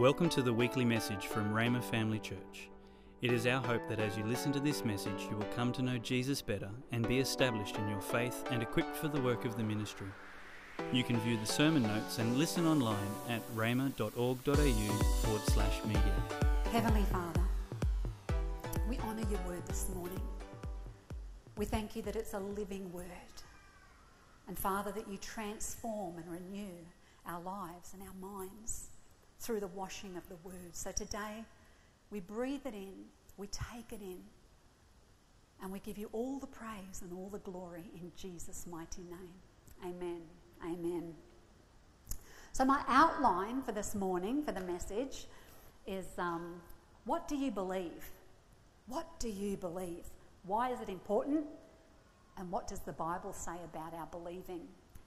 Welcome 0.00 0.30
to 0.30 0.40
the 0.40 0.54
weekly 0.54 0.86
message 0.86 1.26
from 1.26 1.52
Rhema 1.52 1.84
Family 1.84 2.18
Church. 2.18 2.70
It 3.20 3.34
is 3.34 3.46
our 3.46 3.60
hope 3.60 3.86
that 3.90 3.98
as 4.00 4.16
you 4.16 4.24
listen 4.24 4.50
to 4.52 4.58
this 4.58 4.82
message, 4.82 5.26
you 5.30 5.36
will 5.36 5.54
come 5.54 5.72
to 5.72 5.82
know 5.82 5.98
Jesus 5.98 6.40
better 6.40 6.70
and 6.90 7.06
be 7.06 7.18
established 7.18 7.76
in 7.76 7.86
your 7.86 8.00
faith 8.00 8.42
and 8.50 8.62
equipped 8.62 8.96
for 8.96 9.08
the 9.08 9.20
work 9.20 9.44
of 9.44 9.58
the 9.58 9.62
ministry. 9.62 10.06
You 10.90 11.04
can 11.04 11.20
view 11.20 11.36
the 11.36 11.44
sermon 11.44 11.82
notes 11.82 12.18
and 12.18 12.38
listen 12.38 12.66
online 12.66 12.96
at 13.28 13.42
rhema.org.au 13.54 15.04
forward 15.22 15.42
slash 15.42 15.84
media. 15.84 16.14
Heavenly 16.72 17.04
Father, 17.12 17.42
we 18.88 18.96
honour 19.00 19.28
your 19.30 19.40
word 19.46 19.66
this 19.66 19.86
morning. 19.94 20.22
We 21.58 21.66
thank 21.66 21.94
you 21.94 22.00
that 22.00 22.16
it's 22.16 22.32
a 22.32 22.40
living 22.40 22.90
word. 22.90 23.04
And 24.48 24.58
Father, 24.58 24.92
that 24.92 25.08
you 25.10 25.18
transform 25.18 26.16
and 26.16 26.32
renew 26.32 26.72
our 27.26 27.42
lives 27.42 27.92
and 27.92 28.02
our 28.02 28.14
minds 28.18 28.89
through 29.40 29.60
the 29.60 29.68
washing 29.68 30.16
of 30.16 30.28
the 30.28 30.36
word. 30.44 30.74
So 30.74 30.92
today, 30.92 31.44
we 32.10 32.20
breathe 32.20 32.66
it 32.66 32.74
in, 32.74 32.92
we 33.36 33.46
take 33.46 33.90
it 33.90 34.02
in, 34.02 34.18
and 35.62 35.72
we 35.72 35.80
give 35.80 35.98
you 35.98 36.08
all 36.12 36.38
the 36.38 36.46
praise 36.46 37.02
and 37.02 37.12
all 37.12 37.28
the 37.30 37.38
glory 37.38 37.84
in 37.94 38.12
Jesus' 38.16 38.66
mighty 38.70 39.02
name. 39.02 39.32
Amen. 39.84 40.20
Amen. 40.62 41.14
So, 42.52 42.64
my 42.64 42.82
outline 42.86 43.62
for 43.62 43.72
this 43.72 43.94
morning 43.94 44.42
for 44.42 44.52
the 44.52 44.60
message 44.60 45.26
is 45.86 46.06
um, 46.18 46.60
what 47.04 47.28
do 47.28 47.36
you 47.36 47.50
believe? 47.50 48.10
What 48.86 49.06
do 49.20 49.28
you 49.28 49.56
believe? 49.56 50.04
Why 50.44 50.70
is 50.70 50.80
it 50.80 50.88
important? 50.88 51.46
And 52.36 52.50
what 52.50 52.66
does 52.66 52.80
the 52.80 52.92
Bible 52.92 53.32
say 53.32 53.56
about 53.64 53.94
our 53.94 54.06
believing? 54.06 54.62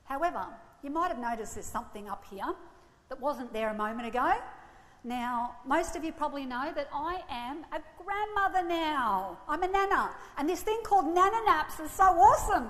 However, 0.06 0.46
you 0.82 0.90
might 0.90 1.10
have 1.10 1.20
noticed 1.20 1.56
there's 1.56 1.66
something 1.66 2.10
up 2.10 2.24
here 2.30 2.56
that 3.14 3.22
wasn't 3.22 3.54
there 3.54 3.70
a 3.70 3.76
moment 3.76 4.08
ago. 4.08 4.34
Now, 5.04 5.58
most 5.68 5.96
of 5.96 6.04
you 6.04 6.12
probably 6.12 6.48
know 6.48 6.72
that 6.74 6.90
I 6.92 7.22
am 7.30 7.64
a 7.72 7.80
grandmother 8.04 8.68
now. 8.68 9.38
I'm 9.48 9.62
a 9.62 9.68
nana. 9.68 10.10
And 10.36 10.50
this 10.50 10.64
thing 10.64 10.80
called 10.84 11.06
nana 11.06 11.38
naps 11.46 11.80
is 11.80 11.92
so 11.92 12.06
awesome. 12.06 12.70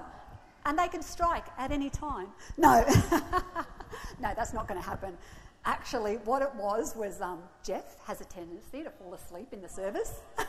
And 0.66 0.78
they 0.78 0.90
can 0.90 1.02
strike 1.02 1.46
at 1.58 1.72
any 1.72 1.90
time. 1.90 2.28
No, 2.58 2.84
no, 4.22 4.34
that's 4.36 4.52
not 4.52 4.68
going 4.68 4.82
to 4.82 4.86
happen. 4.86 5.18
Actually, 5.64 6.16
what 6.26 6.42
it 6.42 6.54
was 6.56 6.94
was 6.94 7.22
um, 7.22 7.40
Jeff 7.64 7.96
has 8.06 8.20
a 8.20 8.26
tendency 8.26 8.84
to 8.84 8.90
fall 8.90 9.14
asleep 9.14 9.54
in 9.54 9.62
the 9.62 9.70
service. 9.70 10.20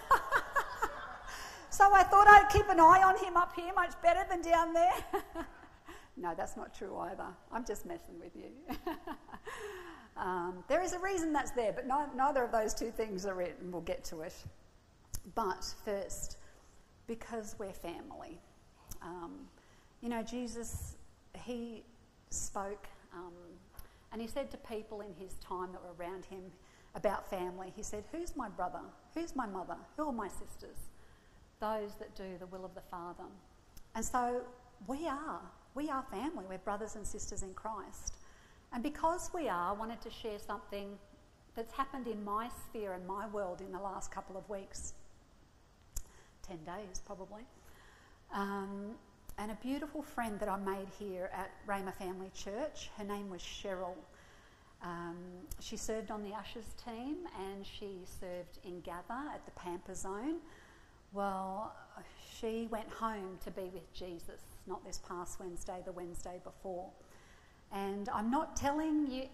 so 1.70 1.88
I 1.94 2.02
thought 2.02 2.26
I'd 2.26 2.48
keep 2.52 2.68
an 2.68 2.80
eye 2.80 3.04
on 3.04 3.16
him 3.24 3.36
up 3.36 3.54
here 3.54 3.72
much 3.74 3.92
better 4.02 4.24
than 4.28 4.42
down 4.42 4.74
there. 4.74 4.94
no, 6.16 6.34
that's 6.36 6.56
not 6.56 6.74
true 6.74 6.96
either. 6.98 7.26
I'm 7.52 7.64
just 7.64 7.86
messing 7.86 8.18
with 8.20 8.32
you. 8.34 8.76
Um, 10.16 10.62
there 10.68 10.82
is 10.82 10.92
a 10.92 10.98
reason 10.98 11.32
that's 11.32 11.50
there, 11.50 11.72
but 11.72 11.86
no, 11.86 12.06
neither 12.14 12.44
of 12.44 12.52
those 12.52 12.72
two 12.72 12.90
things 12.90 13.26
are 13.26 13.40
it, 13.42 13.56
and 13.60 13.72
we'll 13.72 13.82
get 13.82 14.04
to 14.04 14.20
it. 14.20 14.34
But 15.34 15.74
first, 15.84 16.38
because 17.06 17.56
we're 17.58 17.72
family. 17.72 18.38
Um, 19.02 19.32
you 20.00 20.08
know, 20.08 20.22
Jesus, 20.22 20.96
he 21.42 21.82
spoke 22.30 22.86
um, 23.12 23.32
and 24.12 24.20
he 24.20 24.28
said 24.28 24.50
to 24.52 24.56
people 24.56 25.00
in 25.00 25.14
his 25.14 25.34
time 25.34 25.72
that 25.72 25.82
were 25.82 25.94
around 25.98 26.24
him 26.24 26.42
about 26.94 27.28
family, 27.28 27.72
he 27.74 27.82
said, 27.82 28.04
Who's 28.12 28.36
my 28.36 28.48
brother? 28.48 28.80
Who's 29.14 29.34
my 29.34 29.46
mother? 29.46 29.76
Who 29.96 30.06
are 30.08 30.12
my 30.12 30.28
sisters? 30.28 30.78
Those 31.60 31.94
that 31.96 32.14
do 32.14 32.38
the 32.38 32.46
will 32.46 32.64
of 32.64 32.74
the 32.74 32.80
Father. 32.80 33.24
And 33.94 34.04
so 34.04 34.42
we 34.86 35.08
are. 35.08 35.40
We 35.74 35.90
are 35.90 36.04
family. 36.10 36.44
We're 36.48 36.58
brothers 36.58 36.94
and 36.94 37.06
sisters 37.06 37.42
in 37.42 37.52
Christ. 37.54 38.14
And 38.72 38.82
because 38.82 39.30
we 39.34 39.48
are, 39.48 39.70
I 39.70 39.72
wanted 39.72 40.00
to 40.02 40.10
share 40.10 40.38
something 40.38 40.98
that's 41.56 41.72
happened 41.72 42.06
in 42.06 42.24
my 42.24 42.48
sphere 42.48 42.92
and 42.92 43.06
my 43.06 43.26
world 43.28 43.60
in 43.60 43.72
the 43.72 43.78
last 43.78 44.10
couple 44.10 44.36
of 44.36 44.48
weeks 44.48 44.94
10 46.46 46.58
days 46.64 47.00
probably. 47.04 47.42
Um, 48.32 48.92
and 49.38 49.50
a 49.50 49.58
beautiful 49.62 50.02
friend 50.02 50.38
that 50.38 50.48
I 50.48 50.56
made 50.56 50.86
here 50.98 51.30
at 51.32 51.50
Rhema 51.66 51.94
Family 51.94 52.30
Church, 52.34 52.90
her 52.96 53.04
name 53.04 53.30
was 53.30 53.40
Cheryl. 53.40 53.94
Um, 54.82 55.16
she 55.60 55.76
served 55.76 56.10
on 56.10 56.22
the 56.22 56.34
ushers 56.34 56.74
team 56.84 57.18
and 57.40 57.64
she 57.66 58.00
served 58.20 58.58
in 58.64 58.80
Gather 58.80 59.28
at 59.32 59.44
the 59.44 59.50
Pamper 59.52 59.94
Zone. 59.94 60.36
Well, 61.12 61.74
she 62.38 62.68
went 62.70 62.88
home 62.90 63.38
to 63.44 63.50
be 63.50 63.70
with 63.72 63.92
Jesus, 63.92 64.42
not 64.66 64.84
this 64.84 65.00
past 65.06 65.40
Wednesday, 65.40 65.80
the 65.84 65.92
Wednesday 65.92 66.40
before. 66.42 66.90
And 67.72 68.08
I'm 68.08 68.30
not 68.30 68.56
telling 68.56 69.10
you 69.10 69.24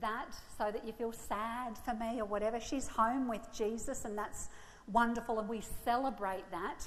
that 0.00 0.34
so 0.56 0.70
that 0.70 0.86
you 0.86 0.92
feel 0.92 1.12
sad 1.12 1.76
for 1.78 1.94
me 1.94 2.20
or 2.20 2.24
whatever. 2.24 2.60
She's 2.60 2.88
home 2.88 3.28
with 3.28 3.46
Jesus, 3.52 4.04
and 4.04 4.16
that's 4.16 4.48
wonderful, 4.92 5.38
and 5.38 5.48
we 5.48 5.62
celebrate 5.84 6.44
that. 6.50 6.84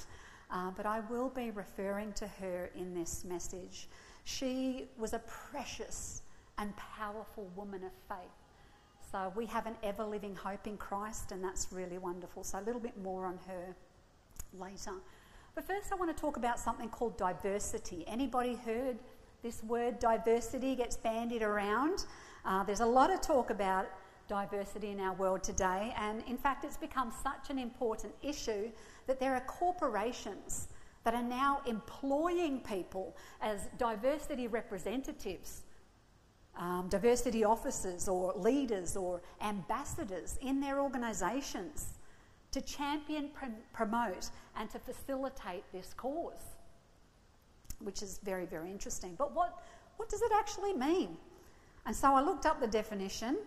Uh, 0.50 0.70
but 0.76 0.86
I 0.86 1.00
will 1.00 1.30
be 1.30 1.50
referring 1.50 2.12
to 2.14 2.26
her 2.26 2.70
in 2.76 2.94
this 2.94 3.24
message. 3.24 3.88
She 4.24 4.86
was 4.98 5.12
a 5.12 5.20
precious 5.50 6.22
and 6.58 6.74
powerful 6.76 7.50
woman 7.56 7.82
of 7.84 7.92
faith. 8.08 8.30
So 9.10 9.32
we 9.36 9.46
have 9.46 9.66
an 9.66 9.76
ever 9.82 10.04
living 10.04 10.34
hope 10.34 10.66
in 10.66 10.76
Christ, 10.76 11.32
and 11.32 11.42
that's 11.42 11.68
really 11.72 11.98
wonderful. 11.98 12.42
So 12.44 12.58
a 12.58 12.62
little 12.62 12.80
bit 12.80 12.96
more 13.02 13.26
on 13.26 13.38
her 13.46 13.76
later. 14.58 14.94
But 15.54 15.68
first, 15.68 15.92
I 15.92 15.94
want 15.94 16.14
to 16.14 16.20
talk 16.20 16.36
about 16.36 16.58
something 16.58 16.88
called 16.88 17.16
diversity. 17.16 18.04
Anybody 18.08 18.54
heard 18.54 18.98
this 19.42 19.62
word 19.62 20.00
diversity 20.00 20.74
gets 20.74 20.96
bandied 20.96 21.42
around. 21.42 22.06
Uh, 22.44 22.64
there's 22.64 22.80
a 22.80 22.86
lot 22.86 23.12
of 23.12 23.20
talk 23.20 23.50
about 23.50 23.86
diversity 24.26 24.90
in 24.90 24.98
our 24.98 25.14
world 25.14 25.44
today, 25.44 25.94
and 25.96 26.24
in 26.26 26.36
fact, 26.36 26.64
it's 26.64 26.76
become 26.76 27.12
such 27.22 27.50
an 27.50 27.58
important 27.60 28.12
issue 28.20 28.72
that 29.06 29.20
there 29.20 29.32
are 29.34 29.42
corporations 29.42 30.68
that 31.04 31.14
are 31.14 31.22
now 31.22 31.60
employing 31.66 32.58
people 32.60 33.16
as 33.40 33.68
diversity 33.78 34.48
representatives, 34.48 35.62
um, 36.58 36.88
diversity 36.88 37.44
officers, 37.44 38.08
or 38.08 38.32
leaders, 38.34 38.96
or 38.96 39.22
ambassadors 39.40 40.36
in 40.40 40.60
their 40.60 40.80
organisations 40.80 41.93
to 42.54 42.60
champion, 42.60 43.28
pr- 43.34 43.46
promote, 43.72 44.30
and 44.56 44.70
to 44.70 44.78
facilitate 44.78 45.64
this 45.72 45.94
cause 45.96 46.54
which 47.84 48.02
is 48.02 48.18
very, 48.24 48.46
very 48.46 48.70
interesting. 48.70 49.14
But 49.16 49.34
what, 49.34 49.62
what 49.96 50.08
does 50.08 50.22
it 50.22 50.32
actually 50.34 50.72
mean? 50.72 51.16
And 51.86 51.94
so 51.94 52.14
I 52.14 52.22
looked 52.22 52.46
up 52.46 52.60
the 52.60 52.66
definition 52.66 53.38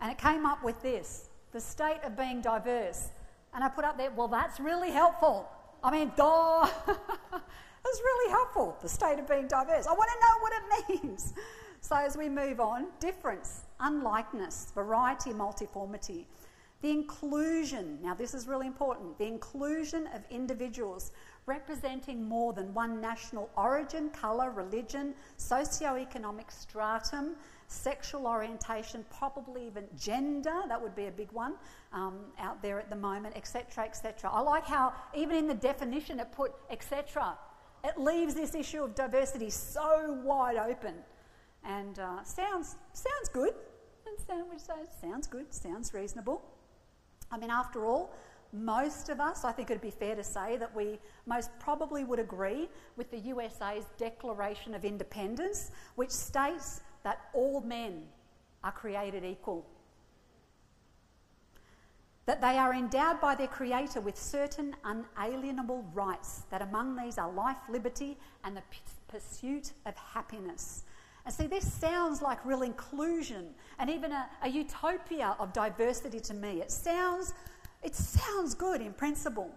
and 0.00 0.10
it 0.10 0.18
came 0.18 0.46
up 0.46 0.64
with 0.64 0.80
this 0.82 1.28
the 1.52 1.60
state 1.60 2.00
of 2.02 2.16
being 2.16 2.40
diverse. 2.40 3.10
And 3.54 3.62
I 3.62 3.68
put 3.68 3.84
up 3.84 3.96
there, 3.96 4.10
well, 4.10 4.26
that's 4.26 4.58
really 4.58 4.90
helpful. 4.90 5.48
I 5.84 5.90
mean, 5.92 6.10
duh. 6.16 6.66
that's 6.86 8.00
really 8.04 8.30
helpful, 8.32 8.76
the 8.82 8.88
state 8.88 9.20
of 9.20 9.28
being 9.28 9.46
diverse. 9.46 9.86
I 9.86 9.92
want 9.92 10.10
to 10.10 10.18
know 10.26 10.36
what 10.40 10.52
it 10.52 11.02
means. 11.02 11.34
So 11.80 11.96
as 11.96 12.16
we 12.16 12.30
move 12.30 12.60
on, 12.60 12.86
difference, 12.98 13.64
unlikeness, 13.78 14.72
variety, 14.74 15.32
multiformity. 15.32 16.24
The 16.84 16.90
inclusion, 16.90 17.98
now 18.02 18.12
this 18.12 18.34
is 18.34 18.46
really 18.46 18.66
important, 18.66 19.16
the 19.16 19.24
inclusion 19.24 20.06
of 20.08 20.20
individuals 20.28 21.12
representing 21.46 22.22
more 22.22 22.52
than 22.52 22.74
one 22.74 23.00
national 23.00 23.48
origin, 23.56 24.10
colour, 24.10 24.50
religion, 24.50 25.14
socio-economic 25.38 26.50
stratum, 26.50 27.36
sexual 27.68 28.26
orientation, 28.26 29.02
probably 29.16 29.66
even 29.66 29.84
gender, 29.98 30.60
that 30.68 30.78
would 30.78 30.94
be 30.94 31.06
a 31.06 31.10
big 31.10 31.32
one 31.32 31.54
um, 31.94 32.18
out 32.38 32.60
there 32.60 32.78
at 32.78 32.90
the 32.90 32.96
moment, 32.96 33.34
etc., 33.34 33.84
etc. 33.84 34.28
I 34.30 34.40
like 34.40 34.66
how 34.66 34.92
even 35.16 35.36
in 35.36 35.46
the 35.46 35.54
definition 35.54 36.20
it 36.20 36.32
put 36.32 36.52
etc. 36.68 37.38
It 37.82 37.96
leaves 37.96 38.34
this 38.34 38.54
issue 38.54 38.84
of 38.84 38.94
diversity 38.94 39.48
so 39.48 40.20
wide 40.22 40.58
open 40.58 40.96
and 41.64 41.98
uh, 41.98 42.22
sounds, 42.24 42.76
sounds 42.92 43.30
good. 43.32 43.54
And 44.06 44.18
sound, 44.60 44.86
sounds 45.00 45.26
good, 45.26 45.54
sounds 45.54 45.94
reasonable. 45.94 46.42
I 47.34 47.36
mean, 47.36 47.50
after 47.50 47.84
all, 47.84 48.14
most 48.52 49.08
of 49.08 49.20
us, 49.20 49.44
I 49.44 49.50
think 49.50 49.68
it'd 49.68 49.82
be 49.82 49.90
fair 49.90 50.14
to 50.14 50.22
say 50.22 50.56
that 50.56 50.74
we 50.74 51.00
most 51.26 51.50
probably 51.58 52.04
would 52.04 52.20
agree 52.20 52.68
with 52.96 53.10
the 53.10 53.18
USA's 53.18 53.86
Declaration 53.98 54.72
of 54.72 54.84
Independence, 54.84 55.72
which 55.96 56.10
states 56.10 56.80
that 57.02 57.18
all 57.32 57.60
men 57.60 58.04
are 58.62 58.70
created 58.70 59.24
equal. 59.24 59.66
That 62.26 62.40
they 62.40 62.56
are 62.56 62.72
endowed 62.72 63.20
by 63.20 63.34
their 63.34 63.48
Creator 63.48 64.00
with 64.00 64.16
certain 64.16 64.76
unalienable 64.84 65.84
rights, 65.92 66.44
that 66.50 66.62
among 66.62 66.94
these 66.94 67.18
are 67.18 67.30
life, 67.32 67.58
liberty, 67.68 68.16
and 68.44 68.56
the 68.56 68.62
p- 68.70 68.78
pursuit 69.08 69.72
of 69.84 69.96
happiness. 69.96 70.84
And 71.24 71.34
see, 71.34 71.46
this 71.46 71.72
sounds 71.72 72.20
like 72.20 72.44
real 72.44 72.62
inclusion 72.62 73.54
and 73.78 73.88
even 73.88 74.12
a, 74.12 74.28
a 74.42 74.48
utopia 74.48 75.36
of 75.38 75.52
diversity 75.52 76.20
to 76.20 76.34
me. 76.34 76.60
It 76.60 76.70
sounds 76.70 77.32
it 77.82 77.94
sounds 77.94 78.54
good 78.54 78.80
in 78.80 78.94
principle. 78.94 79.50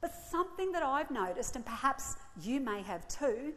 But 0.00 0.14
something 0.14 0.72
that 0.72 0.82
I've 0.82 1.10
noticed, 1.10 1.56
and 1.56 1.64
perhaps 1.64 2.16
you 2.40 2.58
may 2.58 2.80
have 2.82 3.06
too, 3.06 3.52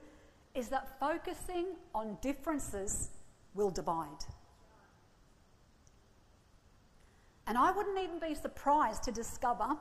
is 0.54 0.68
that 0.68 1.00
focusing 1.00 1.68
on 1.95 2.18
differences 2.22 3.10
will 3.54 3.69
divide. 3.69 4.25
And 7.48 7.57
I 7.57 7.72
wouldn't 7.72 7.98
even 7.98 8.19
be 8.19 8.36
surprised 8.36 9.04
to 9.04 9.12
discover 9.12 9.78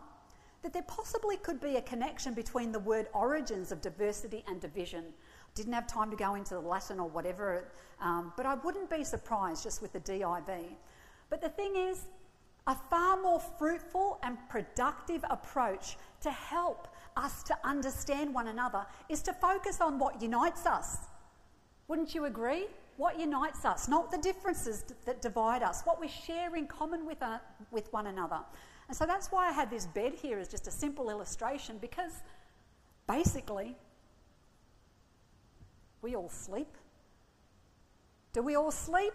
that 0.63 0.73
there 0.73 0.83
possibly 0.83 1.37
could 1.37 1.61
be 1.61 1.77
a 1.77 1.83
connection 1.83 2.33
between 2.33 2.71
the 2.71 2.79
word 2.79 3.09
origins 3.13 3.73
of 3.73 3.81
diversity 3.81 4.45
and 4.47 4.61
division. 4.61 5.05
Didn't 5.55 5.73
have 5.73 5.87
time 5.87 6.11
to 6.11 6.17
go 6.17 6.35
into 6.35 6.55
the 6.55 6.61
Latin 6.61 6.99
or 6.99 7.09
whatever, 7.09 7.65
um, 8.01 8.33
but 8.37 8.47
I 8.47 8.55
wouldn't 8.55 8.89
be 8.89 9.05
surprised 9.05 9.63
just 9.63 9.83
with 9.83 9.93
the 9.93 10.01
DIV. 10.01 10.65
But 11.29 11.41
the 11.41 11.51
thing 11.51 11.77
is, 11.77 12.07
a 12.67 12.75
far 12.75 13.21
more 13.21 13.41
fruitful 13.41 14.19
and 14.23 14.39
productive 14.49 15.25
approach 15.29 15.97
to 16.21 16.31
help 16.31 16.89
us 17.17 17.43
to 17.45 17.57
understand 17.65 18.33
one 18.33 18.49
another 18.49 18.87
is 19.09 19.21
to 19.23 19.33
focus 19.33 19.81
on 19.81 19.99
what 19.99 20.23
unites 20.23 20.65
us. 20.65 20.99
Wouldn't 21.89 22.15
you 22.15 22.27
agree? 22.27 22.67
What 22.97 23.19
unites 23.19 23.65
us, 23.65 23.89
not 23.89 24.11
the 24.11 24.19
differences 24.19 24.85
that 25.07 25.21
divide 25.23 25.63
us, 25.63 25.83
what 25.83 26.01
we 26.01 26.09
share 26.09 26.55
in 26.55 26.67
common 26.67 27.05
with, 27.05 27.23
uh, 27.23 27.39
with 27.71 27.93
one 27.93 28.07
another. 28.07 28.39
And 28.89 28.97
so 28.97 29.07
that's 29.07 29.33
why 29.33 29.49
I 29.49 29.53
had 29.53 29.71
this 29.71 29.87
bed 29.87 30.15
here 30.15 30.39
as 30.39 30.49
just 30.49 30.67
a 30.67 30.71
simple 30.71 31.11
illustration 31.11 31.79
because 31.81 32.13
basically 33.09 33.77
we 36.03 36.17
all 36.17 36.29
sleep. 36.29 36.77
Do 38.33 38.43
we 38.43 38.57
all 38.57 38.71
sleep? 38.71 39.15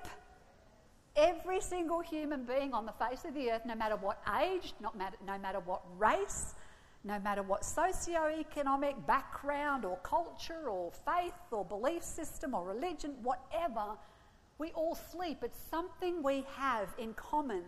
Every 1.16 1.60
single 1.60 2.00
human 2.00 2.46
being 2.46 2.74
on 2.74 2.86
the 2.86 2.94
face 2.94 3.26
of 3.26 3.34
the 3.34 3.52
earth, 3.52 3.64
no 3.66 3.76
matter 3.76 3.96
what 3.96 4.22
age, 4.42 4.74
not 4.80 4.98
matter, 4.98 5.18
no 5.26 5.38
matter 5.38 5.60
what 5.60 5.82
race, 5.98 6.54
no 7.04 7.20
matter 7.20 7.42
what 7.42 7.66
socio-economic 7.66 9.06
background 9.08 9.86
or 9.86 9.98
culture 10.04 10.70
or 10.70 10.92
faith 10.92 11.34
or 11.52 11.66
belief 11.66 12.04
system 12.04 12.54
or 12.54 12.66
religion, 12.66 13.16
whatever, 13.24 13.98
we 14.60 14.72
all 14.72 14.96
sleep. 14.96 15.40
It's 15.44 15.60
something 15.72 16.22
we 16.22 16.46
have 16.56 16.90
in 16.98 17.14
common. 17.14 17.64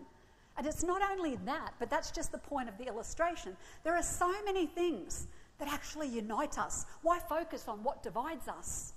And 0.56 0.66
it's 0.66 0.82
not 0.82 1.02
only 1.10 1.36
that, 1.46 1.72
but 1.78 1.90
that's 1.90 2.10
just 2.10 2.32
the 2.32 2.38
point 2.38 2.68
of 2.68 2.76
the 2.78 2.86
illustration. 2.86 3.56
There 3.82 3.96
are 3.96 4.02
so 4.02 4.32
many 4.44 4.66
things 4.66 5.26
that 5.58 5.68
actually 5.68 6.08
unite 6.08 6.58
us. 6.58 6.86
Why 7.02 7.18
focus 7.18 7.66
on 7.66 7.82
what 7.82 8.02
divides 8.02 8.48
us? 8.48 8.92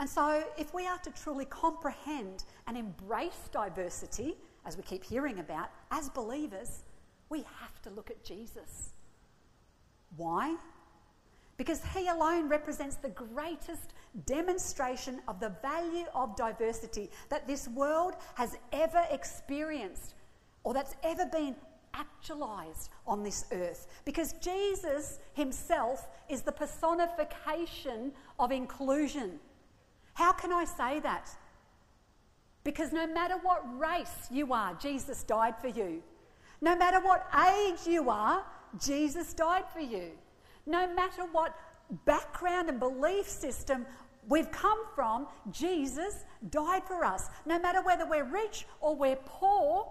And 0.00 0.08
so, 0.08 0.44
if 0.56 0.72
we 0.72 0.86
are 0.86 0.98
to 0.98 1.10
truly 1.10 1.44
comprehend 1.46 2.44
and 2.66 2.76
embrace 2.76 3.48
diversity, 3.50 4.36
as 4.64 4.76
we 4.76 4.82
keep 4.82 5.04
hearing 5.04 5.40
about, 5.40 5.70
as 5.90 6.08
believers, 6.10 6.84
we 7.30 7.38
have 7.38 7.82
to 7.82 7.90
look 7.90 8.10
at 8.10 8.22
Jesus. 8.22 8.90
Why? 10.16 10.56
Because 11.56 11.82
he 11.96 12.06
alone 12.06 12.48
represents 12.48 12.96
the 12.96 13.08
greatest 13.08 13.94
demonstration 14.26 15.20
of 15.26 15.40
the 15.40 15.52
value 15.60 16.06
of 16.14 16.36
diversity 16.36 17.10
that 17.28 17.48
this 17.48 17.66
world 17.68 18.14
has 18.36 18.56
ever 18.72 19.04
experienced 19.10 20.14
or 20.62 20.72
that's 20.72 20.94
ever 21.02 21.26
been 21.26 21.56
actualized 21.94 22.90
on 23.06 23.24
this 23.24 23.46
earth. 23.50 23.88
Because 24.04 24.34
Jesus 24.34 25.18
himself 25.32 26.06
is 26.28 26.42
the 26.42 26.52
personification 26.52 28.12
of 28.38 28.52
inclusion. 28.52 29.40
How 30.18 30.32
can 30.32 30.52
I 30.52 30.64
say 30.64 30.98
that? 30.98 31.30
Because 32.64 32.92
no 32.92 33.06
matter 33.06 33.36
what 33.40 33.62
race 33.78 34.26
you 34.32 34.52
are, 34.52 34.74
Jesus 34.74 35.22
died 35.22 35.54
for 35.60 35.68
you. 35.68 36.02
No 36.60 36.74
matter 36.74 36.98
what 36.98 37.24
age 37.48 37.86
you 37.86 38.10
are, 38.10 38.44
Jesus 38.84 39.32
died 39.32 39.62
for 39.72 39.78
you. 39.78 40.10
No 40.66 40.92
matter 40.92 41.22
what 41.30 41.54
background 42.04 42.68
and 42.68 42.80
belief 42.80 43.28
system 43.28 43.86
we've 44.28 44.50
come 44.50 44.80
from, 44.92 45.28
Jesus 45.52 46.24
died 46.50 46.82
for 46.82 47.04
us. 47.04 47.28
No 47.46 47.60
matter 47.60 47.80
whether 47.80 48.04
we're 48.04 48.24
rich 48.24 48.66
or 48.80 48.96
we're 48.96 49.20
poor 49.24 49.88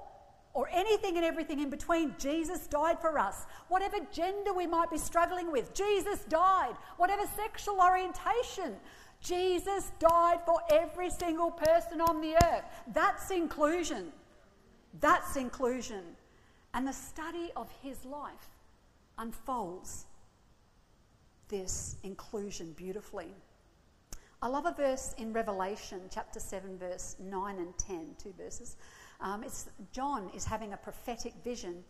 or 0.54 0.68
anything 0.74 1.16
and 1.16 1.26
everything 1.26 1.62
in 1.62 1.70
between, 1.70 2.16
Jesus 2.20 2.68
died 2.68 3.00
for 3.00 3.18
us. 3.18 3.46
Whatever 3.70 4.00
gender 4.12 4.54
we 4.54 4.68
might 4.68 4.92
be 4.92 4.98
struggling 4.98 5.54
with, 5.54 5.74
Jesus 5.74 6.20
died. 6.28 6.76
Whatever 6.98 7.24
sexual 7.38 7.80
orientation, 7.80 8.76
Jesus 9.22 9.92
died 10.00 10.40
for 10.46 10.62
every 10.70 11.10
single 11.10 11.52
person 11.52 12.02
on 12.02 12.22
the 12.22 12.36
earth. 12.36 12.64
That's 12.94 13.32
inclusion. 13.32 14.12
That's 15.00 15.36
inclusion. 15.36 16.04
And 16.74 16.88
the 16.88 16.94
study 16.94 17.52
of 17.56 17.70
his 17.82 18.06
life 18.06 18.50
unfolds 19.18 20.06
this 21.48 21.96
inclusion 22.04 22.74
beautifully. 22.74 23.30
I 24.42 24.48
love 24.48 24.66
a 24.68 24.72
verse 24.72 25.16
in 25.18 25.34
Revelation 25.34 26.02
chapter 26.14 26.40
7, 26.40 26.78
verse 26.78 27.16
9 27.20 27.58
and 27.58 27.76
10, 27.78 28.16
two 28.22 28.34
verses. 28.38 28.76
Um, 29.20 29.44
John 29.92 30.30
is 30.36 30.46
having 30.46 30.74
a 30.74 30.78
prophetic 30.78 31.34
vision 31.44 31.84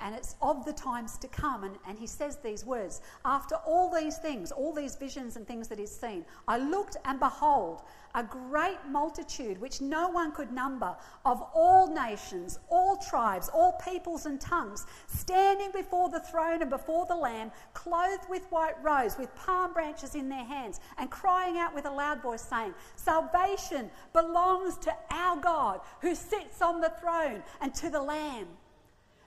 and 0.00 0.14
it's 0.14 0.34
of 0.42 0.64
the 0.64 0.72
times 0.72 1.16
to 1.18 1.28
come. 1.28 1.64
And, 1.64 1.76
and 1.86 1.98
he 1.98 2.06
says 2.06 2.38
these 2.38 2.64
words 2.64 3.00
After 3.24 3.54
all 3.66 3.90
these 3.94 4.18
things, 4.18 4.50
all 4.52 4.72
these 4.72 4.96
visions 4.96 5.36
and 5.36 5.46
things 5.46 5.68
that 5.68 5.78
he's 5.78 5.94
seen, 5.94 6.24
I 6.48 6.58
looked 6.58 6.96
and 7.04 7.18
behold, 7.18 7.82
a 8.14 8.22
great 8.22 8.78
multitude 8.88 9.58
which 9.60 9.80
no 9.80 10.08
one 10.08 10.32
could 10.32 10.52
number 10.52 10.94
of 11.24 11.42
all 11.54 11.92
nations, 11.92 12.58
all 12.68 12.96
tribes, 12.96 13.48
all 13.48 13.72
peoples 13.84 14.26
and 14.26 14.40
tongues, 14.40 14.86
standing 15.06 15.70
before 15.72 16.10
the 16.10 16.20
throne 16.20 16.60
and 16.60 16.70
before 16.70 17.06
the 17.06 17.14
Lamb, 17.14 17.50
clothed 17.72 18.28
with 18.28 18.44
white 18.50 18.82
robes, 18.82 19.16
with 19.18 19.34
palm 19.34 19.72
branches 19.72 20.14
in 20.14 20.28
their 20.28 20.44
hands, 20.44 20.80
and 20.98 21.10
crying 21.10 21.56
out 21.56 21.74
with 21.74 21.86
a 21.86 21.90
loud 21.90 22.20
voice, 22.22 22.42
saying, 22.42 22.74
Salvation 22.96 23.90
belongs 24.12 24.76
to 24.78 24.94
our 25.10 25.36
God 25.40 25.80
who 26.00 26.14
sits 26.14 26.60
on 26.60 26.80
the 26.80 26.92
throne 27.00 27.42
and 27.60 27.74
to 27.74 27.88
the 27.88 28.02
Lamb. 28.02 28.46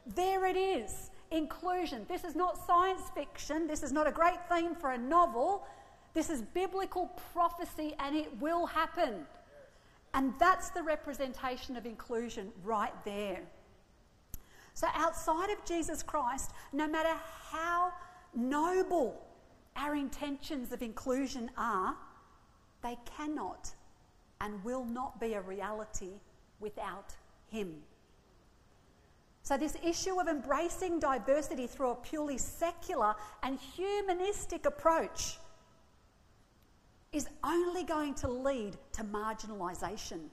There 0.06 0.46
it 0.46 0.58
is 0.58 1.10
inclusion. 1.32 2.06
This 2.08 2.24
is 2.24 2.36
not 2.36 2.66
science 2.66 3.02
fiction. 3.14 3.68
This 3.68 3.84
is 3.84 3.92
not 3.92 4.08
a 4.08 4.12
great 4.12 4.38
theme 4.50 4.76
for 4.76 4.92
a 4.92 4.98
novel. 4.98 5.66
This 6.14 6.30
is 6.30 6.42
biblical 6.42 7.08
prophecy 7.34 7.96
and 8.00 8.16
it 8.16 8.30
will 8.40 8.66
happen. 8.66 9.26
And 10.14 10.34
that's 10.40 10.70
the 10.70 10.82
representation 10.82 11.76
of 11.76 11.86
inclusion 11.86 12.52
right 12.64 12.94
there. 13.04 13.42
So, 14.74 14.88
outside 14.94 15.50
of 15.50 15.64
Jesus 15.66 16.04
Christ, 16.04 16.52
no 16.72 16.88
matter 16.88 17.14
how 17.50 17.92
noble 18.34 19.22
our 19.76 19.96
intentions 19.96 20.72
of 20.72 20.82
inclusion 20.82 21.50
are, 21.58 21.96
they 22.82 22.98
cannot 23.18 23.72
and 24.42 24.64
will 24.64 24.86
not 24.86 25.20
be 25.20 25.34
a 25.34 25.42
reality 25.42 26.12
without 26.60 27.14
Him. 27.50 27.76
So, 29.46 29.58
this 29.58 29.78
issue 29.84 30.20
of 30.20 30.28
embracing 30.28 31.00
diversity 31.00 31.68
through 31.68 31.92
a 31.92 31.96
purely 31.96 32.36
secular 32.36 33.14
and 33.44 33.60
humanistic 33.60 34.66
approach 34.66 35.38
is 37.14 37.28
only 37.44 37.84
going 37.84 38.16
to 38.16 38.28
lead 38.28 38.76
to 38.94 39.04
marginalisation. 39.04 40.30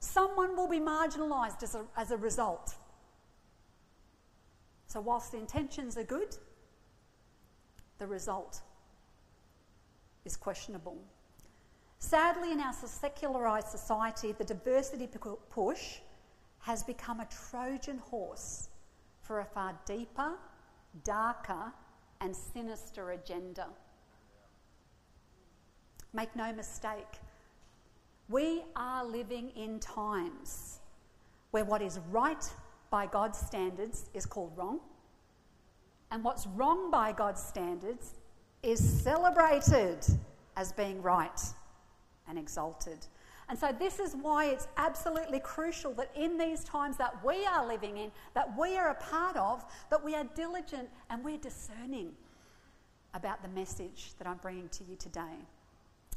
Someone 0.00 0.56
will 0.56 0.66
be 0.66 0.80
marginalised 0.80 1.62
as 1.62 1.74
a, 1.74 1.84
as 1.94 2.10
a 2.10 2.16
result. 2.16 2.74
So, 4.86 4.98
whilst 5.02 5.32
the 5.32 5.38
intentions 5.38 5.98
are 5.98 6.04
good, 6.04 6.34
the 7.98 8.06
result 8.06 8.62
is 10.24 10.38
questionable. 10.38 10.96
Sadly, 11.98 12.52
in 12.52 12.60
our 12.60 12.72
secularised 12.72 13.68
society, 13.68 14.32
the 14.32 14.44
diversity 14.44 15.06
push 15.50 15.98
has 16.60 16.82
become 16.82 17.20
a 17.20 17.28
Trojan 17.50 17.98
horse 17.98 18.68
for 19.22 19.40
a 19.40 19.44
far 19.44 19.78
deeper, 19.86 20.32
darker, 21.04 21.72
and 22.20 22.34
sinister 22.34 23.10
agenda. 23.12 23.66
Make 26.12 26.34
no 26.34 26.52
mistake, 26.52 27.20
we 28.28 28.62
are 28.76 29.04
living 29.04 29.50
in 29.50 29.78
times 29.80 30.80
where 31.50 31.64
what 31.64 31.80
is 31.80 31.98
right 32.10 32.44
by 32.90 33.06
God's 33.06 33.38
standards 33.38 34.10
is 34.14 34.26
called 34.26 34.52
wrong, 34.56 34.80
and 36.10 36.24
what's 36.24 36.46
wrong 36.48 36.90
by 36.90 37.12
God's 37.12 37.42
standards 37.42 38.14
is 38.62 38.80
celebrated 38.80 39.98
as 40.56 40.72
being 40.72 41.00
right 41.02 41.40
and 42.26 42.38
exalted. 42.38 43.06
And 43.48 43.58
so, 43.58 43.74
this 43.78 43.98
is 43.98 44.14
why 44.14 44.46
it's 44.46 44.68
absolutely 44.76 45.40
crucial 45.40 45.94
that 45.94 46.10
in 46.14 46.36
these 46.36 46.64
times 46.64 46.98
that 46.98 47.24
we 47.24 47.46
are 47.46 47.66
living 47.66 47.96
in, 47.96 48.10
that 48.34 48.56
we 48.58 48.76
are 48.76 48.90
a 48.90 48.94
part 48.94 49.36
of, 49.36 49.64
that 49.90 50.04
we 50.04 50.14
are 50.14 50.24
diligent 50.34 50.88
and 51.08 51.24
we're 51.24 51.38
discerning 51.38 52.12
about 53.14 53.42
the 53.42 53.48
message 53.48 54.12
that 54.18 54.28
I'm 54.28 54.36
bringing 54.36 54.68
to 54.68 54.84
you 54.84 54.96
today. 54.96 55.38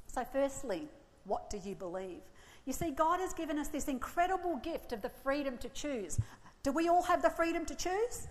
So, 0.08 0.26
firstly, 0.26 0.90
what 1.24 1.50
do 1.50 1.58
you 1.64 1.74
believe? 1.74 2.20
You 2.66 2.74
see, 2.74 2.92
God 2.92 3.20
has 3.22 3.34
given 3.34 3.58
us 3.58 3.70
this 3.70 3.88
incredible 3.88 4.58
gift 4.58 4.92
of 4.92 5.02
the 5.02 5.10
freedom 5.10 5.58
to 5.60 5.70
choose. 5.70 6.20
Do 6.64 6.72
we 6.72 6.90
all 6.90 7.04
have 7.04 7.22
the 7.22 7.30
freedom 7.30 7.66
to 7.66 7.76
choose? 7.76 8.28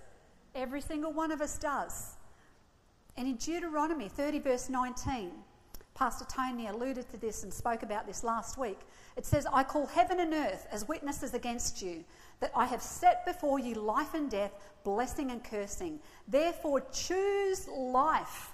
Every 0.55 0.81
single 0.81 1.13
one 1.13 1.33
of 1.33 1.41
us 1.41 1.59
does. 1.59 2.17
And 3.17 3.27
in 3.27 3.37
Deuteronomy 3.37 4.09
30, 4.09 4.39
verse 4.41 4.69
19, 4.69 5.33
Pastor 6.01 6.25
Tony 6.25 6.67
alluded 6.67 7.11
to 7.11 7.19
this 7.19 7.43
and 7.43 7.53
spoke 7.53 7.83
about 7.83 8.07
this 8.07 8.25
last 8.25 8.57
week. 8.57 8.79
It 9.19 9.27
says, 9.27 9.47
I 9.53 9.63
call 9.63 9.85
heaven 9.85 10.21
and 10.21 10.33
earth 10.33 10.67
as 10.73 10.89
witnesses 10.89 11.35
against 11.35 11.83
you, 11.83 12.03
that 12.41 12.51
I 12.57 12.65
have 12.65 12.81
set 12.81 13.27
before 13.27 13.59
you 13.59 13.75
life 13.75 14.15
and 14.15 14.31
death, 14.31 14.53
blessing 14.83 15.31
and 15.31 15.45
cursing. 15.45 16.01
Therefore, 16.27 16.81
choose 16.91 17.69
life, 17.69 18.49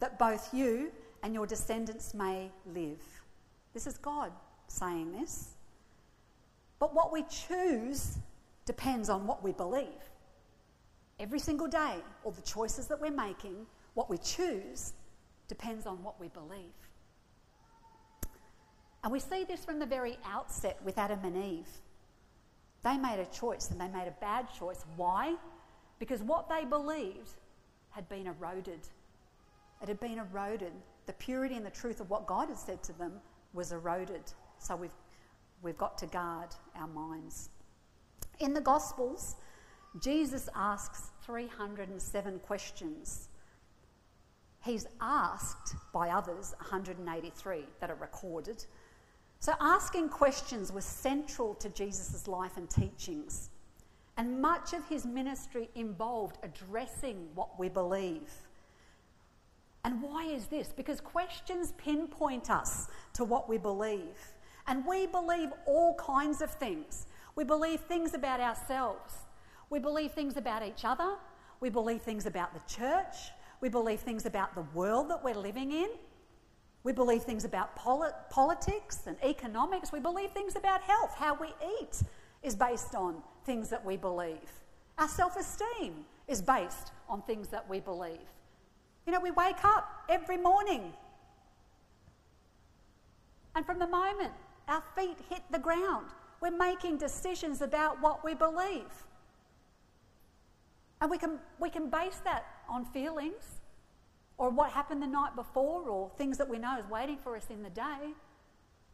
that 0.00 0.18
both 0.18 0.52
you 0.52 0.90
and 1.22 1.32
your 1.34 1.46
descendants 1.46 2.14
may 2.14 2.50
live. 2.66 3.00
This 3.74 3.86
is 3.86 3.96
God 3.96 4.32
saying 4.66 5.12
this. 5.12 5.54
But 6.80 6.96
what 6.96 7.12
we 7.12 7.22
choose 7.30 8.18
depends 8.66 9.08
on 9.08 9.24
what 9.24 9.44
we 9.44 9.52
believe. 9.52 9.86
Every 11.20 11.38
single 11.38 11.68
day, 11.68 11.98
all 12.24 12.32
the 12.32 12.42
choices 12.42 12.88
that 12.88 13.00
we're 13.00 13.12
making, 13.12 13.66
what 13.94 14.10
we 14.10 14.18
choose 14.18 14.94
depends 15.46 15.86
on 15.86 16.02
what 16.02 16.20
we 16.20 16.26
believe. 16.26 16.87
And 19.02 19.12
we 19.12 19.20
see 19.20 19.44
this 19.44 19.64
from 19.64 19.78
the 19.78 19.86
very 19.86 20.18
outset 20.24 20.78
with 20.84 20.98
Adam 20.98 21.20
and 21.24 21.36
Eve. 21.36 21.68
They 22.84 22.96
made 22.96 23.20
a 23.20 23.26
choice 23.26 23.70
and 23.70 23.80
they 23.80 23.88
made 23.88 24.08
a 24.08 24.14
bad 24.20 24.48
choice. 24.56 24.84
Why? 24.96 25.34
Because 25.98 26.22
what 26.22 26.48
they 26.48 26.64
believed 26.64 27.30
had 27.90 28.08
been 28.08 28.26
eroded. 28.26 28.80
It 29.82 29.88
had 29.88 30.00
been 30.00 30.18
eroded. 30.18 30.72
The 31.06 31.12
purity 31.14 31.56
and 31.56 31.64
the 31.64 31.70
truth 31.70 32.00
of 32.00 32.10
what 32.10 32.26
God 32.26 32.48
had 32.48 32.58
said 32.58 32.82
to 32.84 32.92
them 32.92 33.12
was 33.52 33.72
eroded. 33.72 34.22
So 34.58 34.76
we've, 34.76 34.94
we've 35.62 35.78
got 35.78 35.98
to 35.98 36.06
guard 36.06 36.50
our 36.76 36.88
minds. 36.88 37.50
In 38.40 38.54
the 38.54 38.60
Gospels, 38.60 39.36
Jesus 40.00 40.48
asks 40.54 41.10
307 41.24 42.38
questions. 42.40 43.28
He's 44.64 44.86
asked 45.00 45.74
by 45.92 46.10
others 46.10 46.54
183 46.58 47.64
that 47.80 47.90
are 47.90 47.96
recorded. 47.96 48.64
So, 49.40 49.54
asking 49.60 50.08
questions 50.08 50.72
was 50.72 50.84
central 50.84 51.54
to 51.56 51.68
Jesus' 51.68 52.26
life 52.26 52.56
and 52.56 52.68
teachings. 52.68 53.50
And 54.16 54.40
much 54.42 54.72
of 54.72 54.86
his 54.88 55.06
ministry 55.06 55.70
involved 55.76 56.38
addressing 56.42 57.28
what 57.34 57.58
we 57.58 57.68
believe. 57.68 58.30
And 59.84 60.02
why 60.02 60.24
is 60.24 60.46
this? 60.46 60.72
Because 60.76 61.00
questions 61.00 61.72
pinpoint 61.78 62.50
us 62.50 62.88
to 63.14 63.24
what 63.24 63.48
we 63.48 63.58
believe. 63.58 64.18
And 64.66 64.84
we 64.84 65.06
believe 65.06 65.50
all 65.66 65.94
kinds 65.94 66.42
of 66.42 66.50
things. 66.50 67.06
We 67.36 67.44
believe 67.44 67.80
things 67.82 68.14
about 68.14 68.40
ourselves, 68.40 69.14
we 69.70 69.78
believe 69.78 70.10
things 70.12 70.36
about 70.36 70.64
each 70.64 70.84
other, 70.84 71.14
we 71.60 71.70
believe 71.70 72.02
things 72.02 72.26
about 72.26 72.52
the 72.52 72.60
church, 72.66 73.30
we 73.60 73.68
believe 73.68 74.00
things 74.00 74.26
about 74.26 74.56
the 74.56 74.66
world 74.74 75.08
that 75.10 75.22
we're 75.22 75.36
living 75.36 75.70
in. 75.70 75.88
We 76.84 76.92
believe 76.92 77.22
things 77.22 77.44
about 77.44 77.74
polit- 77.76 78.14
politics 78.30 79.02
and 79.06 79.16
economics. 79.22 79.92
We 79.92 80.00
believe 80.00 80.30
things 80.30 80.56
about 80.56 80.80
health. 80.82 81.14
How 81.16 81.34
we 81.34 81.48
eat 81.80 82.02
is 82.42 82.54
based 82.54 82.94
on 82.94 83.22
things 83.44 83.68
that 83.70 83.84
we 83.84 83.96
believe. 83.96 84.50
Our 84.96 85.08
self 85.08 85.36
esteem 85.36 86.04
is 86.26 86.40
based 86.40 86.92
on 87.08 87.22
things 87.22 87.48
that 87.48 87.68
we 87.68 87.80
believe. 87.80 88.18
You 89.06 89.12
know, 89.12 89.20
we 89.20 89.30
wake 89.30 89.64
up 89.64 90.04
every 90.08 90.36
morning, 90.36 90.92
and 93.54 93.64
from 93.64 93.78
the 93.78 93.86
moment 93.86 94.32
our 94.68 94.82
feet 94.94 95.16
hit 95.30 95.40
the 95.50 95.58
ground, 95.58 96.06
we're 96.40 96.50
making 96.50 96.98
decisions 96.98 97.62
about 97.62 98.00
what 98.00 98.24
we 98.24 98.34
believe. 98.34 99.06
And 101.00 101.10
we 101.10 101.18
can, 101.18 101.38
we 101.58 101.70
can 101.70 101.88
base 101.88 102.20
that 102.24 102.44
on 102.68 102.84
feelings 102.84 103.60
or 104.38 104.50
what 104.50 104.70
happened 104.70 105.02
the 105.02 105.06
night 105.06 105.34
before 105.34 105.82
or 105.88 106.10
things 106.16 106.38
that 106.38 106.48
we 106.48 106.58
know 106.58 106.78
is 106.78 106.88
waiting 106.88 107.18
for 107.18 107.36
us 107.36 107.46
in 107.50 107.62
the 107.62 107.70
day. 107.70 108.14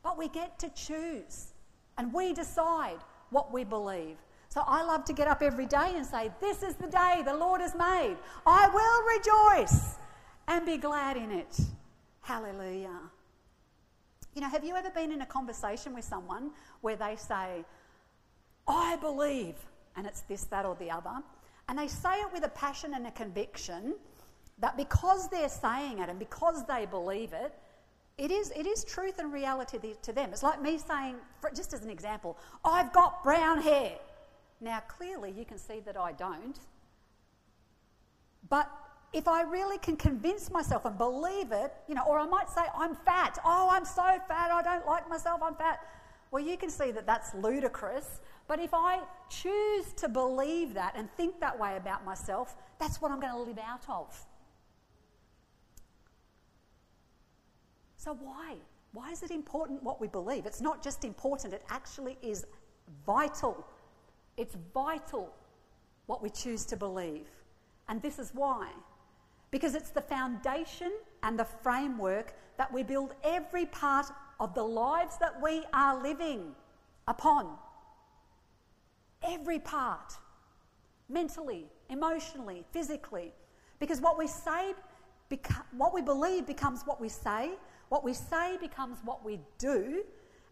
But 0.02 0.18
we 0.18 0.28
get 0.28 0.58
to 0.60 0.70
choose 0.70 1.48
and 1.96 2.12
we 2.12 2.32
decide 2.32 2.98
what 3.30 3.52
we 3.52 3.62
believe. 3.62 4.16
So 4.48 4.62
I 4.66 4.82
love 4.82 5.04
to 5.06 5.12
get 5.12 5.28
up 5.28 5.42
every 5.42 5.66
day 5.66 5.92
and 5.96 6.06
say, 6.06 6.30
This 6.40 6.62
is 6.62 6.74
the 6.76 6.86
day 6.86 7.22
the 7.24 7.34
Lord 7.34 7.60
has 7.60 7.74
made. 7.74 8.16
I 8.46 8.68
will 8.68 9.62
rejoice 9.62 9.96
and 10.48 10.64
be 10.64 10.76
glad 10.76 11.16
in 11.16 11.30
it. 11.30 11.58
Hallelujah. 12.20 13.00
You 14.34 14.40
know, 14.40 14.48
have 14.48 14.64
you 14.64 14.74
ever 14.74 14.90
been 14.90 15.12
in 15.12 15.20
a 15.20 15.26
conversation 15.26 15.94
with 15.94 16.04
someone 16.04 16.50
where 16.80 16.96
they 16.96 17.16
say, 17.16 17.64
I 18.66 18.96
believe, 18.96 19.56
and 19.96 20.06
it's 20.06 20.22
this, 20.22 20.44
that, 20.44 20.64
or 20.64 20.74
the 20.76 20.90
other, 20.90 21.22
and 21.68 21.78
they 21.78 21.88
say 21.88 22.20
it 22.20 22.32
with 22.32 22.44
a 22.44 22.48
passion 22.48 22.94
and 22.94 23.06
a 23.06 23.10
conviction 23.10 23.94
that 24.58 24.76
because 24.76 25.28
they're 25.28 25.49
saying 25.49 25.99
it 25.99 26.08
and 26.08 26.18
because 26.18 26.64
they 26.66 26.87
believe 26.87 27.32
it, 27.32 27.52
it 28.16 28.30
is, 28.30 28.52
it 28.54 28.66
is 28.66 28.84
truth 28.84 29.18
and 29.18 29.32
reality 29.32 29.78
to 30.02 30.12
them. 30.12 30.30
It's 30.32 30.42
like 30.42 30.62
me 30.62 30.78
saying, 30.78 31.16
for, 31.40 31.50
just 31.50 31.73
as 31.73 31.82
an 31.82 31.90
example, 31.90 32.38
I've 32.64 32.92
got 32.92 33.25
brown 33.25 33.61
hair. 33.61 33.92
Now, 34.61 34.80
clearly, 34.87 35.34
you 35.37 35.44
can 35.44 35.58
see 35.58 35.80
that 35.80 35.96
I 35.96 36.12
don't. 36.12 36.58
But 38.49 38.70
if 39.12 39.26
I 39.26 39.42
really 39.42 39.78
can 39.78 39.96
convince 39.96 40.50
myself 40.50 40.84
and 40.84 40.96
believe 40.96 41.50
it, 41.50 41.73
you 41.88 41.94
know, 41.94 42.04
or 42.06 42.18
I 42.18 42.26
might 42.26 42.49
say, 42.49 42.62
I'm 42.76 42.94
fat. 42.94 43.38
Oh, 43.44 43.68
I'm 43.70 43.84
so 43.84 44.02
fat. 44.28 44.50
I 44.52 44.62
don't 44.62 44.87
like 44.87 45.08
myself. 45.08 45.40
I'm 45.42 45.56
fat. 45.56 45.80
Well, 46.30 46.42
you 46.42 46.56
can 46.56 46.70
see 46.70 46.92
that 46.92 47.06
that's 47.06 47.34
ludicrous. 47.34 48.20
But 48.46 48.61
if 48.61 48.75
I 48.75 49.00
choose 49.28 49.92
to 49.96 50.08
believe 50.08 50.75
that 50.75 50.94
and 50.96 51.11
think 51.12 51.40
that 51.40 51.58
way 51.58 51.76
about 51.76 52.04
myself, 52.04 52.56
that's 52.78 53.00
what 53.00 53.11
I'm 53.11 53.20
going 53.20 53.32
to 53.32 53.38
live 53.38 53.58
out 53.58 53.84
of. 53.88 54.26
So, 58.04 58.18
why? 58.20 58.56
Why 58.92 59.12
is 59.12 59.23
it 59.23 59.30
important 59.30 59.82
what 59.82 59.99
we 59.99 60.08
believe? 60.08 60.44
It's 60.44 60.61
not 60.61 60.82
just 60.84 61.06
important, 61.06 61.54
it 61.54 61.64
actually 61.70 62.18
is 62.20 62.44
vital. 63.06 63.66
It's 64.37 64.54
vital 64.75 65.34
what 66.04 66.23
we 66.23 66.28
choose 66.28 66.66
to 66.66 66.76
believe. 66.76 67.28
And 67.88 68.02
this 68.02 68.18
is 68.18 68.32
why. 68.34 68.73
Because 69.50 69.75
it's 69.75 69.88
the 69.88 70.02
foundation 70.02 70.92
and 71.23 71.38
the 71.38 71.46
framework 71.46 72.34
that 72.58 72.70
we 72.70 72.82
build 72.82 73.14
every 73.25 73.64
part 73.64 74.06
of 74.38 74.54
the 74.54 74.62
lives 74.62 75.16
that 75.18 75.40
we 75.40 75.64
are 75.73 76.02
living 76.02 76.54
upon. 77.08 77.56
Every 79.23 79.61
part. 79.61 80.12
Mentally, 81.08 81.64
emotionally, 81.88 82.66
physically. 82.70 83.32
Because 83.78 84.02
what 84.02 84.18
we 84.18 84.26
say, 84.26 84.75
what 85.73 85.94
we 85.94 86.02
believe 86.02 86.46
becomes 86.46 86.82
what 86.82 87.00
we 87.00 87.08
say, 87.08 87.52
what 87.88 88.04
we 88.04 88.14
say 88.14 88.56
becomes 88.60 88.98
what 89.04 89.24
we 89.24 89.40
do, 89.58 90.04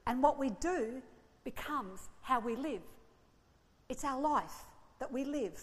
and 0.06 0.22
what 0.22 0.38
we 0.38 0.50
do 0.60 1.02
becomes 1.44 2.08
how 2.20 2.40
we 2.40 2.56
live. 2.56 2.82
It's 3.88 4.04
our 4.04 4.20
life 4.20 4.64
that 4.98 5.12
we 5.12 5.24
live. 5.24 5.60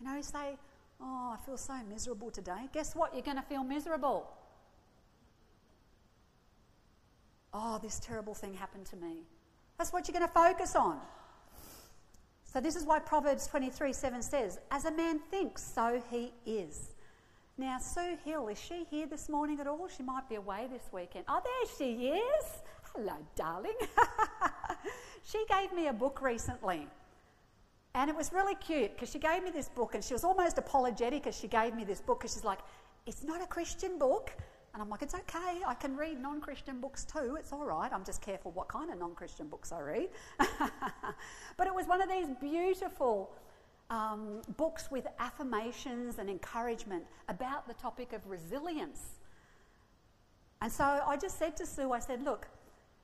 You 0.00 0.06
know, 0.06 0.16
you 0.16 0.22
say, 0.22 0.56
Oh, 1.00 1.34
I 1.34 1.44
feel 1.44 1.56
so 1.56 1.74
miserable 1.88 2.30
today. 2.30 2.68
Guess 2.72 2.94
what? 2.94 3.12
You're 3.12 3.22
going 3.22 3.36
to 3.36 3.42
feel 3.42 3.64
miserable. 3.64 4.30
Oh, 7.52 7.78
this 7.82 8.00
terrible 8.00 8.34
thing 8.34 8.54
happened 8.54 8.86
to 8.86 8.96
me. 8.96 9.22
That's 9.78 9.92
what 9.92 10.08
you're 10.08 10.18
going 10.18 10.26
to 10.26 10.32
focus 10.32 10.74
on. 10.74 10.98
So, 12.52 12.60
this 12.60 12.76
is 12.76 12.84
why 12.84 13.00
Proverbs 13.00 13.46
23 13.48 13.92
7 13.92 14.22
says, 14.22 14.58
As 14.70 14.84
a 14.84 14.92
man 14.92 15.18
thinks, 15.30 15.62
so 15.74 16.02
he 16.10 16.32
is. 16.46 16.93
Now, 17.56 17.78
Sue 17.78 18.18
Hill, 18.24 18.48
is 18.48 18.60
she 18.60 18.84
here 18.90 19.06
this 19.06 19.28
morning 19.28 19.60
at 19.60 19.68
all? 19.68 19.86
She 19.86 20.02
might 20.02 20.28
be 20.28 20.34
away 20.34 20.66
this 20.72 20.82
weekend. 20.92 21.24
Oh, 21.28 21.40
there 21.44 21.76
she 21.78 22.08
is. 22.08 22.44
Hello, 22.92 23.14
darling. 23.36 23.76
she 25.22 25.44
gave 25.48 25.72
me 25.72 25.86
a 25.86 25.92
book 25.92 26.20
recently. 26.20 26.88
And 27.94 28.10
it 28.10 28.16
was 28.16 28.32
really 28.32 28.56
cute 28.56 28.94
because 28.94 29.08
she 29.08 29.20
gave 29.20 29.44
me 29.44 29.52
this 29.52 29.68
book 29.68 29.94
and 29.94 30.02
she 30.02 30.14
was 30.14 30.24
almost 30.24 30.58
apologetic 30.58 31.28
as 31.28 31.38
she 31.38 31.46
gave 31.46 31.76
me 31.76 31.84
this 31.84 32.00
book 32.00 32.20
because 32.20 32.34
she's 32.34 32.42
like, 32.42 32.58
it's 33.06 33.22
not 33.22 33.40
a 33.40 33.46
Christian 33.46 34.00
book. 34.00 34.32
And 34.72 34.82
I'm 34.82 34.90
like, 34.90 35.02
it's 35.02 35.14
okay. 35.14 35.60
I 35.64 35.74
can 35.74 35.96
read 35.96 36.20
non 36.20 36.40
Christian 36.40 36.80
books 36.80 37.04
too. 37.04 37.36
It's 37.38 37.52
all 37.52 37.64
right. 37.64 37.92
I'm 37.92 38.04
just 38.04 38.20
careful 38.20 38.50
what 38.50 38.66
kind 38.66 38.90
of 38.90 38.98
non 38.98 39.14
Christian 39.14 39.46
books 39.46 39.70
I 39.70 39.78
read. 39.78 40.08
but 41.56 41.68
it 41.68 41.74
was 41.74 41.86
one 41.86 42.02
of 42.02 42.08
these 42.08 42.26
beautiful 42.40 43.30
um, 43.94 44.40
books 44.56 44.90
with 44.90 45.06
affirmations 45.20 46.18
and 46.18 46.28
encouragement 46.28 47.04
about 47.28 47.68
the 47.68 47.74
topic 47.74 48.12
of 48.12 48.26
resilience. 48.26 49.20
And 50.60 50.72
so 50.72 50.84
I 50.84 51.16
just 51.16 51.38
said 51.38 51.56
to 51.58 51.66
Sue, 51.66 51.92
I 51.92 52.00
said, 52.00 52.22
look, 52.24 52.48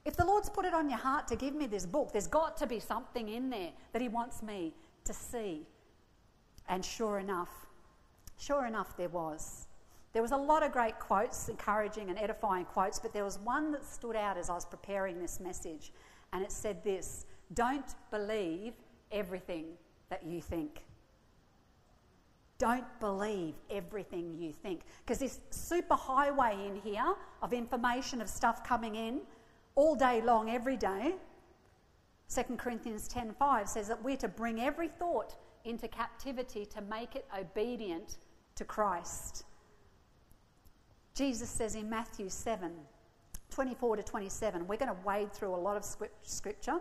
if 0.04 0.16
the 0.16 0.25
Lord's 0.25 0.50
put 0.50 0.64
it 0.64 0.75
on 0.75 0.90
your 0.90 0.99
heart 0.99 1.28
to 1.28 1.37
give 1.37 1.54
me 1.54 1.66
this 1.66 1.87
book, 1.87 2.11
there's 2.11 2.26
got 2.26 2.56
to 2.56 2.66
be 2.66 2.80
something 2.80 3.28
in 3.28 3.50
there 3.50 3.70
that 3.92 4.02
He 4.02 4.09
wants 4.09 4.42
me 4.42 4.75
to 5.04 5.12
see. 5.12 5.66
And 6.68 6.85
sure 6.85 7.20
enough, 7.20 7.50
sure 8.37 8.66
enough, 8.66 8.97
there 8.97 9.11
was. 9.11 9.68
There 10.12 10.23
was 10.23 10.32
a 10.32 10.37
lot 10.37 10.64
of 10.64 10.73
great 10.73 10.99
quotes, 10.99 11.49
encouraging 11.49 12.09
and 12.09 12.18
edifying 12.18 12.64
quotes, 12.64 12.99
but 12.99 13.12
there 13.12 13.25
was 13.25 13.38
one 13.38 13.70
that 13.73 13.85
stood 13.85 14.16
out 14.16 14.37
as 14.37 14.50
I 14.50 14.54
was 14.54 14.64
preparing 14.64 15.20
this 15.20 15.38
message, 15.38 15.92
and 16.32 16.42
it 16.42 16.50
said 16.50 16.82
this 16.82 17.26
Don't 17.54 17.94
believe 18.11 18.73
everything 19.12 19.66
that 20.11 20.25
you 20.26 20.43
think. 20.43 20.83
Don't 22.59 22.85
believe 23.00 23.55
everything 23.71 24.37
you 24.38 24.52
think. 24.52 24.83
Because 25.02 25.19
this 25.19 25.40
super 25.50 25.95
highway 25.95 26.67
in 26.67 26.76
here 26.76 27.14
of 27.40 27.55
information, 27.55 28.21
of 28.21 28.29
stuff 28.29 28.62
coming 28.62 28.97
in 28.97 29.23
all 29.76 29.95
day 29.95 30.21
long, 30.21 30.50
every 30.50 30.76
day, 30.76 31.14
2 32.29 32.59
Corinthians 32.59 33.09
10:5 33.09 33.67
says 33.67 33.88
that 33.88 34.02
we're 34.02 34.17
to 34.19 34.29
bring 34.29 34.61
every 34.61 34.88
thought 34.88 35.37
into 35.64 35.88
captivity 35.88 36.67
to 36.67 36.81
make 36.83 37.17
it 37.17 37.26
obedient 37.37 38.19
to 38.57 38.64
Christ. 38.64 39.45
Jesus 41.14 41.49
says 41.49 41.75
in 41.75 41.88
Matthew 41.88 42.29
7, 42.29 42.73
24 43.50 43.97
to 43.97 44.02
27, 44.02 44.67
we're 44.67 44.76
going 44.76 44.95
to 44.95 45.02
wade 45.05 45.33
through 45.33 45.55
a 45.55 45.57
lot 45.57 45.76
of 45.76 45.85
scripture. 46.23 46.81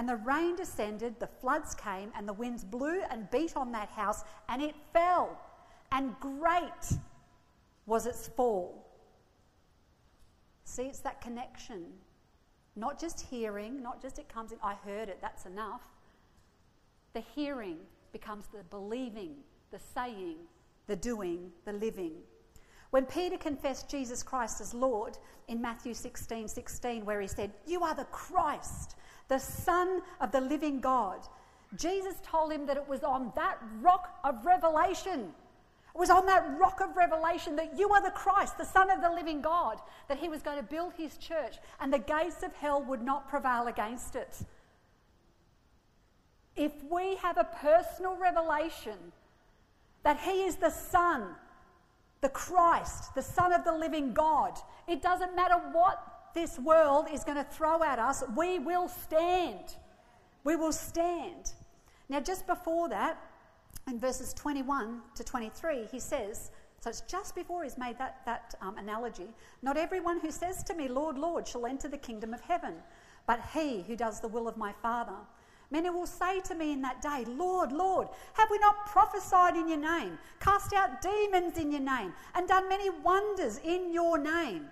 And 0.00 0.08
the 0.08 0.16
rain 0.16 0.56
descended, 0.56 1.20
the 1.20 1.26
floods 1.26 1.74
came, 1.74 2.10
and 2.16 2.26
the 2.26 2.32
winds 2.32 2.64
blew 2.64 3.02
and 3.10 3.30
beat 3.30 3.54
on 3.54 3.70
that 3.72 3.90
house, 3.90 4.24
and 4.48 4.62
it 4.62 4.74
fell. 4.94 5.38
And 5.92 6.18
great 6.20 6.96
was 7.84 8.06
its 8.06 8.26
fall. 8.28 8.90
See, 10.64 10.84
it's 10.84 11.00
that 11.00 11.20
connection. 11.20 11.84
Not 12.76 12.98
just 12.98 13.20
hearing, 13.20 13.82
not 13.82 14.00
just 14.00 14.18
it 14.18 14.26
comes 14.26 14.52
in, 14.52 14.58
I 14.62 14.72
heard 14.72 15.10
it, 15.10 15.18
that's 15.20 15.44
enough. 15.44 15.82
The 17.12 17.20
hearing 17.34 17.76
becomes 18.10 18.46
the 18.46 18.62
believing, 18.70 19.34
the 19.70 19.80
saying, 19.94 20.38
the 20.86 20.96
doing, 20.96 21.52
the 21.66 21.74
living. 21.74 22.12
When 22.88 23.04
Peter 23.04 23.36
confessed 23.36 23.90
Jesus 23.90 24.22
Christ 24.22 24.62
as 24.62 24.72
Lord 24.72 25.18
in 25.48 25.60
Matthew 25.60 25.92
16 25.92 26.48
16, 26.48 27.04
where 27.04 27.20
he 27.20 27.28
said, 27.28 27.52
You 27.66 27.82
are 27.82 27.94
the 27.94 28.04
Christ, 28.04 28.96
the 29.30 29.38
Son 29.38 30.02
of 30.20 30.32
the 30.32 30.40
living 30.40 30.80
God, 30.80 31.20
Jesus 31.76 32.16
told 32.22 32.52
him 32.52 32.66
that 32.66 32.76
it 32.76 32.86
was 32.88 33.02
on 33.04 33.32
that 33.36 33.58
rock 33.80 34.18
of 34.24 34.44
revelation. 34.44 35.32
It 35.94 35.98
was 35.98 36.10
on 36.10 36.26
that 36.26 36.58
rock 36.58 36.80
of 36.80 36.96
revelation 36.96 37.54
that 37.56 37.78
you 37.78 37.90
are 37.90 38.02
the 38.02 38.10
Christ, 38.10 38.58
the 38.58 38.64
Son 38.64 38.90
of 38.90 39.00
the 39.00 39.10
living 39.10 39.40
God, 39.40 39.78
that 40.08 40.18
he 40.18 40.28
was 40.28 40.42
going 40.42 40.56
to 40.56 40.64
build 40.64 40.92
his 40.96 41.16
church 41.16 41.56
and 41.80 41.92
the 41.92 41.98
gates 42.00 42.42
of 42.42 42.52
hell 42.54 42.82
would 42.82 43.02
not 43.02 43.28
prevail 43.28 43.68
against 43.68 44.16
it. 44.16 44.42
If 46.56 46.72
we 46.90 47.14
have 47.16 47.38
a 47.38 47.44
personal 47.44 48.16
revelation 48.16 48.98
that 50.02 50.18
he 50.18 50.42
is 50.42 50.56
the 50.56 50.70
Son, 50.70 51.36
the 52.20 52.28
Christ, 52.28 53.14
the 53.14 53.22
Son 53.22 53.52
of 53.52 53.64
the 53.64 53.72
living 53.72 54.12
God, 54.12 54.58
it 54.88 55.02
doesn't 55.02 55.36
matter 55.36 55.54
what 55.72 56.19
this 56.34 56.58
world 56.58 57.06
is 57.12 57.24
going 57.24 57.36
to 57.38 57.44
throw 57.44 57.82
at 57.82 57.98
us, 57.98 58.22
we 58.36 58.58
will 58.58 58.88
stand. 58.88 59.76
We 60.44 60.56
will 60.56 60.72
stand. 60.72 61.52
Now, 62.08 62.20
just 62.20 62.46
before 62.46 62.88
that, 62.88 63.18
in 63.88 63.98
verses 63.98 64.32
21 64.34 65.00
to 65.14 65.24
23, 65.24 65.86
he 65.90 66.00
says, 66.00 66.50
so 66.80 66.88
it's 66.88 67.02
just 67.02 67.34
before 67.34 67.62
he's 67.62 67.76
made 67.76 67.98
that, 67.98 68.20
that 68.24 68.54
um, 68.62 68.78
analogy, 68.78 69.28
not 69.62 69.76
everyone 69.76 70.18
who 70.18 70.30
says 70.30 70.62
to 70.64 70.74
me, 70.74 70.88
Lord, 70.88 71.18
Lord, 71.18 71.46
shall 71.46 71.66
enter 71.66 71.88
the 71.88 71.98
kingdom 71.98 72.32
of 72.32 72.40
heaven, 72.40 72.74
but 73.26 73.40
he 73.52 73.82
who 73.82 73.96
does 73.96 74.20
the 74.20 74.28
will 74.28 74.48
of 74.48 74.56
my 74.56 74.72
Father. 74.80 75.16
Many 75.70 75.90
will 75.90 76.06
say 76.06 76.40
to 76.40 76.54
me 76.54 76.72
in 76.72 76.80
that 76.82 77.02
day, 77.02 77.24
Lord, 77.28 77.70
Lord, 77.70 78.08
have 78.34 78.50
we 78.50 78.58
not 78.58 78.86
prophesied 78.86 79.56
in 79.56 79.68
your 79.68 79.78
name, 79.78 80.18
cast 80.40 80.72
out 80.72 81.00
demons 81.00 81.58
in 81.58 81.70
your 81.70 81.80
name, 81.80 82.12
and 82.34 82.48
done 82.48 82.68
many 82.68 82.90
wonders 82.90 83.58
in 83.58 83.92
your 83.92 84.18
name? 84.18 84.66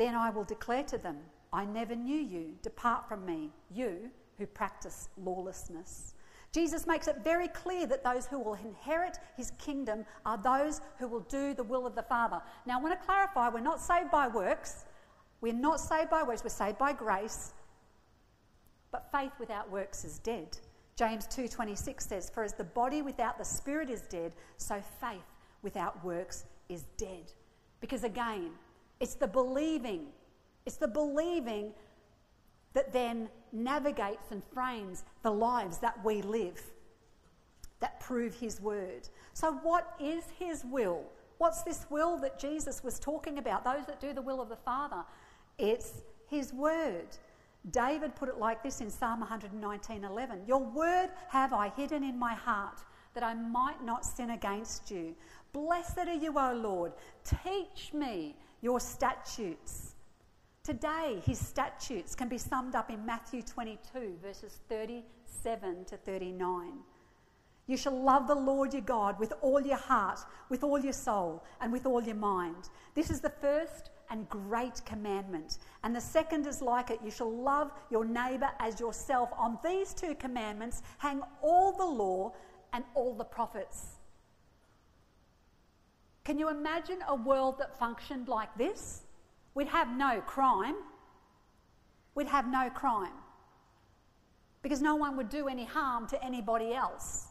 Then 0.00 0.14
I 0.14 0.30
will 0.30 0.44
declare 0.44 0.84
to 0.84 0.96
them, 0.96 1.18
I 1.52 1.66
never 1.66 1.94
knew 1.94 2.18
you. 2.18 2.54
Depart 2.62 3.06
from 3.06 3.26
me, 3.26 3.50
you 3.70 4.10
who 4.38 4.46
practice 4.46 5.10
lawlessness. 5.18 6.14
Jesus 6.52 6.86
makes 6.86 7.06
it 7.06 7.18
very 7.22 7.48
clear 7.48 7.86
that 7.86 8.02
those 8.02 8.24
who 8.24 8.38
will 8.38 8.54
inherit 8.54 9.18
his 9.36 9.50
kingdom 9.58 10.06
are 10.24 10.38
those 10.38 10.80
who 10.96 11.06
will 11.06 11.26
do 11.28 11.52
the 11.52 11.62
will 11.62 11.86
of 11.86 11.94
the 11.96 12.02
Father. 12.02 12.40
Now, 12.64 12.78
I 12.78 12.82
want 12.82 12.98
to 12.98 13.04
clarify 13.04 13.50
we're 13.50 13.60
not 13.60 13.78
saved 13.78 14.10
by 14.10 14.26
works. 14.26 14.86
We're 15.42 15.52
not 15.52 15.80
saved 15.80 16.08
by 16.08 16.22
works, 16.22 16.42
we're 16.42 16.48
saved 16.48 16.78
by 16.78 16.94
grace. 16.94 17.52
But 18.92 19.12
faith 19.12 19.32
without 19.38 19.70
works 19.70 20.06
is 20.06 20.18
dead. 20.20 20.56
James 20.96 21.26
2:26 21.26 22.06
says, 22.06 22.30
"For 22.30 22.42
as 22.42 22.54
the 22.54 22.64
body 22.64 23.02
without 23.02 23.36
the 23.36 23.44
spirit 23.44 23.90
is 23.90 24.00
dead, 24.08 24.32
so 24.56 24.80
faith 24.80 25.30
without 25.60 26.02
works 26.02 26.46
is 26.70 26.84
dead." 26.96 27.34
Because 27.80 28.02
again, 28.02 28.58
it's 29.00 29.14
the 29.14 29.26
believing, 29.26 30.06
it's 30.66 30.76
the 30.76 30.88
believing 30.88 31.72
that 32.74 32.92
then 32.92 33.28
navigates 33.52 34.30
and 34.30 34.42
frames 34.54 35.04
the 35.22 35.30
lives 35.30 35.78
that 35.78 36.04
we 36.04 36.22
live, 36.22 36.62
that 37.80 37.98
prove 37.98 38.34
his 38.34 38.60
word. 38.60 39.08
So 39.32 39.52
what 39.62 39.94
is 39.98 40.24
his 40.38 40.64
will? 40.64 41.02
What's 41.38 41.62
this 41.62 41.86
will 41.88 42.18
that 42.18 42.38
Jesus 42.38 42.84
was 42.84 42.98
talking 42.98 43.38
about? 43.38 43.64
Those 43.64 43.86
that 43.86 44.00
do 44.00 44.12
the 44.12 44.22
will 44.22 44.40
of 44.40 44.50
the 44.50 44.56
Father. 44.56 45.02
It's 45.58 46.02
his 46.28 46.52
word. 46.52 47.08
David 47.70 48.14
put 48.14 48.28
it 48.28 48.38
like 48.38 48.62
this 48.62 48.80
in 48.80 48.90
Psalm 48.90 49.20
119:11. 49.20 50.46
Your 50.46 50.60
word 50.60 51.10
have 51.28 51.52
I 51.52 51.70
hidden 51.70 52.04
in 52.04 52.18
my 52.18 52.34
heart 52.34 52.80
that 53.14 53.22
I 53.22 53.34
might 53.34 53.82
not 53.82 54.04
sin 54.04 54.30
against 54.30 54.90
you. 54.90 55.14
Blessed 55.52 55.98
are 55.98 56.14
you, 56.14 56.38
O 56.38 56.52
Lord. 56.52 56.92
Teach 57.24 57.92
me 57.92 58.36
your 58.60 58.80
statutes. 58.80 59.94
Today, 60.62 61.22
his 61.24 61.38
statutes 61.38 62.14
can 62.14 62.28
be 62.28 62.38
summed 62.38 62.74
up 62.74 62.90
in 62.90 63.04
Matthew 63.04 63.42
22, 63.42 64.18
verses 64.22 64.60
37 64.68 65.84
to 65.86 65.96
39. 65.96 66.72
You 67.66 67.76
shall 67.76 67.98
love 68.02 68.26
the 68.26 68.34
Lord 68.34 68.72
your 68.72 68.82
God 68.82 69.18
with 69.18 69.32
all 69.42 69.60
your 69.60 69.76
heart, 69.76 70.18
with 70.48 70.64
all 70.64 70.78
your 70.78 70.92
soul, 70.92 71.44
and 71.60 71.72
with 71.72 71.86
all 71.86 72.02
your 72.02 72.16
mind. 72.16 72.68
This 72.94 73.10
is 73.10 73.20
the 73.20 73.30
first 73.30 73.90
and 74.10 74.28
great 74.28 74.84
commandment. 74.84 75.58
And 75.84 75.94
the 75.94 76.00
second 76.00 76.46
is 76.46 76.60
like 76.60 76.90
it 76.90 76.98
you 77.04 77.10
shall 77.10 77.32
love 77.32 77.70
your 77.88 78.04
neighbour 78.04 78.50
as 78.58 78.80
yourself. 78.80 79.30
On 79.38 79.56
these 79.64 79.94
two 79.94 80.14
commandments 80.16 80.82
hang 80.98 81.22
all 81.42 81.72
the 81.72 81.84
law 81.84 82.32
and 82.72 82.84
all 82.94 83.14
the 83.14 83.24
prophets. 83.24 83.99
Can 86.30 86.38
you 86.38 86.48
imagine 86.48 86.98
a 87.08 87.14
world 87.16 87.58
that 87.58 87.76
functioned 87.76 88.28
like 88.28 88.56
this? 88.56 89.02
We'd 89.56 89.66
have 89.66 89.88
no 89.90 90.20
crime. 90.20 90.76
We'd 92.14 92.28
have 92.28 92.46
no 92.46 92.70
crime. 92.70 93.18
Because 94.62 94.80
no 94.80 94.94
one 94.94 95.16
would 95.16 95.28
do 95.28 95.48
any 95.48 95.64
harm 95.64 96.06
to 96.06 96.24
anybody 96.24 96.72
else. 96.72 97.26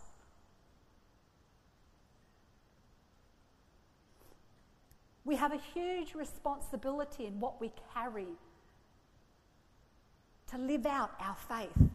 We 5.23 5.37
have 5.37 5.53
a 5.53 5.61
huge 5.73 6.13
responsibility 6.13 7.25
in 7.25 7.39
what 7.39 7.61
we 7.61 7.71
carry 7.93 8.27
to 10.51 10.57
live 10.57 10.85
out 10.85 11.11
our 11.21 11.37
faith, 11.47 11.89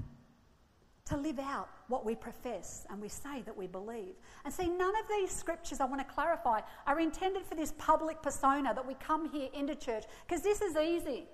to 1.06 1.16
live 1.16 1.38
out 1.38 1.68
what 1.88 2.04
we 2.04 2.14
profess 2.14 2.86
and 2.88 3.00
we 3.00 3.08
say 3.08 3.42
that 3.42 3.56
we 3.56 3.66
believe. 3.66 4.14
And 4.44 4.52
see, 4.52 4.68
none 4.68 4.94
of 4.96 5.08
these 5.08 5.30
scriptures, 5.30 5.80
I 5.80 5.84
want 5.84 6.06
to 6.06 6.14
clarify, 6.14 6.60
are 6.86 7.00
intended 7.00 7.44
for 7.44 7.54
this 7.54 7.74
public 7.76 8.22
persona 8.22 8.72
that 8.74 8.86
we 8.86 8.94
come 8.94 9.30
here 9.30 9.48
into 9.52 9.74
church, 9.74 10.04
because 10.26 10.42
this 10.42 10.62
is 10.62 10.76
easy. 10.76 11.26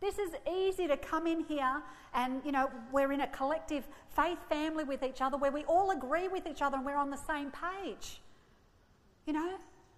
This 0.00 0.18
is 0.18 0.32
easy 0.52 0.88
to 0.88 0.96
come 0.96 1.26
in 1.26 1.44
here 1.44 1.80
and, 2.12 2.42
you 2.44 2.52
know, 2.52 2.70
we're 2.92 3.12
in 3.12 3.20
a 3.20 3.28
collective 3.28 3.84
faith 4.14 4.38
family 4.48 4.84
with 4.84 5.02
each 5.02 5.20
other 5.20 5.36
where 5.36 5.52
we 5.52 5.64
all 5.64 5.92
agree 5.92 6.28
with 6.28 6.46
each 6.46 6.60
other 6.60 6.76
and 6.76 6.84
we're 6.84 6.96
on 6.96 7.10
the 7.10 7.16
same 7.16 7.52
page. 7.52 8.20
You 9.26 9.32
know, 9.32 9.54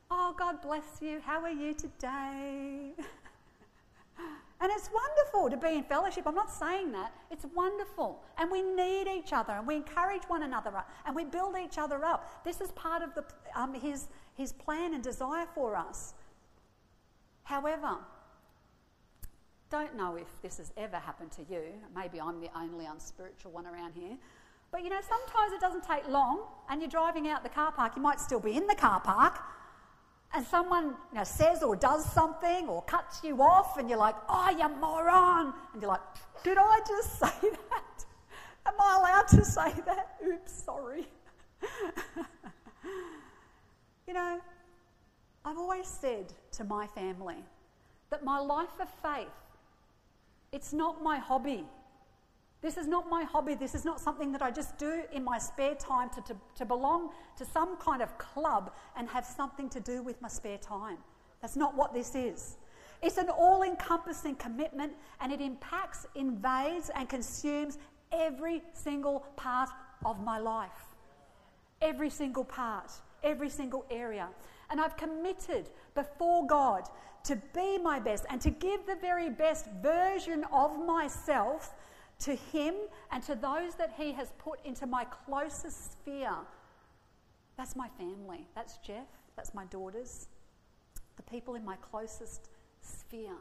Oh, 0.08 0.34
God 0.38 0.62
bless 0.62 0.84
you. 1.00 1.20
How 1.20 1.40
are 1.40 1.50
you 1.50 1.74
today? 1.74 2.92
and 4.60 4.72
it's 4.72 4.88
wonderful 4.90 5.50
to 5.50 5.56
be 5.56 5.76
in 5.76 5.84
fellowship. 5.84 6.26
I'm 6.26 6.34
not 6.34 6.50
saying 6.50 6.92
that. 6.92 7.12
It's 7.30 7.44
wonderful. 7.54 8.22
And 8.38 8.50
we 8.50 8.62
need 8.62 9.06
each 9.06 9.32
other 9.32 9.52
and 9.52 9.66
we 9.66 9.76
encourage 9.76 10.22
one 10.28 10.44
another 10.44 10.72
and 11.04 11.14
we 11.14 11.24
build 11.24 11.56
each 11.62 11.76
other 11.76 12.04
up. 12.04 12.42
This 12.42 12.62
is 12.62 12.72
part 12.72 13.02
of 13.02 13.14
the, 13.14 13.24
um, 13.54 13.74
his, 13.74 14.08
his 14.34 14.52
plan 14.52 14.94
and 14.94 15.02
desire 15.02 15.46
for 15.54 15.76
us. 15.76 16.14
However, 17.42 17.98
don't 19.68 19.94
know 19.94 20.16
if 20.16 20.40
this 20.40 20.56
has 20.56 20.72
ever 20.78 20.96
happened 20.96 21.32
to 21.32 21.42
you. 21.50 21.62
Maybe 21.94 22.18
I'm 22.18 22.40
the 22.40 22.50
only 22.56 22.86
unspiritual 22.86 23.52
one 23.52 23.66
around 23.66 23.92
here. 23.94 24.16
But 24.72 24.84
you 24.84 24.88
know, 24.88 25.00
sometimes 25.06 25.52
it 25.52 25.60
doesn't 25.60 25.84
take 25.84 26.08
long 26.08 26.44
and 26.70 26.80
you're 26.80 26.88
driving 26.88 27.28
out 27.28 27.42
the 27.42 27.50
car 27.50 27.72
park. 27.72 27.92
You 27.94 28.02
might 28.02 28.20
still 28.20 28.40
be 28.40 28.56
in 28.56 28.66
the 28.66 28.74
car 28.74 29.00
park 29.00 29.38
and 30.36 30.46
someone 30.46 30.84
you 30.84 31.18
know, 31.18 31.24
says 31.24 31.62
or 31.62 31.74
does 31.74 32.04
something 32.12 32.68
or 32.68 32.82
cuts 32.82 33.24
you 33.24 33.40
off, 33.40 33.78
and 33.78 33.88
you're 33.88 33.98
like, 33.98 34.16
oh, 34.28 34.50
you 34.50 34.68
moron. 34.80 35.54
And 35.72 35.80
you're 35.80 35.90
like, 35.90 36.02
did 36.44 36.58
I 36.58 36.80
just 36.86 37.18
say 37.18 37.50
that? 37.50 38.04
Am 38.66 38.74
I 38.78 38.96
allowed 38.98 39.28
to 39.28 39.44
say 39.44 39.72
that? 39.86 40.16
Oops, 40.26 40.52
sorry. 40.52 41.06
you 44.06 44.12
know, 44.12 44.38
I've 45.44 45.56
always 45.56 45.86
said 45.86 46.32
to 46.52 46.64
my 46.64 46.86
family 46.88 47.42
that 48.10 48.22
my 48.22 48.38
life 48.38 48.78
of 48.80 48.90
faith, 49.02 49.28
it's 50.52 50.72
not 50.74 51.02
my 51.02 51.16
hobby. 51.16 51.64
This 52.66 52.78
is 52.78 52.88
not 52.88 53.08
my 53.08 53.22
hobby. 53.22 53.54
This 53.54 53.76
is 53.76 53.84
not 53.84 54.00
something 54.00 54.32
that 54.32 54.42
I 54.42 54.50
just 54.50 54.76
do 54.76 55.04
in 55.12 55.22
my 55.22 55.38
spare 55.38 55.76
time 55.76 56.10
to, 56.10 56.20
to, 56.22 56.36
to 56.56 56.64
belong 56.64 57.10
to 57.36 57.44
some 57.44 57.76
kind 57.76 58.02
of 58.02 58.18
club 58.18 58.72
and 58.96 59.08
have 59.08 59.24
something 59.24 59.68
to 59.68 59.78
do 59.78 60.02
with 60.02 60.20
my 60.20 60.26
spare 60.26 60.58
time. 60.58 60.96
That's 61.40 61.54
not 61.54 61.76
what 61.76 61.94
this 61.94 62.16
is. 62.16 62.56
It's 63.02 63.18
an 63.18 63.28
all 63.28 63.62
encompassing 63.62 64.34
commitment 64.34 64.94
and 65.20 65.30
it 65.30 65.40
impacts, 65.40 66.08
invades, 66.16 66.90
and 66.96 67.08
consumes 67.08 67.78
every 68.10 68.64
single 68.72 69.20
part 69.36 69.70
of 70.04 70.24
my 70.24 70.40
life. 70.40 70.86
Every 71.80 72.10
single 72.10 72.44
part, 72.44 72.90
every 73.22 73.48
single 73.48 73.86
area. 73.92 74.28
And 74.70 74.80
I've 74.80 74.96
committed 74.96 75.70
before 75.94 76.44
God 76.48 76.88
to 77.22 77.36
be 77.54 77.78
my 77.78 78.00
best 78.00 78.26
and 78.28 78.40
to 78.40 78.50
give 78.50 78.86
the 78.86 78.96
very 78.96 79.30
best 79.30 79.66
version 79.80 80.44
of 80.52 80.84
myself 80.84 81.75
to 82.20 82.34
Him 82.34 82.74
and 83.10 83.22
to 83.24 83.34
those 83.34 83.74
that 83.74 83.94
He 83.96 84.12
has 84.12 84.32
put 84.38 84.58
into 84.64 84.86
my 84.86 85.04
closest 85.04 85.92
sphere. 85.92 86.36
That's 87.56 87.76
my 87.76 87.88
family. 87.98 88.46
That's 88.54 88.78
Jeff. 88.78 89.06
That's 89.36 89.54
my 89.54 89.64
daughters. 89.66 90.28
The 91.16 91.22
people 91.22 91.54
in 91.54 91.64
my 91.64 91.76
closest 91.76 92.50
sphere. 92.82 93.36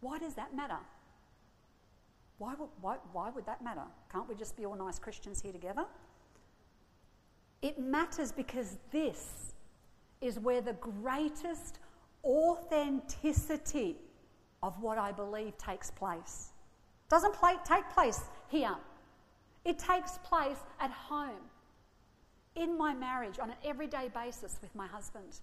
Why 0.00 0.18
does 0.18 0.34
that 0.34 0.54
matter? 0.54 0.78
Why 2.38 2.54
would, 2.58 2.70
why, 2.80 2.96
why 3.12 3.30
would 3.30 3.44
that 3.46 3.62
matter? 3.62 3.84
Can't 4.10 4.28
we 4.28 4.34
just 4.34 4.56
be 4.56 4.64
all 4.64 4.74
nice 4.74 4.98
Christians 4.98 5.42
here 5.42 5.52
together? 5.52 5.84
It 7.60 7.78
matters 7.78 8.32
because 8.32 8.78
this 8.90 9.52
is 10.22 10.38
where 10.38 10.62
the 10.62 10.72
greatest 10.74 11.78
authenticity 12.24 13.96
of 14.62 14.80
what 14.80 14.98
I 14.98 15.12
believe 15.12 15.56
takes 15.58 15.90
place. 15.90 16.50
Doesn't 17.08 17.34
play, 17.34 17.54
take 17.64 17.88
place 17.90 18.20
here. 18.48 18.74
It 19.64 19.78
takes 19.78 20.18
place 20.18 20.58
at 20.80 20.90
home, 20.90 21.42
in 22.56 22.76
my 22.78 22.94
marriage, 22.94 23.38
on 23.38 23.50
an 23.50 23.56
everyday 23.64 24.08
basis 24.08 24.58
with 24.62 24.74
my 24.74 24.86
husband 24.86 25.40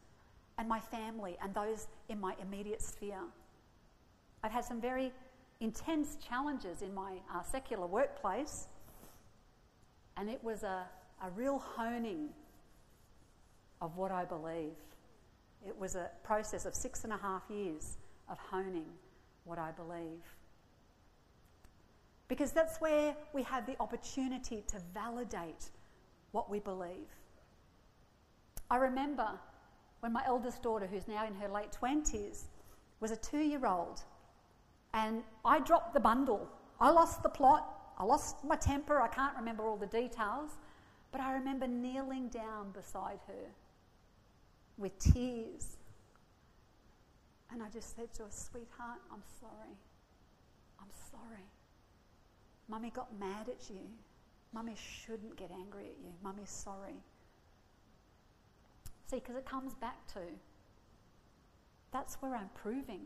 and 0.58 0.68
my 0.68 0.80
family 0.80 1.38
and 1.42 1.54
those 1.54 1.88
in 2.10 2.20
my 2.20 2.36
immediate 2.42 2.82
sphere. 2.82 3.22
I've 4.44 4.52
had 4.52 4.66
some 4.66 4.82
very 4.82 5.12
intense 5.60 6.18
challenges 6.28 6.82
in 6.82 6.94
my 6.94 7.18
uh, 7.34 7.44
secular 7.44 7.86
workplace, 7.86 8.68
and 10.16 10.30
it 10.30 10.44
was 10.44 10.64
a, 10.64 10.86
a 11.24 11.30
real 11.36 11.60
honing 11.60 12.30
of 13.82 13.98
what 13.98 14.12
I 14.12 14.26
believe. 14.26 14.74
It 15.66 15.78
was 15.78 15.96
a 15.96 16.10
process 16.24 16.66
of 16.66 16.74
six 16.76 17.04
and 17.04 17.14
a 17.14 17.18
half 17.18 17.44
years 17.50 17.98
of 18.30 18.38
honing 18.40 18.86
what 19.48 19.58
I 19.58 19.72
believe. 19.72 20.24
Because 22.28 22.52
that's 22.52 22.80
where 22.80 23.16
we 23.34 23.42
have 23.44 23.66
the 23.66 23.76
opportunity 23.80 24.64
to 24.68 24.78
validate 24.94 25.70
what 26.32 26.50
we 26.50 26.60
believe. 26.60 27.10
I 28.70 28.78
remember 28.78 29.30
when 30.02 30.12
my 30.12 30.24
eldest 30.26 30.62
daughter, 30.62 30.86
who's 30.86 31.08
now 31.08 31.26
in 31.26 31.34
her 31.36 31.48
late 31.48 31.72
20s, 31.72 32.44
was 33.00 33.12
a 33.12 33.16
two 33.16 33.40
year 33.40 33.66
old, 33.66 34.02
and 34.94 35.24
I 35.46 35.60
dropped 35.60 35.94
the 35.94 36.00
bundle. 36.00 36.50
I 36.80 36.92
lost 36.92 37.24
the 37.24 37.30
plot, 37.30 37.94
I 37.98 38.04
lost 38.04 38.44
my 38.44 38.56
temper, 38.56 39.02
I 39.02 39.08
can't 39.08 39.36
remember 39.36 39.68
all 39.68 39.78
the 39.78 39.88
details, 39.88 40.52
but 41.12 41.22
I 41.22 41.34
remember 41.34 41.66
kneeling 41.66 42.28
down 42.28 42.72
beside 42.72 43.20
her 43.28 43.52
with 44.78 44.98
tears 45.00 45.77
and 47.52 47.64
I 47.64 47.70
just 47.70 47.96
said 47.96 48.14
to 48.16 48.24
her, 48.24 48.30
Sweetheart, 48.30 49.00
I'm 49.12 49.24
sorry. 49.40 49.78
I'm 50.80 50.92
sorry. 51.12 51.46
Mummy 52.68 52.92
got 52.92 53.18
mad 53.20 53.48
at 53.50 53.70
you. 53.70 53.82
Mummy 54.54 54.76
shouldn't 54.76 55.36
get 55.36 55.52
angry 55.52 55.86
at 55.86 55.98
you. 56.04 56.12
Mummy's 56.24 56.50
sorry. 56.50 56.96
See, 59.10 59.18
because 59.18 59.36
it 59.36 59.46
comes 59.46 59.74
back 59.76 60.06
to 60.14 60.20
that's 61.92 62.16
where 62.16 62.36
I'm 62.36 62.50
proving 62.54 63.02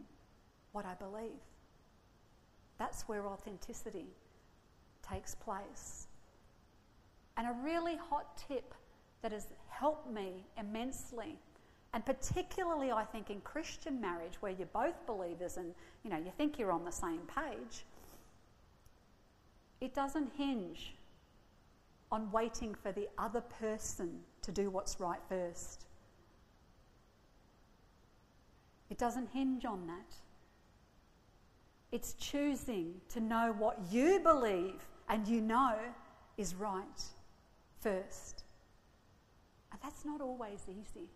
what 0.72 0.86
I 0.86 0.96
believe. 0.96 1.40
That's 2.80 3.04
where 3.04 3.28
authenticity 3.28 4.08
takes 5.08 5.36
place. 5.36 6.08
And 7.38 7.48
a 7.48 7.56
really 7.64 7.98
hot 8.10 8.42
tip 8.48 8.74
that 9.22 9.32
has 9.32 9.48
helped 9.70 10.12
me 10.12 10.46
immensely 10.58 11.38
and 11.94 12.06
particularly, 12.06 12.92
I 12.92 13.04
think, 13.04 13.30
in 13.30 13.42
Christian 13.42 14.00
marriage, 14.00 14.36
where 14.40 14.52
you're 14.52 14.68
both 14.68 15.06
believers 15.06 15.58
and 15.58 15.74
you 16.04 16.10
know 16.10 16.18
you 16.18 16.32
think 16.38 16.58
you're 16.58 16.72
on 16.72 16.86
the 16.86 16.92
same 16.92 17.22
page, 17.28 17.86
it 19.82 19.94
doesn't 19.94 20.32
hinge 20.38 20.96
on 22.12 22.32
waiting 22.32 22.76
for 22.76 22.92
the 22.92 23.08
other 23.18 23.42
person 23.42 24.20
to 24.42 24.52
do 24.52 24.70
what's 24.70 25.00
right 25.00 25.20
first. 25.28 25.86
It 28.90 28.98
doesn't 28.98 29.30
hinge 29.34 29.66
on 29.66 29.88
that. 29.88 30.16
It's 31.92 32.14
choosing 32.14 32.96
to 33.10 33.20
know 33.20 33.54
what 33.58 33.80
you 33.90 34.20
believe 34.20 34.86
and 35.10 35.28
you 35.28 35.42
know 35.42 35.76
is 36.38 36.56
right 36.56 37.02
first. 37.80 38.44
And 39.72 39.82
that's 39.82 40.06
not 40.06 40.22
always 40.22 40.66
easy 40.70 41.08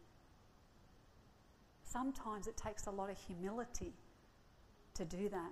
sometimes 1.95 2.45
it 2.47 2.58
takes 2.58 2.88
a 2.88 2.91
lot 2.91 3.10
of 3.10 3.17
humility 3.17 3.93
to 4.93 5.05
do 5.05 5.29
that. 5.29 5.51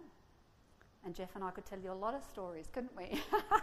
And 1.06 1.16
Jeff 1.16 1.36
and 1.36 1.44
I 1.44 1.52
could 1.52 1.66
tell 1.66 1.80
you 1.80 1.90
a 1.90 1.94
lot 1.94 2.14
of 2.14 2.22
stories, 2.26 2.70
couldn't 2.74 2.92
we? 2.98 3.22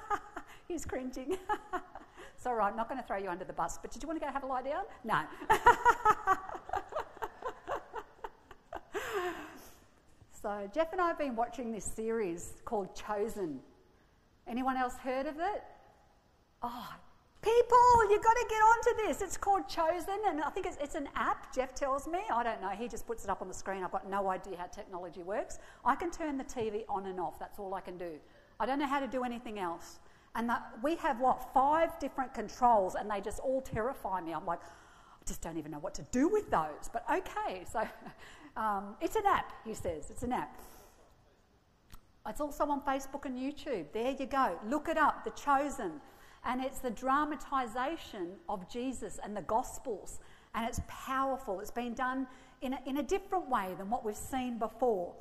He's 0.69 0.87
cringing. 0.87 1.37
it's 2.37 2.47
all 2.47 2.55
right, 2.55 2.71
I'm 2.71 2.77
not 2.77 2.89
going 2.89 2.99
to 2.99 3.07
throw 3.07 3.19
you 3.19 3.29
under 3.29 3.45
the 3.45 3.53
bus, 3.53 3.79
but 3.83 3.91
did 3.91 4.03
you 4.03 4.09
want 4.09 4.19
to 4.19 4.27
go 4.27 4.33
have 4.33 4.45
a 4.45 4.47
lie 4.47 4.63
down? 4.63 4.85
No. 5.05 5.21
so, 10.43 10.71
Jeff 10.75 10.93
and 10.93 11.03
I 11.03 11.09
have 11.09 11.19
been 11.19 11.37
watching 11.37 11.73
this 11.73 11.85
series 11.85 12.55
called 12.65 12.95
Chosen. 12.95 13.61
Anyone 14.49 14.79
else 14.79 14.97
heard 14.97 15.27
of 15.27 15.35
it? 15.35 15.65
Oh, 16.63 16.89
People, 17.43 18.11
you've 18.11 18.23
got 18.23 18.35
to 18.35 18.47
get 18.51 18.59
onto 18.59 19.07
this. 19.07 19.23
It's 19.23 19.39
called 19.39 19.67
Chosen, 19.67 20.19
and 20.27 20.43
I 20.43 20.51
think 20.51 20.67
it's, 20.67 20.77
it's, 20.79 20.95
an 20.95 21.09
app, 21.15 21.55
Jeff 21.55 21.75
tells 21.75 22.07
me. 22.07 22.19
I 22.31 22.43
don't 22.43 22.61
know. 22.61 22.69
He 22.69 22.87
just 22.87 23.07
puts 23.07 23.25
it 23.25 23.31
up 23.31 23.41
on 23.41 23.49
the 23.49 23.55
screen. 23.55 23.83
I've 23.83 23.93
got 23.93 24.11
no 24.11 24.29
idea 24.29 24.59
how 24.59 24.67
technology 24.67 25.23
works. 25.23 25.59
I 25.83 25.95
can 25.95 26.11
turn 26.11 26.37
the 26.37 26.45
TV 26.45 26.85
on 26.87 27.07
and 27.07 27.19
off. 27.19 27.39
That's 27.39 27.59
all 27.59 27.73
I 27.73 27.81
can 27.81 27.97
do. 27.97 28.13
I 28.59 28.67
don't 28.67 28.79
know 28.79 28.87
how 28.87 29.01
to 29.01 29.07
do 29.07 29.25
anything 29.25 29.59
else. 29.59 30.01
And 30.35 30.51
that, 30.51 30.71
we 30.83 30.97
have, 30.97 31.19
what, 31.19 31.51
five 31.55 31.99
different 31.99 32.35
controls, 32.35 32.95
and 32.95 33.11
they 33.11 33.23
just 33.23 33.39
all 33.39 33.63
terrify 33.63 34.21
me. 34.21 34.35
I'm 34.35 34.45
like, 34.45 34.61
I 34.61 35.25
just 35.27 35.41
don't 35.41 35.57
even 35.57 35.71
know 35.71 35.79
what 35.79 35.95
to 35.95 36.03
do 36.13 36.29
with 36.29 36.51
those. 36.51 36.91
But 36.93 37.07
okay, 37.11 37.65
so 37.73 37.89
um, 38.55 38.97
it's 39.01 39.17
an 39.17 39.25
app, 39.27 39.51
he 39.65 39.73
says. 39.73 40.11
It's 40.11 40.25
an 40.25 40.33
app. 40.33 40.55
It's 42.29 42.43
also 42.43 42.65
on 42.67 42.83
Facebook 42.83 43.25
and 43.25 43.39
YouTube. 43.39 43.87
There 43.95 44.11
you 44.11 44.27
go. 44.27 44.59
Look 44.69 44.89
it 44.89 44.99
up, 44.99 45.25
The 45.25 45.31
Chosen 45.31 46.03
and 46.45 46.63
it's 46.63 46.79
the 46.79 46.91
dramatization 46.91 48.33
of 48.49 48.69
Jesus 48.71 49.19
and 49.23 49.37
the 49.37 49.43
Gospels, 49.43 50.21
and 50.55 50.67
it's 50.67 50.81
powerful. 50.89 51.61
It's 51.61 51.71
been 51.71 51.95
done 51.95 52.27
in 52.63 52.73
a, 52.75 52.79
in 52.87 52.99
a 52.99 53.03
different 53.03 53.49
way 53.49 53.75
than 53.79 53.91
what 53.91 54.05
we've 54.05 54.17
seen 54.17 54.59
before. 54.59 55.15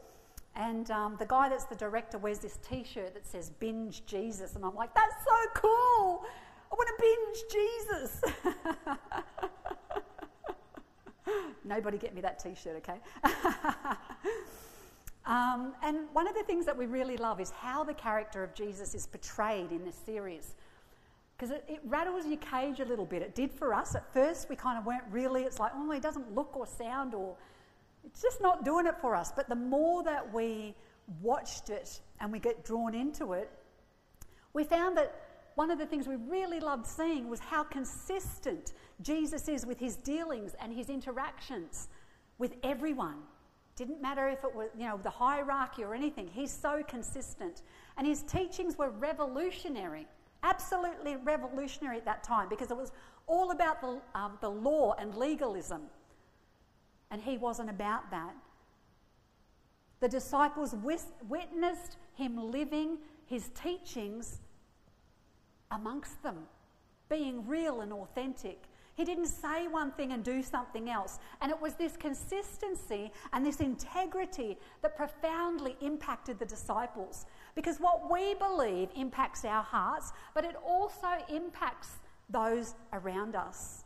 And 0.55 0.89
um, 0.91 1.15
the 1.19 1.25
guy 1.25 1.49
that's 1.49 1.65
the 1.65 1.75
director 1.75 2.17
wears 2.17 2.39
this 2.39 2.57
t 2.67 2.83
shirt 2.83 3.13
that 3.13 3.27
says 3.27 3.49
Binge 3.49 4.05
Jesus, 4.05 4.55
and 4.55 4.65
I'm 4.65 4.75
like, 4.75 4.93
that's 4.95 5.15
so 5.23 5.35
cool! 5.55 6.25
I 6.71 6.75
want 6.75 6.87
to 6.87 6.95
binge 7.01 7.37
Jesus! 7.51 8.21
Nobody 11.65 11.97
get 11.97 12.15
me 12.15 12.21
that 12.21 12.39
t 12.39 12.55
shirt, 12.55 12.77
okay? 12.77 12.99
um, 15.25 15.73
and 15.83 16.07
one 16.13 16.27
of 16.27 16.33
the 16.33 16.43
things 16.43 16.65
that 16.65 16.77
we 16.77 16.87
really 16.87 17.17
love 17.17 17.39
is 17.39 17.51
how 17.51 17.83
the 17.83 17.93
character 17.93 18.43
of 18.43 18.53
Jesus 18.53 18.95
is 18.95 19.05
portrayed 19.05 19.71
in 19.71 19.85
this 19.85 19.95
series 19.95 20.55
because 21.39 21.55
it, 21.55 21.63
it, 21.69 21.79
rattles 21.85 22.25
your 22.25 22.37
cage 22.37 22.81
a 22.81 22.85
little 22.85 23.05
bit. 23.05 23.21
It 23.21 23.33
did 23.33 23.53
for 23.53 23.73
us. 23.73 23.95
At 23.95 24.11
first, 24.13 24.49
we 24.49 24.57
kind 24.57 24.77
of 24.77 24.85
weren't 24.85 25.05
really, 25.09 25.43
it's 25.43 25.57
like, 25.57 25.71
oh, 25.73 25.91
it 25.91 26.01
doesn't 26.01 26.35
look 26.35 26.57
or 26.57 26.67
sound, 26.67 27.13
or 27.13 27.37
it's 28.05 28.21
just 28.21 28.41
not 28.41 28.65
doing 28.65 28.85
it 28.85 28.95
for 28.99 29.15
us. 29.15 29.31
But 29.33 29.47
the 29.47 29.55
more 29.55 30.03
that 30.03 30.33
we 30.33 30.75
watched 31.21 31.69
it 31.69 32.01
and 32.19 32.29
we 32.29 32.39
get 32.39 32.65
drawn 32.65 32.93
into 32.93 33.31
it, 33.33 33.49
we 34.51 34.65
found 34.65 34.97
that 34.97 35.15
one 35.55 35.71
of 35.71 35.79
the 35.79 35.85
things 35.85 36.07
we 36.07 36.17
really 36.17 36.59
loved 36.59 36.85
seeing 36.85 37.29
was 37.29 37.39
how 37.39 37.63
consistent 37.63 38.73
Jesus 39.01 39.47
is 39.47 39.65
with 39.65 39.79
his 39.79 39.95
dealings 39.95 40.55
and 40.59 40.73
his 40.73 40.89
interactions 40.89 41.87
with 42.37 42.55
everyone. 42.63 43.19
Didn't 43.77 44.01
matter 44.01 44.27
if 44.27 44.43
it 44.43 44.53
was, 44.53 44.69
you 44.77 44.87
know, 44.87 44.99
the 45.01 45.09
hierarchy 45.09 45.85
or 45.85 45.95
anything. 45.95 46.27
He's 46.27 46.51
so 46.51 46.83
consistent. 46.85 47.61
And 47.97 48.05
his 48.05 48.23
teachings 48.23 48.77
were 48.77 48.89
revolutionary, 48.89 50.05
absolutely 50.43 51.15
revolutionary 51.17 51.97
at 51.97 52.05
that 52.05 52.23
time 52.23 52.49
because 52.49 52.71
it 52.71 52.77
was 52.77 52.91
all 53.27 53.51
about 53.51 53.81
the, 53.81 53.99
um, 54.15 54.37
the 54.41 54.49
law 54.49 54.95
and 54.99 55.15
legalism. 55.15 55.81
And 57.11 57.21
he 57.21 57.37
wasn't 57.37 57.69
about 57.69 58.11
that. 58.11 58.33
The 59.99 60.07
disciples 60.07 60.75
witnessed 61.27 61.97
him 62.15 62.37
living 62.51 62.97
his 63.25 63.49
teachings 63.49 64.39
amongst 65.71 66.21
them, 66.23 66.37
being 67.09 67.45
real 67.47 67.81
and 67.81 67.91
authentic. 67.91 68.63
He 68.95 69.05
didn't 69.05 69.27
say 69.27 69.67
one 69.67 69.91
thing 69.91 70.11
and 70.11 70.23
do 70.23 70.41
something 70.41 70.89
else. 70.89 71.19
And 71.41 71.51
it 71.51 71.61
was 71.61 71.75
this 71.75 71.95
consistency 71.95 73.11
and 73.31 73.45
this 73.45 73.61
integrity 73.61 74.57
that 74.81 74.95
profoundly 74.95 75.77
impacted 75.81 76.39
the 76.39 76.45
disciples. 76.45 77.25
Because 77.59 77.77
what 77.77 78.09
we 78.09 78.35
believe 78.35 78.87
impacts 78.95 79.43
our 79.43 79.61
hearts, 79.61 80.13
but 80.33 80.45
it 80.45 80.55
also 80.65 81.09
impacts 81.27 81.89
those 82.29 82.73
around 82.93 83.35
us. 83.35 83.83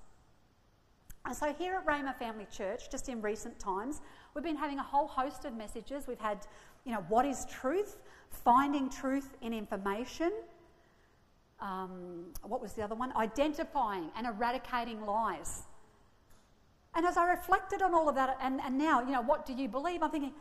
And 1.25 1.35
so, 1.35 1.51
here 1.51 1.73
at 1.73 1.87
Rhema 1.87 2.15
Family 2.19 2.45
Church, 2.55 2.91
just 2.91 3.09
in 3.09 3.19
recent 3.19 3.57
times, 3.57 4.01
we've 4.35 4.43
been 4.43 4.55
having 4.55 4.77
a 4.77 4.83
whole 4.83 5.07
host 5.07 5.45
of 5.45 5.55
messages. 5.55 6.05
We've 6.07 6.19
had, 6.19 6.45
you 6.85 6.91
know, 6.91 7.03
what 7.09 7.25
is 7.25 7.47
truth, 7.51 7.97
finding 8.29 8.91
truth 8.91 9.35
in 9.41 9.53
information, 9.53 10.31
um, 11.59 12.25
what 12.43 12.61
was 12.61 12.73
the 12.73 12.83
other 12.83 12.93
one? 12.93 13.11
Identifying 13.17 14.11
and 14.15 14.27
eradicating 14.27 15.03
lies. 15.03 15.63
And 16.93 17.07
as 17.07 17.17
I 17.17 17.27
reflected 17.27 17.81
on 17.81 17.95
all 17.95 18.07
of 18.07 18.13
that, 18.13 18.37
and, 18.39 18.61
and 18.61 18.77
now, 18.77 19.01
you 19.01 19.13
know, 19.13 19.23
what 19.23 19.47
do 19.47 19.53
you 19.53 19.67
believe? 19.67 20.03
I'm 20.03 20.11
thinking, 20.11 20.33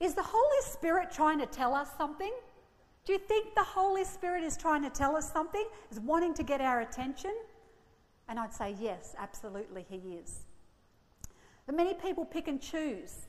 is 0.00 0.14
the 0.14 0.22
Holy 0.22 0.62
Spirit 0.62 1.10
trying 1.10 1.38
to 1.38 1.46
tell 1.46 1.74
us 1.74 1.90
something? 1.96 2.32
Do 3.04 3.12
you 3.12 3.18
think 3.18 3.54
the 3.54 3.62
Holy 3.62 4.04
Spirit 4.04 4.44
is 4.44 4.56
trying 4.56 4.82
to 4.82 4.90
tell 4.90 5.16
us 5.16 5.30
something? 5.32 5.64
Is 5.90 6.00
wanting 6.00 6.34
to 6.34 6.42
get 6.42 6.60
our 6.60 6.80
attention? 6.80 7.34
And 8.28 8.38
I'd 8.38 8.54
say, 8.54 8.74
yes, 8.80 9.14
absolutely, 9.18 9.84
He 9.88 9.96
is. 10.14 10.40
But 11.66 11.74
many 11.74 11.94
people 11.94 12.24
pick 12.24 12.48
and 12.48 12.60
choose 12.60 13.26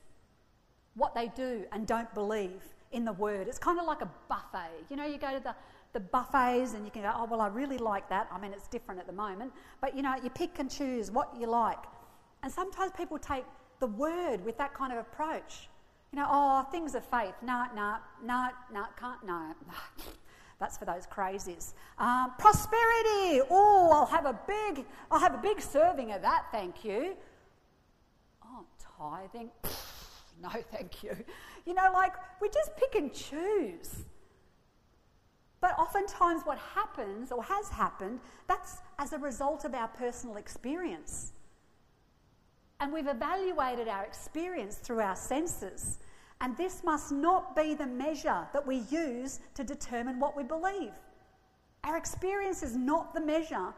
what 0.94 1.14
they 1.14 1.28
do 1.28 1.64
and 1.72 1.86
don't 1.86 2.12
believe 2.14 2.62
in 2.92 3.04
the 3.04 3.12
Word. 3.12 3.48
It's 3.48 3.58
kind 3.58 3.78
of 3.78 3.86
like 3.86 4.02
a 4.02 4.10
buffet. 4.28 4.86
You 4.90 4.96
know, 4.96 5.06
you 5.06 5.18
go 5.18 5.32
to 5.32 5.42
the 5.42 5.54
the 5.92 6.00
buffets 6.00 6.74
and 6.74 6.84
you 6.84 6.90
can 6.90 7.02
go, 7.02 7.12
oh, 7.14 7.26
well, 7.26 7.40
I 7.40 7.48
really 7.48 7.78
like 7.78 8.08
that. 8.08 8.28
I 8.32 8.38
mean, 8.38 8.52
it's 8.52 8.66
different 8.66 9.00
at 9.00 9.06
the 9.06 9.12
moment. 9.12 9.52
But, 9.80 9.94
you 9.94 10.02
know, 10.02 10.14
you 10.22 10.30
pick 10.30 10.58
and 10.58 10.70
choose 10.70 11.10
what 11.10 11.34
you 11.38 11.46
like. 11.46 11.78
And 12.42 12.52
sometimes 12.52 12.92
people 12.96 13.18
take 13.18 13.44
the 13.78 13.86
word 13.86 14.44
with 14.44 14.56
that 14.58 14.74
kind 14.74 14.92
of 14.92 14.98
approach. 14.98 15.68
You 16.12 16.18
know, 16.18 16.28
oh, 16.30 16.66
things 16.70 16.94
of 16.94 17.04
faith. 17.06 17.34
No, 17.42 17.64
no, 17.74 17.96
no, 18.22 18.48
no, 18.72 18.84
can't, 18.98 19.24
no. 19.24 19.54
That's 20.60 20.76
for 20.76 20.84
those 20.84 21.06
crazies. 21.06 21.72
Um, 21.98 22.32
prosperity. 22.38 23.40
Oh, 23.50 23.90
I'll 23.92 24.06
have 24.06 24.26
a 24.26 24.38
big, 24.46 24.84
I'll 25.10 25.18
have 25.18 25.34
a 25.34 25.38
big 25.38 25.60
serving 25.60 26.12
of 26.12 26.22
that, 26.22 26.44
thank 26.52 26.84
you. 26.84 27.16
Oh, 28.44 28.64
tithing. 28.98 29.50
no, 30.42 30.50
thank 30.70 31.02
you. 31.02 31.16
You 31.64 31.74
know, 31.74 31.90
like 31.94 32.12
we 32.40 32.48
just 32.50 32.76
pick 32.76 32.94
and 32.94 33.12
choose. 33.12 34.04
But 35.62 35.78
oftentimes, 35.78 36.42
what 36.44 36.58
happens 36.58 37.32
or 37.32 37.42
has 37.42 37.68
happened, 37.68 38.20
that's 38.48 38.78
as 38.98 39.12
a 39.12 39.18
result 39.18 39.64
of 39.64 39.74
our 39.74 39.88
personal 39.88 40.36
experience. 40.36 41.31
And 42.82 42.92
we've 42.92 43.06
evaluated 43.06 43.86
our 43.86 44.02
experience 44.02 44.74
through 44.74 44.98
our 44.98 45.14
senses. 45.14 46.00
And 46.40 46.56
this 46.56 46.82
must 46.82 47.12
not 47.12 47.54
be 47.54 47.74
the 47.74 47.86
measure 47.86 48.44
that 48.52 48.66
we 48.66 48.78
use 48.90 49.38
to 49.54 49.62
determine 49.62 50.18
what 50.18 50.36
we 50.36 50.42
believe. 50.42 50.90
Our 51.84 51.96
experience 51.96 52.64
is 52.64 52.74
not 52.74 53.14
the 53.14 53.20
measure 53.20 53.72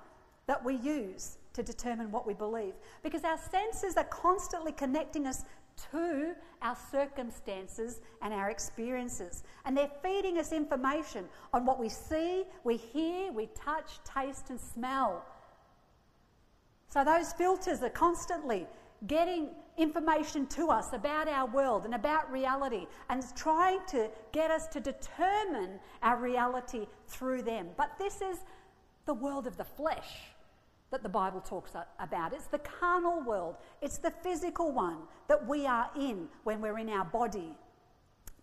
that 0.47 0.65
we 0.65 0.77
use 0.77 1.37
to 1.53 1.63
determine 1.63 2.11
what 2.13 2.27
we 2.27 2.33
believe 2.33 2.73
because 3.03 3.25
our 3.25 3.37
senses 3.37 3.99
are 3.99 4.05
constantly 4.05 4.73
connecting 4.73 5.27
us 5.27 5.45
to 5.93 6.35
our 6.63 6.77
circumstances 6.91 8.01
and 8.23 8.33
our 8.33 8.49
experiences. 8.49 9.43
And 9.67 9.77
they're 9.77 9.91
feeding 10.03 10.39
us 10.39 10.51
information 10.51 11.27
on 11.53 11.67
what 11.67 11.79
we 11.79 11.91
see, 11.91 12.45
we 12.65 12.79
hear, 12.79 13.31
we 13.33 13.51
touch, 13.55 13.99
taste, 14.03 14.49
and 14.49 14.59
smell. 14.59 15.27
So 16.89 17.05
those 17.05 17.35
filters 17.35 17.83
are 17.83 17.91
constantly 17.91 18.67
getting 19.07 19.51
information 19.77 20.47
to 20.47 20.69
us 20.69 20.93
about 20.93 21.29
our 21.29 21.47
world 21.47 21.85
and 21.85 21.95
about 21.95 22.31
reality 22.31 22.87
and 23.11 23.25
trying 23.35 23.81
to 23.89 24.09
get 24.33 24.51
us 24.51 24.67
to 24.69 24.81
determine 24.81 25.81
our 26.03 26.17
reality 26.17 26.87
through 27.09 27.43
them. 27.43 27.69
But 27.77 27.91
this 27.99 28.21
is 28.21 28.39
the 29.07 29.15
world 29.15 29.47
of 29.47 29.57
the 29.57 29.65
flesh 29.65 30.09
that 30.91 31.03
the 31.03 31.09
Bible 31.09 31.41
talks 31.41 31.73
about. 31.99 32.33
It's 32.33 32.47
the 32.47 32.61
carnal 32.61 33.21
world, 33.23 33.57
it's 33.83 33.99
the 33.99 34.13
physical 34.23 34.71
one 34.71 34.99
that 35.29 35.47
we 35.47 35.67
are 35.67 35.91
in 35.99 36.29
when 36.45 36.61
we're 36.61 36.79
in 36.79 36.89
our 36.89 37.05
body. 37.05 37.57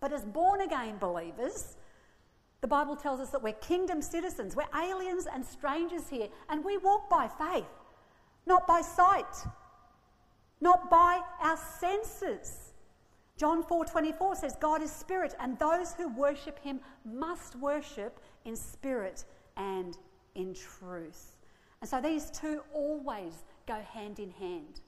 But 0.00 0.12
as 0.12 0.24
born 0.24 0.60
again 0.60 0.98
believers, 0.98 1.76
the 2.60 2.66
Bible 2.68 2.94
tells 2.94 3.20
us 3.20 3.30
that 3.30 3.42
we're 3.42 3.54
kingdom 3.54 4.02
citizens, 4.02 4.54
we're 4.54 4.64
aliens 4.78 5.26
and 5.32 5.44
strangers 5.44 6.08
here, 6.10 6.28
and 6.48 6.64
we 6.64 6.76
walk 6.76 7.08
by 7.08 7.26
faith, 7.26 7.64
not 8.46 8.66
by 8.66 8.82
sight, 8.82 9.46
not 10.62 10.88
by 10.88 11.20
our 11.40 11.56
senses. 11.56 12.72
John 13.36 13.64
4:24 13.64 14.36
says 14.36 14.56
God 14.60 14.80
is 14.80 14.92
spirit 14.92 15.34
and 15.40 15.58
those 15.58 15.92
who 15.94 16.06
worship 16.08 16.56
him 16.60 16.80
must 17.04 17.56
worship 17.56 18.20
in 18.44 18.54
spirit 18.54 19.24
and 19.56 19.98
in 20.36 20.54
truth. 20.54 21.36
And 21.80 21.90
so 21.90 22.00
these 22.00 22.30
two 22.30 22.62
always 22.72 23.42
go 23.66 23.80
hand 23.80 24.20
in 24.20 24.30
hand. 24.30 24.80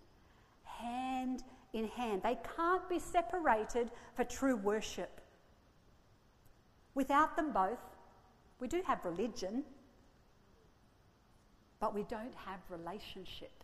Hand 0.62 1.42
in 1.72 1.88
hand. 1.88 2.22
They 2.22 2.38
can't 2.56 2.88
be 2.88 3.00
separated 3.00 3.90
for 4.14 4.22
true 4.22 4.54
worship. 4.54 5.20
Without 6.94 7.34
them 7.34 7.52
both, 7.52 7.80
we 8.60 8.68
do 8.68 8.80
have 8.86 9.04
religion, 9.04 9.64
but 11.80 11.92
we 11.92 12.04
don't 12.04 12.34
have 12.46 12.60
relationship. 12.70 13.63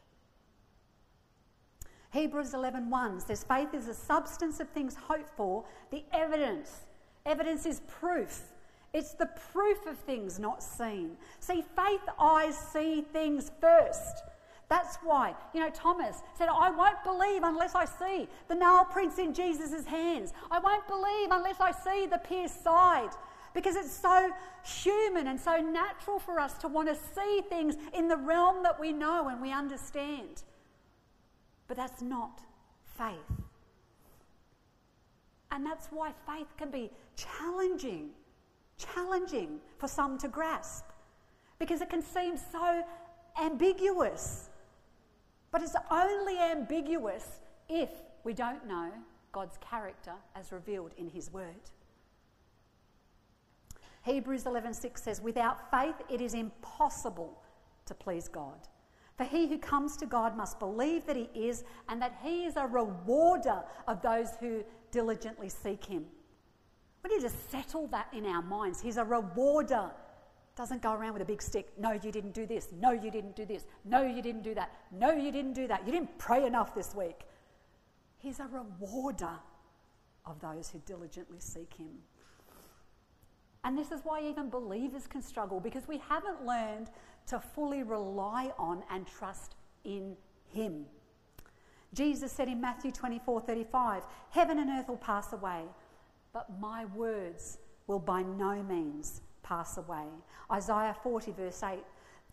Hebrews 2.12 2.52
11:1 2.52 3.20
says 3.20 3.44
faith 3.44 3.72
is 3.74 3.86
the 3.86 3.94
substance 3.94 4.60
of 4.60 4.68
things 4.70 4.94
hoped 4.94 5.30
for, 5.36 5.64
the 5.90 6.04
evidence. 6.12 6.86
Evidence 7.24 7.66
is 7.66 7.80
proof 7.86 8.50
it's 8.92 9.12
the 9.12 9.28
proof 9.52 9.86
of 9.86 9.96
things 9.98 10.38
not 10.38 10.62
seen. 10.62 11.16
See, 11.38 11.62
faith 11.76 12.00
eyes 12.18 12.56
see 12.56 13.02
things 13.12 13.50
first. 13.60 14.22
That's 14.68 14.96
why, 15.02 15.34
you 15.52 15.60
know, 15.60 15.70
Thomas 15.70 16.22
said, 16.36 16.48
I 16.48 16.70
won't 16.70 17.02
believe 17.02 17.42
unless 17.42 17.74
I 17.74 17.84
see 17.84 18.28
the 18.48 18.54
nail 18.54 18.84
prints 18.84 19.18
in 19.18 19.34
Jesus' 19.34 19.84
hands. 19.84 20.32
I 20.50 20.60
won't 20.60 20.86
believe 20.86 21.28
unless 21.30 21.60
I 21.60 21.72
see 21.72 22.06
the 22.06 22.18
pierced 22.18 22.62
side. 22.62 23.10
Because 23.52 23.74
it's 23.74 23.92
so 23.92 24.30
human 24.64 25.26
and 25.26 25.40
so 25.40 25.56
natural 25.56 26.20
for 26.20 26.38
us 26.38 26.54
to 26.58 26.68
want 26.68 26.88
to 26.88 26.94
see 26.94 27.42
things 27.48 27.76
in 27.92 28.06
the 28.06 28.16
realm 28.16 28.62
that 28.62 28.78
we 28.78 28.92
know 28.92 29.26
and 29.26 29.42
we 29.42 29.50
understand. 29.50 30.44
But 31.70 31.76
that's 31.76 32.02
not 32.02 32.40
faith. 32.98 33.14
And 35.52 35.64
that's 35.64 35.86
why 35.92 36.10
faith 36.26 36.48
can 36.56 36.72
be 36.72 36.90
challenging 37.14 38.10
challenging 38.76 39.60
for 39.78 39.86
some 39.86 40.18
to 40.18 40.26
grasp 40.26 40.86
because 41.60 41.80
it 41.80 41.88
can 41.88 42.02
seem 42.02 42.36
so 42.36 42.82
ambiguous. 43.40 44.50
But 45.52 45.62
it's 45.62 45.76
only 45.92 46.38
ambiguous 46.38 47.38
if 47.68 47.90
we 48.24 48.32
don't 48.32 48.66
know 48.66 48.90
God's 49.30 49.56
character 49.58 50.14
as 50.34 50.50
revealed 50.50 50.90
in 50.98 51.08
His 51.08 51.32
Word. 51.32 51.70
Hebrews 54.02 54.42
11:6 54.42 55.04
says, 55.04 55.20
"Without 55.20 55.70
faith 55.70 56.02
it 56.08 56.20
is 56.20 56.34
impossible 56.34 57.40
to 57.86 57.94
please 57.94 58.26
God. 58.26 58.66
For 59.20 59.24
he 59.24 59.46
who 59.48 59.58
comes 59.58 59.98
to 59.98 60.06
God 60.06 60.34
must 60.34 60.58
believe 60.58 61.04
that 61.04 61.14
he 61.14 61.28
is 61.34 61.62
and 61.90 62.00
that 62.00 62.18
he 62.22 62.46
is 62.46 62.56
a 62.56 62.66
rewarder 62.66 63.62
of 63.86 64.00
those 64.00 64.34
who 64.36 64.64
diligently 64.92 65.50
seek 65.50 65.84
him." 65.84 66.10
We 67.02 67.10
need 67.10 67.20
to 67.20 67.28
settle 67.28 67.86
that 67.88 68.08
in 68.14 68.24
our 68.24 68.40
minds. 68.40 68.80
He's 68.80 68.96
a 68.96 69.04
rewarder. 69.04 69.92
Doesn't 70.56 70.80
go 70.80 70.94
around 70.94 71.12
with 71.12 71.20
a 71.20 71.26
big 71.26 71.42
stick. 71.42 71.78
No, 71.78 71.90
you 71.90 72.10
didn't 72.10 72.32
do 72.32 72.46
this. 72.46 72.72
No, 72.72 72.92
you 72.92 73.10
didn't 73.10 73.36
do 73.36 73.44
this. 73.44 73.66
No, 73.84 74.00
you 74.00 74.22
didn't 74.22 74.40
do 74.40 74.54
that. 74.54 74.70
No, 74.90 75.10
you 75.10 75.30
didn't 75.30 75.52
do 75.52 75.66
that. 75.66 75.84
You 75.84 75.92
didn't 75.92 76.16
pray 76.16 76.46
enough 76.46 76.74
this 76.74 76.94
week. 76.94 77.26
He's 78.16 78.40
a 78.40 78.46
rewarder 78.46 79.38
of 80.24 80.40
those 80.40 80.70
who 80.70 80.78
diligently 80.78 81.40
seek 81.40 81.74
him. 81.74 82.02
And 83.64 83.76
this 83.76 83.92
is 83.92 84.00
why 84.02 84.22
even 84.22 84.48
believers 84.48 85.06
can 85.06 85.20
struggle 85.20 85.60
because 85.60 85.86
we 85.86 85.98
haven't 85.98 86.46
learned 86.46 86.90
to 87.30 87.40
fully 87.40 87.82
rely 87.82 88.52
on 88.58 88.82
and 88.90 89.06
trust 89.06 89.54
in 89.84 90.16
Him. 90.52 90.84
Jesus 91.94 92.30
said 92.30 92.48
in 92.48 92.60
Matthew 92.60 92.92
24 92.92 93.40
35, 93.40 94.02
Heaven 94.30 94.58
and 94.58 94.70
earth 94.70 94.88
will 94.88 94.96
pass 94.96 95.32
away, 95.32 95.62
but 96.32 96.60
my 96.60 96.84
words 96.86 97.58
will 97.86 97.98
by 97.98 98.22
no 98.22 98.62
means 98.62 99.22
pass 99.42 99.78
away. 99.78 100.04
Isaiah 100.52 100.96
40, 101.02 101.32
verse 101.32 101.62
8, 101.62 101.78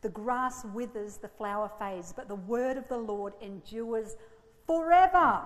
The 0.02 0.10
grass 0.10 0.66
withers, 0.74 1.18
the 1.18 1.28
flower 1.28 1.72
fades, 1.80 2.14
but 2.14 2.28
the 2.28 2.36
word 2.36 2.78
of 2.78 2.88
the 2.88 2.98
Lord 2.98 3.34
endures 3.42 4.16
forever. 4.66 5.42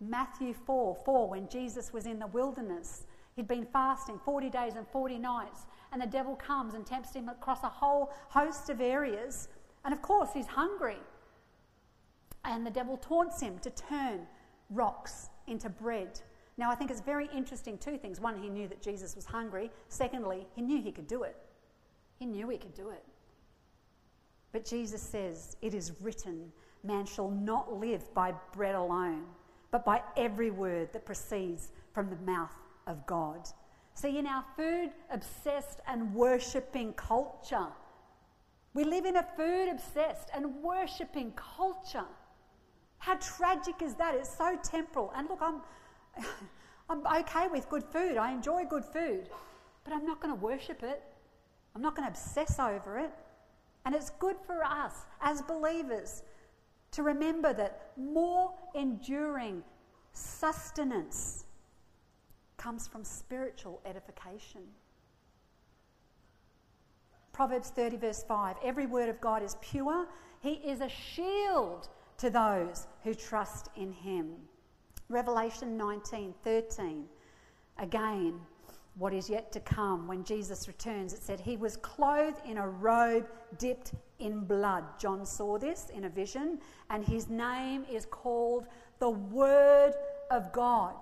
Matthew 0.00 0.54
4 0.54 0.96
4, 1.04 1.28
when 1.28 1.48
Jesus 1.48 1.92
was 1.92 2.06
in 2.06 2.18
the 2.18 2.26
wilderness, 2.26 3.04
he'd 3.34 3.48
been 3.48 3.66
fasting 3.72 4.20
40 4.24 4.50
days 4.50 4.74
and 4.76 4.86
40 4.88 5.18
nights, 5.18 5.66
and 5.92 6.00
the 6.00 6.06
devil 6.06 6.36
comes 6.36 6.74
and 6.74 6.84
tempts 6.84 7.14
him 7.14 7.28
across 7.28 7.62
a 7.62 7.68
whole 7.68 8.12
host 8.28 8.70
of 8.70 8.80
areas. 8.80 9.48
And 9.84 9.94
of 9.94 10.02
course, 10.02 10.30
he's 10.34 10.46
hungry. 10.46 10.98
And 12.44 12.66
the 12.66 12.70
devil 12.70 12.96
taunts 12.96 13.40
him 13.40 13.58
to 13.60 13.70
turn 13.70 14.26
rocks 14.70 15.30
into 15.46 15.68
bread. 15.68 16.20
Now, 16.58 16.70
I 16.70 16.74
think 16.74 16.90
it's 16.90 17.00
very 17.00 17.28
interesting 17.34 17.78
two 17.78 17.98
things. 17.98 18.20
One, 18.20 18.40
he 18.40 18.48
knew 18.48 18.68
that 18.68 18.82
Jesus 18.82 19.14
was 19.14 19.26
hungry. 19.26 19.70
Secondly, 19.88 20.46
he 20.54 20.62
knew 20.62 20.80
he 20.82 20.92
could 20.92 21.06
do 21.06 21.22
it. 21.22 21.36
He 22.18 22.26
knew 22.26 22.48
he 22.48 22.58
could 22.58 22.74
do 22.74 22.90
it. 22.90 23.04
But 24.52 24.64
Jesus 24.64 25.02
says, 25.02 25.56
It 25.60 25.74
is 25.74 25.92
written, 26.00 26.50
man 26.82 27.04
shall 27.04 27.30
not 27.30 27.74
live 27.74 28.12
by 28.14 28.32
bread 28.52 28.74
alone, 28.74 29.24
but 29.70 29.84
by 29.84 30.02
every 30.16 30.50
word 30.50 30.92
that 30.92 31.04
proceeds 31.04 31.72
from 31.92 32.08
the 32.08 32.16
mouth 32.16 32.54
of 32.86 33.04
God. 33.06 33.48
See, 33.96 34.18
in 34.18 34.26
our 34.26 34.44
food 34.56 34.90
obsessed 35.10 35.80
and 35.88 36.14
worshipping 36.14 36.92
culture, 36.92 37.68
we 38.74 38.84
live 38.84 39.06
in 39.06 39.16
a 39.16 39.22
food 39.22 39.70
obsessed 39.70 40.28
and 40.34 40.62
worshipping 40.62 41.32
culture. 41.32 42.04
How 42.98 43.14
tragic 43.14 43.80
is 43.80 43.94
that? 43.94 44.14
It's 44.14 44.36
so 44.36 44.58
temporal. 44.62 45.14
And 45.16 45.30
look, 45.30 45.40
I'm, 45.40 45.62
I'm 46.90 47.06
okay 47.06 47.48
with 47.48 47.70
good 47.70 47.84
food. 47.84 48.18
I 48.18 48.32
enjoy 48.32 48.66
good 48.66 48.84
food. 48.84 49.30
But 49.82 49.94
I'm 49.94 50.04
not 50.04 50.20
going 50.20 50.34
to 50.34 50.40
worship 50.42 50.82
it. 50.82 51.02
I'm 51.74 51.80
not 51.80 51.96
going 51.96 52.06
to 52.06 52.10
obsess 52.10 52.58
over 52.58 52.98
it. 52.98 53.14
And 53.86 53.94
it's 53.94 54.10
good 54.10 54.36
for 54.46 54.62
us 54.62 55.06
as 55.22 55.40
believers 55.40 56.22
to 56.90 57.02
remember 57.02 57.54
that 57.54 57.92
more 57.96 58.52
enduring 58.74 59.62
sustenance 60.12 61.45
comes 62.56 62.86
from 62.88 63.04
spiritual 63.04 63.80
edification. 63.84 64.62
Proverbs 67.32 67.70
30, 67.70 67.98
verse 67.98 68.24
5 68.26 68.56
Every 68.64 68.86
word 68.86 69.08
of 69.08 69.20
God 69.20 69.42
is 69.42 69.56
pure, 69.60 70.06
He 70.40 70.54
is 70.54 70.80
a 70.80 70.88
shield 70.88 71.88
to 72.18 72.30
those 72.30 72.86
who 73.04 73.14
trust 73.14 73.68
in 73.76 73.92
him. 73.92 74.32
Revelation 75.08 75.76
19 75.76 76.34
13. 76.42 77.04
Again, 77.78 78.40
what 78.96 79.12
is 79.12 79.28
yet 79.28 79.52
to 79.52 79.60
come 79.60 80.06
when 80.06 80.24
Jesus 80.24 80.66
returns, 80.66 81.12
it 81.12 81.22
said, 81.22 81.38
He 81.38 81.56
was 81.56 81.76
clothed 81.76 82.40
in 82.46 82.56
a 82.56 82.66
robe 82.66 83.26
dipped 83.58 83.92
in 84.18 84.40
blood. 84.40 84.84
John 84.98 85.26
saw 85.26 85.58
this 85.58 85.90
in 85.94 86.04
a 86.04 86.08
vision, 86.08 86.58
and 86.88 87.04
his 87.04 87.28
name 87.28 87.84
is 87.92 88.06
called 88.06 88.66
the 88.98 89.10
Word 89.10 89.92
of 90.30 90.50
God. 90.52 90.94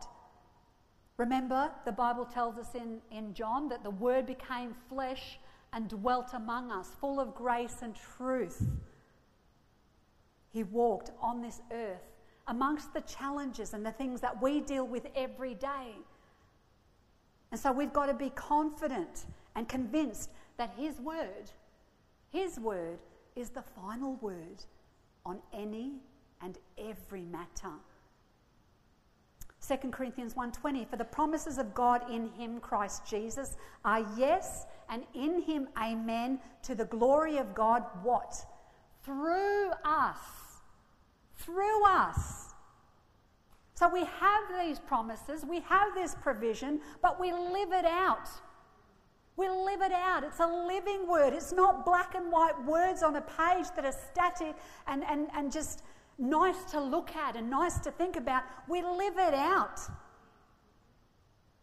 Remember, 1.16 1.70
the 1.85 1.92
Bible 1.92 2.24
tells 2.24 2.57
us 2.59 2.74
in, 2.74 3.00
in 3.11 3.35
John 3.35 3.68
that 3.68 3.85
the 3.85 3.90
Word 3.90 4.27
became 4.27 4.74
flesh 4.88 5.38
and 5.72 5.88
dwelt 5.88 6.35
among 6.35 6.70
us, 6.72 6.90
full 7.00 7.20
of 7.20 7.35
grace 7.35 7.77
and 7.83 7.94
truth. 7.94 8.66
He 10.53 10.64
walked 10.64 11.11
on 11.20 11.40
this 11.40 11.61
earth 11.72 12.03
amongst 12.46 12.92
the 12.92 13.00
challenges 13.03 13.74
and 13.74 13.85
the 13.85 13.92
things 13.92 14.20
that 14.20 14.40
we 14.42 14.61
deal 14.61 14.87
with 14.87 15.07
every 15.16 15.55
day. 15.55 15.94
And 17.50 17.61
so 17.61 17.72
we've 17.72 17.92
got 17.92 18.07
to 18.07 18.14
be 18.14 18.31
confident 18.31 19.27
and 19.55 19.68
convinced 19.68 20.31
that 20.57 20.74
His 20.77 20.98
word, 21.00 21.50
His 22.31 22.59
word, 22.59 22.98
is 23.37 23.50
the 23.50 23.62
final 23.62 24.16
word 24.16 24.64
on 25.24 25.38
any 25.53 25.94
and 26.42 26.59
every 26.79 27.22
matter. 27.22 27.72
2 29.66 29.90
Corinthians 29.90 30.35
1:20 30.35 30.85
for 30.88 30.96
the 30.96 31.05
promises 31.05 31.59
of 31.59 31.74
God 31.74 32.11
in 32.11 32.29
him 32.31 32.61
Christ 32.61 33.07
Jesus 33.07 33.57
are 33.85 34.05
yes 34.16 34.66
and 34.88 35.05
in 35.14 35.42
him 35.42 35.68
amen 35.81 36.40
to 36.62 36.74
the 36.74 36.85
glory 36.85 37.38
of 37.38 37.55
God 37.55 37.85
what 38.03 38.35
through 39.03 39.70
us 39.85 40.44
through 41.37 41.85
us. 41.85 42.55
So 43.74 43.88
we 43.88 44.05
have 44.05 44.42
these 44.61 44.79
promises, 44.79 45.44
we 45.44 45.61
have 45.61 45.94
this 45.94 46.14
provision, 46.14 46.81
but 47.03 47.20
we 47.20 47.33
live 47.33 47.72
it 47.72 47.85
out. 47.85 48.29
We 49.37 49.48
live 49.48 49.83
it 49.83 49.92
out. 49.92 50.22
It's 50.22 50.38
a 50.38 50.46
living 50.46 51.09
word. 51.09 51.33
It's 51.33 51.53
not 51.53 51.85
black 51.85 52.14
and 52.14 52.31
white 52.31 52.64
words 52.64 53.03
on 53.03 53.16
a 53.16 53.20
page 53.20 53.66
that 53.74 53.85
are 53.85 53.94
static 54.12 54.55
and, 54.87 55.03
and, 55.05 55.27
and 55.35 55.50
just 55.50 55.83
nice 56.18 56.64
to 56.70 56.81
look 56.81 57.14
at 57.16 57.37
and 57.37 57.50
nice 57.50 57.79
to 57.81 57.90
think 57.90 58.16
about. 58.16 58.42
We 58.68 58.83
live 58.83 59.18
it 59.18 59.35
out 59.35 59.81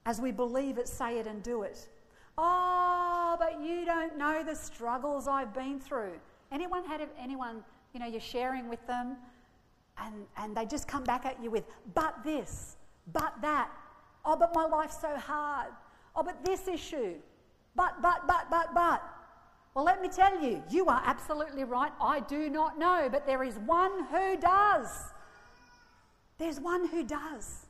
as 0.06 0.20
we 0.20 0.32
believe 0.32 0.78
it, 0.78 0.88
say 0.88 1.20
it, 1.20 1.28
and 1.28 1.44
do 1.44 1.64
it. 1.64 1.88
Oh, 2.38 3.36
but 3.40 3.62
you 3.62 3.86
don't 3.86 4.18
know 4.18 4.44
the 4.44 4.56
struggles 4.56 5.28
I've 5.28 5.54
been 5.54 5.80
through. 5.80 6.14
Anyone 6.52 6.84
had 6.86 7.08
anyone, 7.20 7.64
you 7.94 8.00
know, 8.00 8.08
you're 8.08 8.20
sharing 8.20 8.68
with 8.68 8.86
them 8.88 9.18
and, 9.98 10.26
and 10.38 10.56
they 10.56 10.66
just 10.66 10.88
come 10.88 11.04
back 11.04 11.26
at 11.26 11.42
you 11.44 11.52
with, 11.52 11.66
but 11.94 12.16
this, 12.24 12.78
but 13.14 13.34
that. 13.42 13.70
Oh, 14.26 14.36
but 14.36 14.54
my 14.54 14.66
life's 14.66 15.00
so 15.00 15.16
hard. 15.18 15.72
Oh, 16.16 16.24
but 16.24 16.44
this 16.46 16.68
issue. 16.68 17.16
But, 17.76 18.02
but, 18.02 18.28
but, 18.28 18.48
but, 18.50 18.74
but. 18.74 19.04
Well, 19.74 19.86
let 19.86 20.02
me 20.02 20.10
tell 20.10 20.42
you, 20.42 20.62
you 20.70 20.88
are 20.88 21.02
absolutely 21.06 21.64
right. 21.64 21.92
I 22.02 22.20
do 22.22 22.50
not 22.50 22.78
know, 22.78 23.08
but 23.10 23.26
there 23.26 23.44
is 23.44 23.58
one 23.60 24.06
who 24.06 24.36
does. 24.38 24.90
There's 26.38 26.60
one 26.60 26.88
who 26.88 27.04
does. 27.04 27.68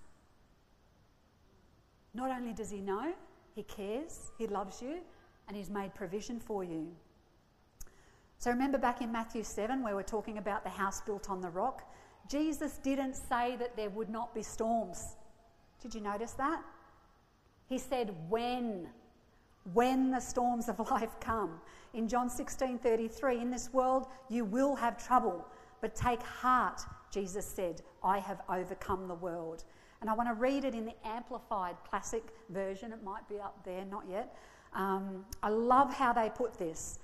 Not 2.13 2.31
only 2.31 2.53
does 2.53 2.71
he 2.71 2.81
know, 2.81 3.13
he 3.53 3.63
cares, 3.63 4.31
he 4.37 4.47
loves 4.47 4.81
you, 4.81 4.97
and 5.47 5.55
he's 5.55 5.69
made 5.69 5.93
provision 5.93 6.39
for 6.39 6.63
you. 6.63 6.87
So 8.39 8.49
remember 8.49 8.79
back 8.79 9.01
in 9.01 9.11
Matthew 9.11 9.43
7 9.43 9.83
where 9.83 9.95
we're 9.95 10.01
talking 10.01 10.39
about 10.39 10.63
the 10.63 10.69
house 10.69 11.01
built 11.01 11.29
on 11.29 11.41
the 11.41 11.49
rock? 11.49 11.87
Jesus 12.27 12.79
didn't 12.79 13.13
say 13.15 13.55
that 13.57 13.75
there 13.75 13.89
would 13.91 14.09
not 14.09 14.33
be 14.33 14.41
storms. 14.41 15.15
Did 15.81 15.93
you 15.93 16.01
notice 16.01 16.31
that? 16.33 16.63
He 17.67 17.77
said, 17.77 18.15
when. 18.29 18.87
When 19.73 20.11
the 20.11 20.19
storms 20.19 20.69
of 20.69 20.79
life 20.91 21.19
come. 21.19 21.59
In 21.93 22.07
John 22.07 22.29
16 22.29 22.79
33, 22.79 23.39
in 23.39 23.51
this 23.51 23.71
world 23.73 24.07
you 24.29 24.45
will 24.45 24.75
have 24.75 25.03
trouble, 25.03 25.45
but 25.81 25.95
take 25.95 26.21
heart, 26.23 26.81
Jesus 27.11 27.45
said, 27.45 27.81
I 28.03 28.19
have 28.19 28.41
overcome 28.49 29.07
the 29.07 29.15
world. 29.15 29.65
And 29.99 30.09
I 30.09 30.13
want 30.13 30.29
to 30.29 30.33
read 30.33 30.65
it 30.65 30.73
in 30.73 30.85
the 30.85 30.95
Amplified 31.05 31.75
Classic 31.87 32.23
version. 32.49 32.91
It 32.91 33.03
might 33.03 33.27
be 33.29 33.37
up 33.37 33.63
there, 33.63 33.85
not 33.85 34.03
yet. 34.09 34.35
Um, 34.73 35.25
I 35.43 35.49
love 35.49 35.93
how 35.93 36.11
they 36.11 36.29
put 36.29 36.57
this. 36.57 36.99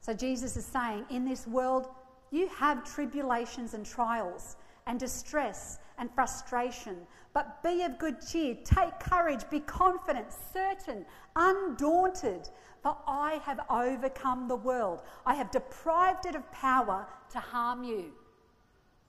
So 0.00 0.14
Jesus 0.14 0.56
is 0.56 0.64
saying, 0.64 1.04
In 1.10 1.24
this 1.24 1.46
world 1.46 1.88
you 2.30 2.48
have 2.48 2.84
tribulations 2.84 3.74
and 3.74 3.84
trials 3.84 4.56
and 4.86 4.98
distress 4.98 5.78
and 5.98 6.10
frustration, 6.14 6.96
but 7.32 7.62
be 7.62 7.82
of 7.82 7.98
good 7.98 8.16
cheer. 8.26 8.56
Take 8.64 8.98
courage, 9.00 9.42
be 9.50 9.60
confident, 9.60 10.26
certain, 10.52 11.04
undaunted, 11.36 12.48
for 12.82 12.96
I 13.06 13.40
have 13.44 13.60
overcome 13.70 14.48
the 14.48 14.56
world. 14.56 15.02
I 15.26 15.34
have 15.34 15.50
deprived 15.50 16.26
it 16.26 16.34
of 16.34 16.50
power 16.50 17.06
to 17.30 17.38
harm 17.38 17.84
you. 17.84 18.12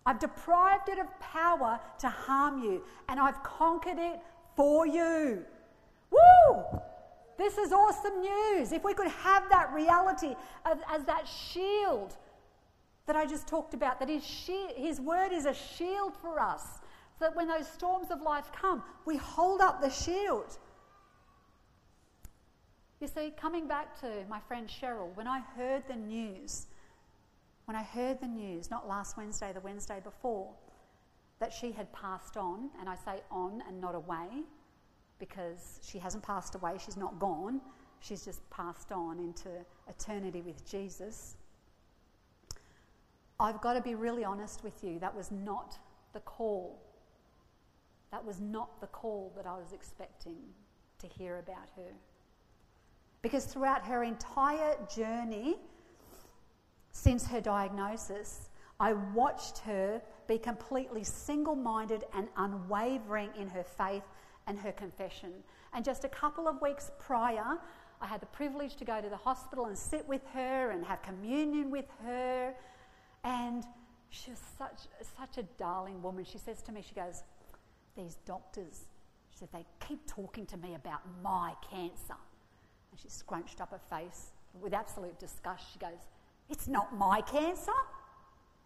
I've 0.05 0.19
deprived 0.19 0.89
it 0.89 0.99
of 0.99 1.07
power 1.19 1.79
to 1.99 2.09
harm 2.09 2.63
you, 2.63 2.83
and 3.07 3.19
I've 3.19 3.41
conquered 3.43 3.99
it 3.99 4.19
for 4.55 4.87
you. 4.87 5.45
Woo! 6.11 6.63
This 7.37 7.57
is 7.57 7.71
awesome 7.71 8.19
news. 8.21 8.71
If 8.71 8.83
we 8.83 8.93
could 8.93 9.07
have 9.07 9.49
that 9.49 9.71
reality 9.73 10.35
as, 10.65 10.77
as 10.89 11.05
that 11.05 11.27
shield 11.27 12.15
that 13.07 13.15
I 13.15 13.25
just 13.25 13.47
talked 13.47 13.73
about, 13.73 13.99
that 13.99 14.09
his, 14.09 14.23
shield, 14.23 14.73
his 14.75 14.99
word 14.99 15.31
is 15.31 15.45
a 15.45 15.53
shield 15.53 16.15
for 16.21 16.39
us, 16.39 16.80
that 17.21 17.35
when 17.35 17.47
those 17.47 17.67
storms 17.67 18.11
of 18.11 18.21
life 18.21 18.51
come, 18.51 18.83
we 19.05 19.17
hold 19.17 19.61
up 19.61 19.81
the 19.81 19.89
shield. 19.89 20.57
You 22.99 23.07
see, 23.07 23.33
coming 23.35 23.67
back 23.67 23.99
to 24.01 24.07
my 24.29 24.39
friend 24.39 24.67
Cheryl, 24.67 25.15
when 25.15 25.27
I 25.27 25.39
heard 25.55 25.83
the 25.87 25.95
news, 25.95 26.67
when 27.65 27.75
I 27.75 27.83
heard 27.83 28.19
the 28.21 28.27
news, 28.27 28.69
not 28.69 28.87
last 28.87 29.17
Wednesday, 29.17 29.51
the 29.53 29.59
Wednesday 29.61 29.99
before, 30.03 30.49
that 31.39 31.51
she 31.51 31.71
had 31.71 31.91
passed 31.93 32.37
on, 32.37 32.69
and 32.79 32.87
I 32.87 32.95
say 32.95 33.21
on 33.31 33.63
and 33.67 33.81
not 33.81 33.95
away, 33.95 34.43
because 35.17 35.79
she 35.83 35.97
hasn't 35.97 36.23
passed 36.23 36.53
away, 36.53 36.73
she's 36.83 36.97
not 36.97 37.17
gone, 37.17 37.61
she's 37.99 38.23
just 38.23 38.47
passed 38.51 38.91
on 38.91 39.19
into 39.19 39.49
eternity 39.87 40.41
with 40.41 40.69
Jesus. 40.69 41.37
I've 43.39 43.61
got 43.61 43.73
to 43.73 43.81
be 43.81 43.95
really 43.95 44.23
honest 44.23 44.63
with 44.63 44.83
you, 44.83 44.99
that 44.99 45.15
was 45.15 45.31
not 45.31 45.79
the 46.13 46.19
call. 46.19 46.79
That 48.11 48.25
was 48.25 48.39
not 48.39 48.79
the 48.81 48.87
call 48.87 49.31
that 49.35 49.45
I 49.45 49.57
was 49.57 49.73
expecting 49.73 50.37
to 50.99 51.07
hear 51.07 51.37
about 51.39 51.69
her. 51.75 51.91
Because 53.21 53.45
throughout 53.45 53.85
her 53.85 54.03
entire 54.03 54.75
journey 54.93 55.57
since 56.91 57.27
her 57.27 57.39
diagnosis, 57.39 58.49
I 58.79 58.93
watched 58.93 59.59
her 59.59 60.01
be 60.27 60.37
completely 60.37 61.03
single 61.03 61.55
minded 61.55 62.03
and 62.13 62.27
unwavering 62.35 63.29
in 63.37 63.47
her 63.49 63.63
faith 63.63 64.03
and 64.47 64.57
her 64.59 64.71
confession. 64.71 65.31
And 65.73 65.85
just 65.85 66.03
a 66.03 66.09
couple 66.09 66.47
of 66.47 66.61
weeks 66.61 66.91
prior, 66.99 67.59
I 68.01 68.07
had 68.07 68.21
the 68.21 68.27
privilege 68.27 68.75
to 68.77 68.85
go 68.85 68.99
to 68.99 69.07
the 69.07 69.17
hospital 69.17 69.65
and 69.65 69.77
sit 69.77 70.07
with 70.07 70.25
her 70.33 70.71
and 70.71 70.83
have 70.83 71.01
communion 71.03 71.69
with 71.69 71.85
her. 72.03 72.53
And 73.23 73.63
she 74.09 74.31
was 74.31 74.39
such, 74.57 74.87
such 75.17 75.37
a 75.37 75.43
darling 75.57 76.01
woman. 76.01 76.25
She 76.25 76.39
says 76.39 76.61
to 76.63 76.71
me, 76.71 76.83
she 76.85 76.95
goes, 76.95 77.23
These 77.97 78.17
doctors, 78.25 78.85
she 79.31 79.39
said, 79.39 79.49
they 79.53 79.65
keep 79.85 80.05
talking 80.07 80.45
to 80.47 80.57
me 80.57 80.75
about 80.75 81.01
my 81.23 81.53
cancer. 81.69 82.15
And 82.91 82.99
she 82.99 83.09
scrunched 83.09 83.61
up 83.61 83.71
her 83.71 83.79
face 83.89 84.31
with 84.59 84.73
absolute 84.73 85.17
disgust. 85.19 85.65
She 85.71 85.79
goes, 85.79 86.07
It's 86.49 86.67
not 86.67 86.95
my 86.95 87.21
cancer. 87.21 87.71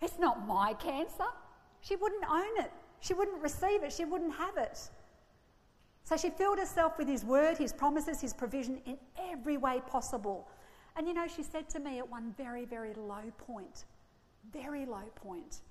It's 0.02 0.20
not 0.20 0.48
my 0.48 0.74
cancer. 0.74 1.26
She 1.82 1.96
wouldn't 1.96 2.26
own 2.30 2.64
it. 2.64 2.72
She 3.00 3.14
wouldn't 3.14 3.42
receive 3.42 3.84
it. 3.84 3.94
She 3.94 4.06
wouldn't 4.06 4.34
have 4.36 4.58
it. 4.58 4.80
So 6.04 6.18
she 6.18 6.30
filled 6.30 6.60
herself 6.60 6.98
with 6.98 7.08
His 7.08 7.24
word, 7.24 7.58
His 7.58 7.74
promises, 7.74 8.22
His 8.22 8.34
provision 8.34 8.80
in 8.86 8.98
every 9.32 9.58
way 9.58 9.82
possible. 9.88 10.48
And 10.96 11.08
you 11.08 11.14
know, 11.14 11.28
she 11.28 11.44
said 11.44 11.70
to 11.70 11.80
me 11.80 12.00
at 12.00 12.10
one 12.10 12.34
very, 12.38 12.66
very 12.66 12.94
low 12.94 13.32
point, 13.38 13.86
very 14.52 14.86
low 14.86 15.04
point, 15.16 15.62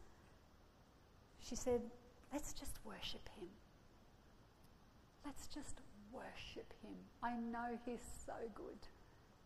she 1.41 1.57
said, 1.57 1.81
Let's 2.35 2.53
just 2.53 2.81
worship 2.85 3.29
Him. 3.39 3.47
Let's 5.25 5.47
just 5.47 5.79
worship 6.13 6.75
Him. 6.83 6.97
I 7.23 7.37
know 7.37 7.79
He's 7.87 8.03
so 8.27 8.33
good. 8.57 8.89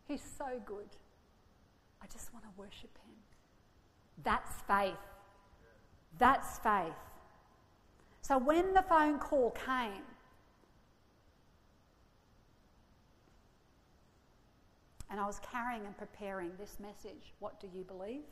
He's 0.07 0.23
so 0.23 0.59
good. 0.65 0.87
I 2.01 2.07
just 2.11 2.33
want 2.33 2.45
to 2.45 2.51
worship 2.57 2.97
Him. 3.05 3.13
That's 4.23 4.51
faith. 4.67 4.95
That's 6.17 6.57
faith. 6.57 6.95
So 8.23 8.39
when 8.39 8.73
the 8.73 8.81
phone 8.81 9.19
call 9.19 9.51
came, 9.51 10.01
and 15.11 15.19
I 15.19 15.27
was 15.27 15.39
carrying 15.51 15.85
and 15.85 15.95
preparing 15.95 16.53
this 16.59 16.77
message, 16.79 17.33
What 17.37 17.59
do 17.59 17.67
you 17.71 17.83
believe? 17.83 18.25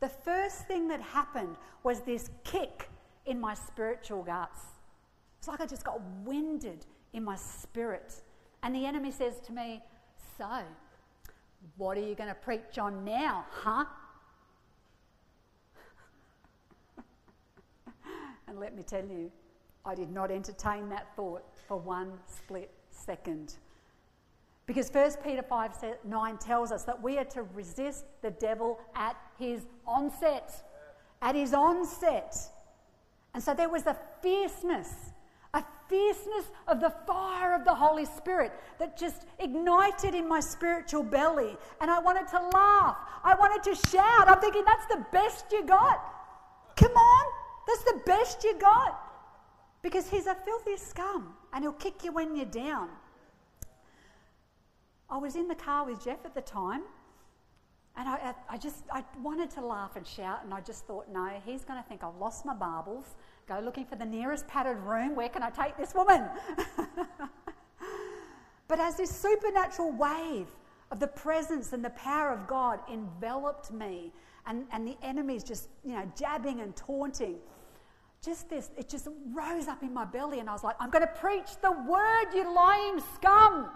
The 0.00 0.08
first 0.08 0.66
thing 0.66 0.88
that 0.88 1.02
happened 1.02 1.56
was 1.82 2.00
this 2.00 2.30
kick 2.42 2.88
in 3.26 3.40
my 3.40 3.54
spiritual 3.54 4.22
guts. 4.22 4.60
It's 5.38 5.48
like 5.48 5.60
I 5.60 5.66
just 5.66 5.84
got 5.84 6.00
winded 6.24 6.86
in 7.12 7.24
my 7.24 7.36
spirit. 7.36 8.14
And 8.62 8.74
the 8.74 8.86
enemy 8.86 9.10
says 9.10 9.40
to 9.46 9.52
me, 9.52 9.82
So, 10.38 10.62
what 11.76 11.98
are 11.98 12.02
you 12.02 12.14
going 12.14 12.28
to 12.28 12.34
preach 12.34 12.78
on 12.78 13.04
now, 13.04 13.44
huh? 13.50 13.84
and 18.48 18.58
let 18.58 18.74
me 18.74 18.82
tell 18.82 19.04
you, 19.04 19.30
I 19.84 19.94
did 19.94 20.10
not 20.10 20.30
entertain 20.30 20.88
that 20.88 21.14
thought 21.14 21.44
for 21.68 21.78
one 21.78 22.12
split 22.26 22.70
second. 22.90 23.56
Because 24.66 24.88
1 24.88 25.10
Peter 25.22 25.42
5 25.42 25.72
9 26.04 26.38
tells 26.38 26.72
us 26.72 26.84
that 26.84 27.02
we 27.02 27.18
are 27.18 27.24
to 27.24 27.42
resist 27.54 28.04
the 28.22 28.30
devil 28.30 28.78
at 28.94 29.16
his 29.38 29.66
onset. 29.86 30.62
At 31.20 31.34
his 31.34 31.52
onset. 31.52 32.34
And 33.34 33.42
so 33.42 33.52
there 33.52 33.68
was 33.68 33.86
a 33.86 33.96
fierceness 34.22 34.88
a 35.54 35.64
fierceness 35.88 36.46
of 36.66 36.80
the 36.80 36.92
fire 37.06 37.54
of 37.54 37.64
the 37.64 37.74
Holy 37.74 38.04
Spirit 38.04 38.52
that 38.78 38.98
just 38.98 39.24
ignited 39.38 40.14
in 40.14 40.28
my 40.28 40.40
spiritual 40.40 41.02
belly. 41.02 41.56
And 41.80 41.90
I 41.90 42.00
wanted 42.00 42.28
to 42.28 42.40
laugh. 42.52 42.96
I 43.22 43.34
wanted 43.36 43.62
to 43.70 43.88
shout. 43.88 44.28
I'm 44.28 44.40
thinking, 44.40 44.64
that's 44.66 44.86
the 44.86 45.06
best 45.12 45.46
you 45.52 45.64
got. 45.64 46.12
Come 46.76 46.92
on, 46.92 47.24
that's 47.68 47.84
the 47.84 48.00
best 48.04 48.42
you 48.42 48.58
got. 48.58 49.00
Because 49.80 50.08
he's 50.10 50.26
a 50.26 50.34
filthy 50.34 50.76
scum 50.76 51.34
and 51.52 51.62
he'll 51.62 51.72
kick 51.72 52.04
you 52.04 52.10
when 52.10 52.34
you're 52.34 52.46
down. 52.46 52.88
I 55.08 55.18
was 55.18 55.36
in 55.36 55.46
the 55.46 55.54
car 55.54 55.86
with 55.86 56.04
Jeff 56.04 56.24
at 56.24 56.34
the 56.34 56.40
time. 56.40 56.82
And 57.96 58.08
I, 58.08 58.34
I 58.48 58.58
just 58.58 58.84
I 58.90 59.04
wanted 59.22 59.50
to 59.50 59.64
laugh 59.64 59.96
and 59.96 60.06
shout, 60.06 60.40
and 60.44 60.52
I 60.52 60.60
just 60.60 60.84
thought, 60.86 61.06
no, 61.12 61.30
he's 61.44 61.64
going 61.64 61.80
to 61.80 61.88
think 61.88 62.02
I've 62.02 62.16
lost 62.16 62.44
my 62.44 62.54
marbles 62.54 63.14
Go 63.46 63.60
looking 63.60 63.84
for 63.84 63.96
the 63.96 64.06
nearest 64.06 64.48
padded 64.48 64.78
room. 64.78 65.14
Where 65.14 65.28
can 65.28 65.42
I 65.42 65.50
take 65.50 65.76
this 65.76 65.94
woman? 65.94 66.24
but 68.68 68.80
as 68.80 68.96
this 68.96 69.10
supernatural 69.10 69.92
wave 69.92 70.46
of 70.90 70.98
the 70.98 71.08
presence 71.08 71.74
and 71.74 71.84
the 71.84 71.90
power 71.90 72.32
of 72.32 72.46
God 72.46 72.80
enveloped 72.90 73.70
me, 73.70 74.12
and, 74.46 74.66
and 74.72 74.86
the 74.86 74.96
enemies 75.02 75.44
just, 75.44 75.68
you 75.84 75.92
know, 75.92 76.10
jabbing 76.18 76.60
and 76.60 76.74
taunting, 76.74 77.36
just 78.24 78.48
this, 78.48 78.70
it 78.78 78.88
just 78.88 79.08
rose 79.34 79.68
up 79.68 79.82
in 79.82 79.92
my 79.92 80.06
belly, 80.06 80.38
and 80.40 80.48
I 80.48 80.52
was 80.52 80.64
like, 80.64 80.76
I'm 80.80 80.90
going 80.90 81.06
to 81.06 81.12
preach 81.20 81.50
the 81.60 81.72
word, 81.72 82.26
you 82.34 82.54
lying 82.54 83.00
scum. 83.14 83.68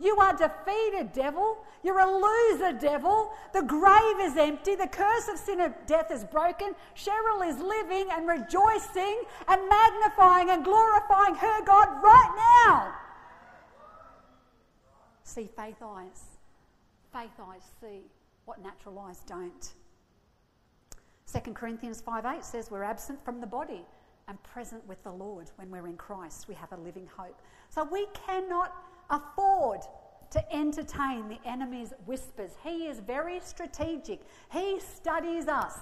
You 0.00 0.16
are 0.16 0.36
defeated, 0.36 1.12
devil. 1.12 1.58
You're 1.82 2.00
a 2.00 2.10
loser, 2.10 2.72
devil. 2.72 3.30
The 3.52 3.62
grave 3.62 4.20
is 4.20 4.36
empty. 4.36 4.74
The 4.74 4.88
curse 4.88 5.28
of 5.28 5.38
sin 5.38 5.60
and 5.60 5.74
death 5.86 6.10
is 6.10 6.24
broken. 6.24 6.74
Cheryl 6.96 7.48
is 7.48 7.58
living 7.58 8.08
and 8.10 8.26
rejoicing 8.26 9.22
and 9.48 9.68
magnifying 9.68 10.50
and 10.50 10.64
glorifying 10.64 11.34
her 11.34 11.64
God 11.64 11.88
right 12.02 12.62
now. 12.66 12.94
See 15.24 15.48
faith 15.56 15.82
eyes. 15.82 16.24
Faith 17.12 17.38
eyes 17.40 17.62
see 17.80 18.00
what 18.44 18.62
natural 18.62 18.98
eyes 18.98 19.20
don't. 19.26 19.72
2 21.32 21.52
Corinthians 21.52 22.00
5 22.00 22.26
8 22.26 22.44
says 22.44 22.70
we're 22.70 22.82
absent 22.82 23.24
from 23.24 23.40
the 23.40 23.46
body 23.46 23.82
and 24.28 24.42
present 24.42 24.86
with 24.86 25.02
the 25.02 25.12
Lord 25.12 25.50
when 25.56 25.70
we're 25.70 25.86
in 25.86 25.96
Christ. 25.96 26.48
We 26.48 26.54
have 26.54 26.72
a 26.72 26.76
living 26.76 27.08
hope. 27.16 27.40
So 27.70 27.84
we 27.84 28.06
cannot 28.26 28.72
afford 29.12 29.80
to 30.30 30.52
entertain 30.52 31.28
the 31.28 31.38
enemy's 31.44 31.92
whispers. 32.06 32.52
He 32.64 32.86
is 32.86 32.98
very 33.00 33.38
strategic. 33.40 34.20
He 34.50 34.80
studies 34.80 35.46
us. 35.46 35.78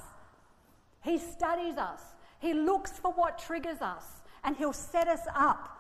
He 1.02 1.18
studies 1.18 1.78
us. 1.78 2.00
He 2.40 2.52
looks 2.52 2.92
for 2.92 3.12
what 3.12 3.38
triggers 3.38 3.80
us 3.80 4.04
and 4.44 4.56
he'll 4.56 4.72
set 4.72 5.08
us 5.08 5.22
up. 5.34 5.78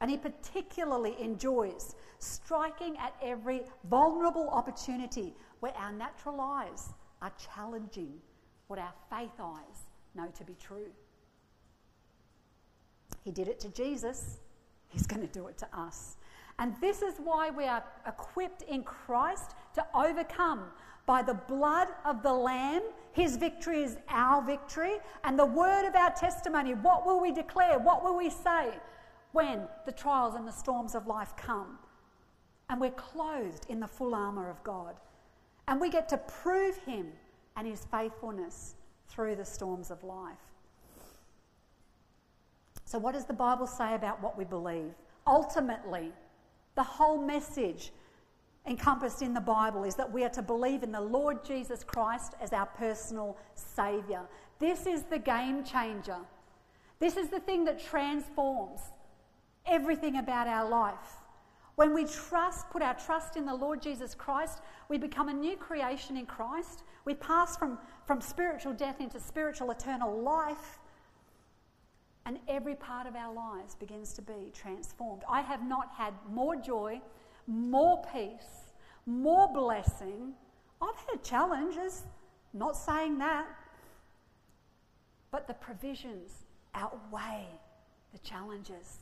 And 0.00 0.10
he 0.10 0.16
particularly 0.16 1.14
enjoys 1.20 1.94
striking 2.18 2.96
at 2.98 3.14
every 3.22 3.62
vulnerable 3.88 4.48
opportunity 4.48 5.32
where 5.60 5.72
our 5.76 5.92
natural 5.92 6.40
eyes 6.40 6.88
are 7.20 7.32
challenging 7.54 8.14
what 8.66 8.80
our 8.80 8.92
faith 9.08 9.38
eyes 9.40 9.86
know 10.14 10.26
to 10.36 10.44
be 10.44 10.56
true. 10.60 10.90
He 13.22 13.30
did 13.30 13.46
it 13.46 13.60
to 13.60 13.68
Jesus, 13.68 14.38
he's 14.88 15.06
going 15.06 15.22
to 15.22 15.32
do 15.32 15.46
it 15.46 15.58
to 15.58 15.68
us. 15.72 16.16
And 16.58 16.74
this 16.80 17.02
is 17.02 17.14
why 17.22 17.50
we 17.50 17.64
are 17.64 17.82
equipped 18.06 18.62
in 18.62 18.82
Christ 18.82 19.52
to 19.74 19.86
overcome 19.94 20.64
by 21.06 21.22
the 21.22 21.34
blood 21.34 21.88
of 22.04 22.22
the 22.22 22.32
Lamb. 22.32 22.82
His 23.12 23.36
victory 23.36 23.82
is 23.82 23.96
our 24.08 24.42
victory. 24.42 24.96
And 25.24 25.38
the 25.38 25.46
word 25.46 25.86
of 25.86 25.94
our 25.94 26.12
testimony. 26.12 26.74
What 26.74 27.06
will 27.06 27.20
we 27.20 27.32
declare? 27.32 27.78
What 27.78 28.04
will 28.04 28.16
we 28.16 28.30
say 28.30 28.70
when 29.32 29.62
the 29.86 29.92
trials 29.92 30.34
and 30.34 30.46
the 30.46 30.52
storms 30.52 30.94
of 30.94 31.06
life 31.06 31.34
come? 31.36 31.78
And 32.70 32.80
we're 32.80 32.90
clothed 32.92 33.66
in 33.68 33.80
the 33.80 33.86
full 33.86 34.14
armour 34.14 34.48
of 34.48 34.62
God. 34.62 34.96
And 35.68 35.80
we 35.80 35.90
get 35.90 36.08
to 36.10 36.18
prove 36.18 36.76
Him 36.78 37.08
and 37.56 37.66
His 37.66 37.84
faithfulness 37.90 38.74
through 39.08 39.36
the 39.36 39.44
storms 39.44 39.90
of 39.90 40.02
life. 40.04 40.38
So, 42.84 42.98
what 42.98 43.14
does 43.14 43.24
the 43.24 43.32
Bible 43.32 43.66
say 43.66 43.94
about 43.94 44.22
what 44.22 44.36
we 44.36 44.44
believe? 44.44 44.92
Ultimately, 45.26 46.12
the 46.74 46.82
whole 46.82 47.18
message 47.18 47.92
encompassed 48.66 49.22
in 49.22 49.34
the 49.34 49.40
Bible 49.40 49.84
is 49.84 49.94
that 49.96 50.10
we 50.10 50.24
are 50.24 50.30
to 50.30 50.42
believe 50.42 50.82
in 50.82 50.92
the 50.92 51.00
Lord 51.00 51.44
Jesus 51.44 51.82
Christ 51.82 52.34
as 52.40 52.52
our 52.52 52.66
personal 52.66 53.36
Saviour. 53.54 54.28
This 54.58 54.86
is 54.86 55.02
the 55.02 55.18
game 55.18 55.64
changer. 55.64 56.18
This 57.00 57.16
is 57.16 57.28
the 57.28 57.40
thing 57.40 57.64
that 57.64 57.82
transforms 57.82 58.80
everything 59.66 60.18
about 60.18 60.46
our 60.46 60.68
life. 60.68 61.22
When 61.74 61.94
we 61.94 62.04
trust, 62.04 62.70
put 62.70 62.82
our 62.82 62.94
trust 62.94 63.36
in 63.36 63.46
the 63.46 63.54
Lord 63.54 63.82
Jesus 63.82 64.14
Christ, 64.14 64.60
we 64.88 64.98
become 64.98 65.28
a 65.28 65.32
new 65.32 65.56
creation 65.56 66.16
in 66.16 66.26
Christ. 66.26 66.84
We 67.04 67.14
pass 67.14 67.56
from, 67.56 67.78
from 68.06 68.20
spiritual 68.20 68.74
death 68.74 69.00
into 69.00 69.18
spiritual 69.18 69.70
eternal 69.70 70.20
life. 70.20 70.78
And 72.26 72.38
every 72.48 72.74
part 72.74 73.06
of 73.06 73.16
our 73.16 73.32
lives 73.32 73.74
begins 73.74 74.12
to 74.14 74.22
be 74.22 74.52
transformed. 74.54 75.22
I 75.28 75.40
have 75.40 75.66
not 75.66 75.88
had 75.96 76.14
more 76.30 76.56
joy, 76.56 77.00
more 77.46 78.02
peace, 78.12 78.72
more 79.06 79.52
blessing. 79.52 80.34
I've 80.80 80.96
had 81.10 81.22
challenges, 81.22 82.04
not 82.52 82.76
saying 82.76 83.18
that, 83.18 83.46
but 85.30 85.46
the 85.46 85.54
provisions 85.54 86.44
outweigh 86.74 87.46
the 88.12 88.18
challenges 88.18 88.98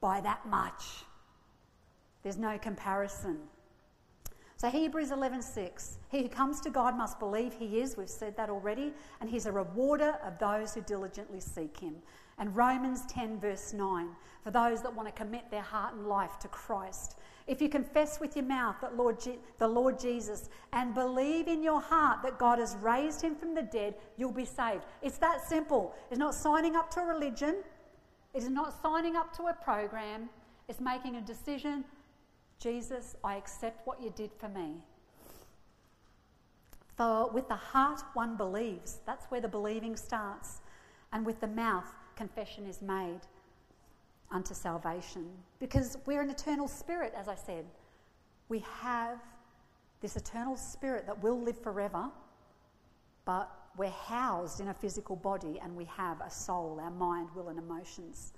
by 0.00 0.20
that 0.20 0.46
much. 0.46 1.04
There's 2.22 2.38
no 2.38 2.58
comparison. 2.58 3.38
So 4.62 4.70
Hebrews 4.70 5.10
11:6, 5.10 5.98
he 6.08 6.22
who 6.22 6.28
comes 6.28 6.60
to 6.60 6.70
God 6.70 6.96
must 6.96 7.18
believe 7.18 7.52
he 7.52 7.80
is, 7.80 7.96
we've 7.96 8.08
said 8.08 8.36
that 8.36 8.48
already, 8.48 8.92
and 9.20 9.28
he's 9.28 9.46
a 9.46 9.50
rewarder 9.50 10.20
of 10.24 10.38
those 10.38 10.72
who 10.72 10.82
diligently 10.82 11.40
seek 11.40 11.80
him. 11.80 12.00
And 12.38 12.54
Romans 12.54 13.04
10 13.06 13.40
verse 13.40 13.72
9, 13.72 14.10
for 14.44 14.52
those 14.52 14.80
that 14.82 14.94
want 14.94 15.08
to 15.08 15.14
commit 15.20 15.50
their 15.50 15.62
heart 15.62 15.94
and 15.94 16.06
life 16.06 16.38
to 16.38 16.46
Christ. 16.46 17.18
If 17.48 17.60
you 17.60 17.68
confess 17.68 18.20
with 18.20 18.36
your 18.36 18.44
mouth 18.44 18.76
that 18.82 18.96
Lord 18.96 19.18
Je- 19.18 19.40
the 19.58 19.66
Lord 19.66 19.98
Jesus 19.98 20.48
and 20.72 20.94
believe 20.94 21.48
in 21.48 21.60
your 21.60 21.80
heart 21.80 22.22
that 22.22 22.38
God 22.38 22.60
has 22.60 22.76
raised 22.76 23.20
him 23.20 23.34
from 23.34 23.56
the 23.56 23.62
dead, 23.62 23.96
you'll 24.16 24.30
be 24.30 24.44
saved. 24.44 24.84
It's 25.02 25.18
that 25.18 25.40
simple. 25.44 25.92
It's 26.08 26.20
not 26.20 26.36
signing 26.36 26.76
up 26.76 26.88
to 26.90 27.00
a 27.00 27.04
religion. 27.04 27.64
It 28.32 28.44
is 28.44 28.48
not 28.48 28.80
signing 28.80 29.16
up 29.16 29.36
to 29.38 29.48
a 29.48 29.54
program. 29.54 30.30
It's 30.68 30.78
making 30.78 31.16
a 31.16 31.20
decision 31.20 31.84
Jesus, 32.62 33.16
I 33.24 33.36
accept 33.36 33.84
what 33.86 34.00
you 34.00 34.12
did 34.14 34.30
for 34.38 34.48
me. 34.48 34.76
For 36.96 37.28
with 37.30 37.48
the 37.48 37.56
heart 37.56 38.02
one 38.14 38.36
believes. 38.36 39.00
That's 39.04 39.26
where 39.26 39.40
the 39.40 39.48
believing 39.48 39.96
starts. 39.96 40.60
And 41.12 41.26
with 41.26 41.40
the 41.40 41.48
mouth, 41.48 41.92
confession 42.14 42.66
is 42.66 42.80
made 42.80 43.20
unto 44.30 44.54
salvation. 44.54 45.28
Because 45.58 45.98
we're 46.06 46.22
an 46.22 46.30
eternal 46.30 46.68
spirit, 46.68 47.12
as 47.16 47.26
I 47.26 47.34
said. 47.34 47.64
We 48.48 48.64
have 48.80 49.18
this 50.00 50.16
eternal 50.16 50.56
spirit 50.56 51.06
that 51.06 51.20
will 51.22 51.40
live 51.40 51.58
forever, 51.58 52.10
but 53.24 53.50
we're 53.76 53.90
housed 53.90 54.60
in 54.60 54.68
a 54.68 54.74
physical 54.74 55.16
body 55.16 55.58
and 55.62 55.74
we 55.74 55.84
have 55.86 56.20
a 56.20 56.30
soul, 56.30 56.78
our 56.82 56.90
mind, 56.90 57.28
will, 57.34 57.48
and 57.48 57.58
emotions. 57.58 58.32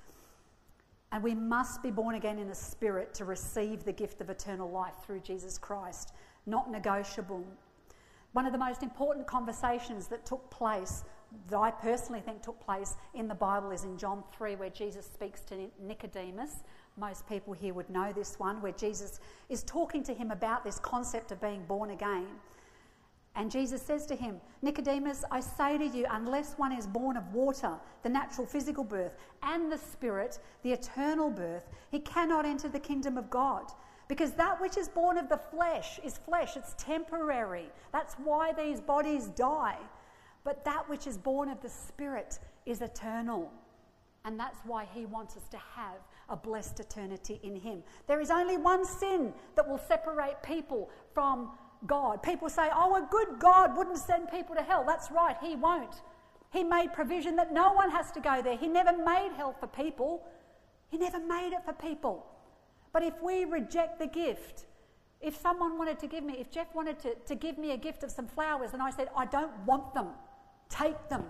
And 1.14 1.22
we 1.22 1.32
must 1.32 1.80
be 1.80 1.92
born 1.92 2.16
again 2.16 2.40
in 2.40 2.48
the 2.48 2.56
Spirit 2.56 3.14
to 3.14 3.24
receive 3.24 3.84
the 3.84 3.92
gift 3.92 4.20
of 4.20 4.30
eternal 4.30 4.68
life 4.68 4.94
through 5.06 5.20
Jesus 5.20 5.58
Christ. 5.58 6.12
Not 6.44 6.72
negotiable. 6.72 7.44
One 8.32 8.46
of 8.46 8.52
the 8.52 8.58
most 8.58 8.82
important 8.82 9.24
conversations 9.24 10.08
that 10.08 10.26
took 10.26 10.50
place, 10.50 11.04
that 11.50 11.56
I 11.56 11.70
personally 11.70 12.20
think 12.20 12.42
took 12.42 12.60
place 12.60 12.96
in 13.14 13.28
the 13.28 13.34
Bible, 13.36 13.70
is 13.70 13.84
in 13.84 13.96
John 13.96 14.24
3, 14.36 14.56
where 14.56 14.70
Jesus 14.70 15.06
speaks 15.06 15.42
to 15.42 15.70
Nicodemus. 15.80 16.64
Most 16.96 17.28
people 17.28 17.52
here 17.52 17.74
would 17.74 17.90
know 17.90 18.12
this 18.12 18.40
one, 18.40 18.60
where 18.60 18.72
Jesus 18.72 19.20
is 19.48 19.62
talking 19.62 20.02
to 20.02 20.14
him 20.14 20.32
about 20.32 20.64
this 20.64 20.80
concept 20.80 21.30
of 21.30 21.40
being 21.40 21.64
born 21.66 21.90
again. 21.90 22.26
And 23.36 23.50
Jesus 23.50 23.82
says 23.82 24.06
to 24.06 24.14
him, 24.14 24.40
Nicodemus, 24.62 25.24
I 25.30 25.40
say 25.40 25.76
to 25.76 25.86
you, 25.86 26.06
unless 26.10 26.54
one 26.54 26.72
is 26.72 26.86
born 26.86 27.16
of 27.16 27.34
water, 27.34 27.74
the 28.02 28.08
natural 28.08 28.46
physical 28.46 28.84
birth, 28.84 29.16
and 29.42 29.70
the 29.72 29.78
Spirit, 29.78 30.38
the 30.62 30.72
eternal 30.72 31.30
birth, 31.30 31.68
he 31.90 31.98
cannot 31.98 32.46
enter 32.46 32.68
the 32.68 32.78
kingdom 32.78 33.18
of 33.18 33.30
God. 33.30 33.72
Because 34.06 34.32
that 34.32 34.60
which 34.60 34.76
is 34.76 34.88
born 34.88 35.18
of 35.18 35.28
the 35.28 35.40
flesh 35.50 35.98
is 36.04 36.18
flesh, 36.18 36.56
it's 36.56 36.74
temporary. 36.78 37.70
That's 37.92 38.14
why 38.14 38.52
these 38.52 38.80
bodies 38.80 39.26
die. 39.28 39.78
But 40.44 40.64
that 40.64 40.88
which 40.88 41.06
is 41.06 41.18
born 41.18 41.48
of 41.48 41.60
the 41.60 41.70
Spirit 41.70 42.38
is 42.66 42.82
eternal. 42.82 43.50
And 44.26 44.38
that's 44.38 44.58
why 44.64 44.86
he 44.92 45.06
wants 45.06 45.36
us 45.36 45.48
to 45.50 45.58
have 45.58 45.96
a 46.28 46.36
blessed 46.36 46.80
eternity 46.80 47.40
in 47.42 47.56
him. 47.56 47.82
There 48.06 48.20
is 48.20 48.30
only 48.30 48.56
one 48.56 48.84
sin 48.84 49.32
that 49.56 49.68
will 49.68 49.78
separate 49.78 50.42
people 50.42 50.90
from 51.12 51.50
God. 51.86 52.22
People 52.22 52.48
say, 52.48 52.68
oh, 52.74 52.94
a 52.96 53.06
good 53.10 53.38
God 53.38 53.76
wouldn't 53.76 53.98
send 53.98 54.30
people 54.30 54.54
to 54.54 54.62
hell. 54.62 54.84
That's 54.86 55.10
right, 55.10 55.36
He 55.42 55.56
won't. 55.56 56.02
He 56.52 56.62
made 56.62 56.92
provision 56.92 57.36
that 57.36 57.52
no 57.52 57.72
one 57.72 57.90
has 57.90 58.10
to 58.12 58.20
go 58.20 58.40
there. 58.42 58.56
He 58.56 58.68
never 58.68 58.96
made 58.96 59.30
hell 59.36 59.54
for 59.58 59.66
people, 59.66 60.26
He 60.88 60.98
never 60.98 61.18
made 61.18 61.52
it 61.52 61.64
for 61.64 61.72
people. 61.72 62.26
But 62.92 63.02
if 63.02 63.14
we 63.22 63.44
reject 63.44 63.98
the 63.98 64.06
gift, 64.06 64.66
if 65.20 65.36
someone 65.36 65.78
wanted 65.78 65.98
to 65.98 66.06
give 66.06 66.22
me, 66.22 66.34
if 66.38 66.50
Jeff 66.50 66.72
wanted 66.74 66.98
to, 67.00 67.14
to 67.26 67.34
give 67.34 67.58
me 67.58 67.72
a 67.72 67.76
gift 67.76 68.04
of 68.04 68.10
some 68.10 68.28
flowers 68.28 68.70
and 68.72 68.80
I 68.80 68.90
said, 68.90 69.08
I 69.16 69.26
don't 69.26 69.52
want 69.66 69.94
them, 69.94 70.08
take 70.68 71.08
them, 71.08 71.24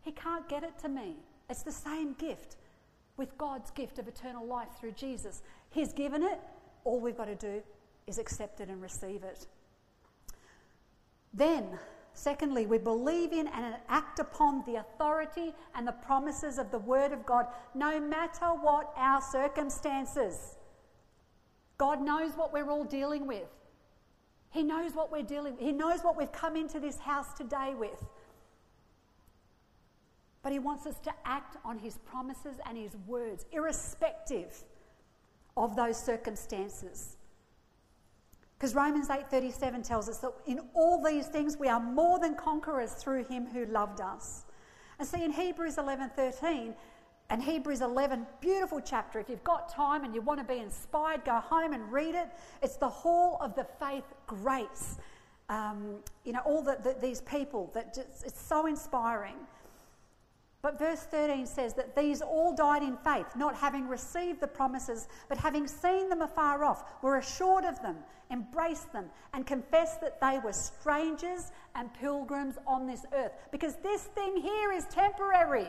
he 0.00 0.12
can't 0.12 0.48
get 0.48 0.62
it 0.62 0.78
to 0.78 0.88
me. 0.88 1.16
It's 1.50 1.62
the 1.62 1.72
same 1.72 2.14
gift 2.14 2.56
with 3.16 3.36
God's 3.36 3.70
gift 3.70 3.98
of 3.98 4.08
eternal 4.08 4.46
life 4.46 4.68
through 4.80 4.92
Jesus. 4.92 5.42
He's 5.70 5.92
given 5.92 6.22
it, 6.22 6.40
all 6.84 7.00
we've 7.00 7.16
got 7.16 7.26
to 7.26 7.34
do 7.34 7.62
is 8.06 8.18
accept 8.18 8.60
it 8.60 8.68
and 8.68 8.80
receive 8.82 9.22
it. 9.22 9.46
Then, 11.32 11.78
secondly, 12.12 12.66
we 12.66 12.78
believe 12.78 13.32
in 13.32 13.48
and 13.48 13.76
act 13.88 14.18
upon 14.18 14.62
the 14.66 14.76
authority 14.76 15.52
and 15.74 15.86
the 15.86 15.92
promises 15.92 16.58
of 16.58 16.70
the 16.70 16.78
Word 16.78 17.12
of 17.12 17.26
God, 17.26 17.46
no 17.74 18.00
matter 18.00 18.46
what 18.46 18.92
our 18.96 19.20
circumstances. 19.20 20.56
God 21.76 22.00
knows 22.00 22.32
what 22.36 22.52
we're 22.52 22.70
all 22.70 22.84
dealing 22.84 23.26
with. 23.26 23.48
He 24.50 24.62
knows 24.62 24.92
what 24.92 25.10
we're 25.10 25.22
dealing 25.22 25.54
with. 25.54 25.62
He 25.62 25.72
knows 25.72 26.02
what 26.02 26.16
we've 26.16 26.30
come 26.30 26.54
into 26.56 26.78
this 26.78 26.98
house 26.98 27.32
today 27.32 27.74
with. 27.76 28.04
But 30.44 30.52
He 30.52 30.60
wants 30.60 30.86
us 30.86 31.00
to 31.00 31.12
act 31.24 31.56
on 31.64 31.78
His 31.78 31.98
promises 31.98 32.58
and 32.64 32.78
His 32.78 32.94
words, 33.06 33.44
irrespective 33.50 34.62
of 35.56 35.74
those 35.74 35.96
circumstances. 35.96 37.16
Because 38.58 38.74
Romans 38.74 39.08
8:37 39.08 39.82
tells 39.82 40.08
us 40.08 40.18
that 40.18 40.32
in 40.46 40.60
all 40.74 41.02
these 41.02 41.26
things 41.26 41.56
we 41.56 41.68
are 41.68 41.80
more 41.80 42.18
than 42.18 42.34
conquerors 42.34 42.92
through 42.94 43.24
him 43.24 43.46
who 43.46 43.66
loved 43.66 44.00
us. 44.00 44.44
And 44.98 45.06
see 45.06 45.24
in 45.24 45.32
Hebrews 45.32 45.76
11:13 45.76 46.74
and 47.30 47.42
Hebrews 47.42 47.80
11, 47.80 48.26
beautiful 48.40 48.80
chapter. 48.80 49.18
If 49.18 49.28
you've 49.28 49.44
got 49.44 49.68
time 49.68 50.04
and 50.04 50.14
you 50.14 50.20
want 50.20 50.40
to 50.40 50.44
be 50.44 50.60
inspired, 50.60 51.24
go 51.24 51.40
home 51.40 51.72
and 51.72 51.90
read 51.90 52.14
it. 52.14 52.28
It's 52.62 52.76
the 52.76 52.88
hall 52.88 53.38
of 53.40 53.54
the 53.54 53.64
faith 53.80 54.04
greats. 54.26 54.98
Um, 55.48 55.96
you 56.24 56.32
know, 56.32 56.40
all 56.40 56.62
the, 56.62 56.78
the, 56.82 56.96
these 57.00 57.22
people 57.22 57.70
that 57.74 57.94
just, 57.94 58.24
it's 58.24 58.40
so 58.40 58.66
inspiring. 58.66 59.36
But 60.64 60.78
verse 60.78 61.00
13 61.10 61.44
says 61.44 61.74
that 61.74 61.94
these 61.94 62.22
all 62.22 62.54
died 62.54 62.82
in 62.82 62.96
faith, 62.96 63.26
not 63.36 63.54
having 63.54 63.86
received 63.86 64.40
the 64.40 64.46
promises, 64.46 65.08
but 65.28 65.36
having 65.36 65.66
seen 65.66 66.08
them 66.08 66.22
afar 66.22 66.64
off, 66.64 66.84
were 67.02 67.18
assured 67.18 67.66
of 67.66 67.82
them, 67.82 67.98
embraced 68.30 68.90
them, 68.90 69.10
and 69.34 69.46
confessed 69.46 70.00
that 70.00 70.22
they 70.22 70.38
were 70.42 70.54
strangers 70.54 71.52
and 71.74 71.92
pilgrims 71.92 72.56
on 72.66 72.86
this 72.86 73.04
earth. 73.12 73.32
Because 73.52 73.74
this 73.82 74.04
thing 74.04 74.38
here 74.38 74.72
is 74.72 74.86
temporary. 74.86 75.66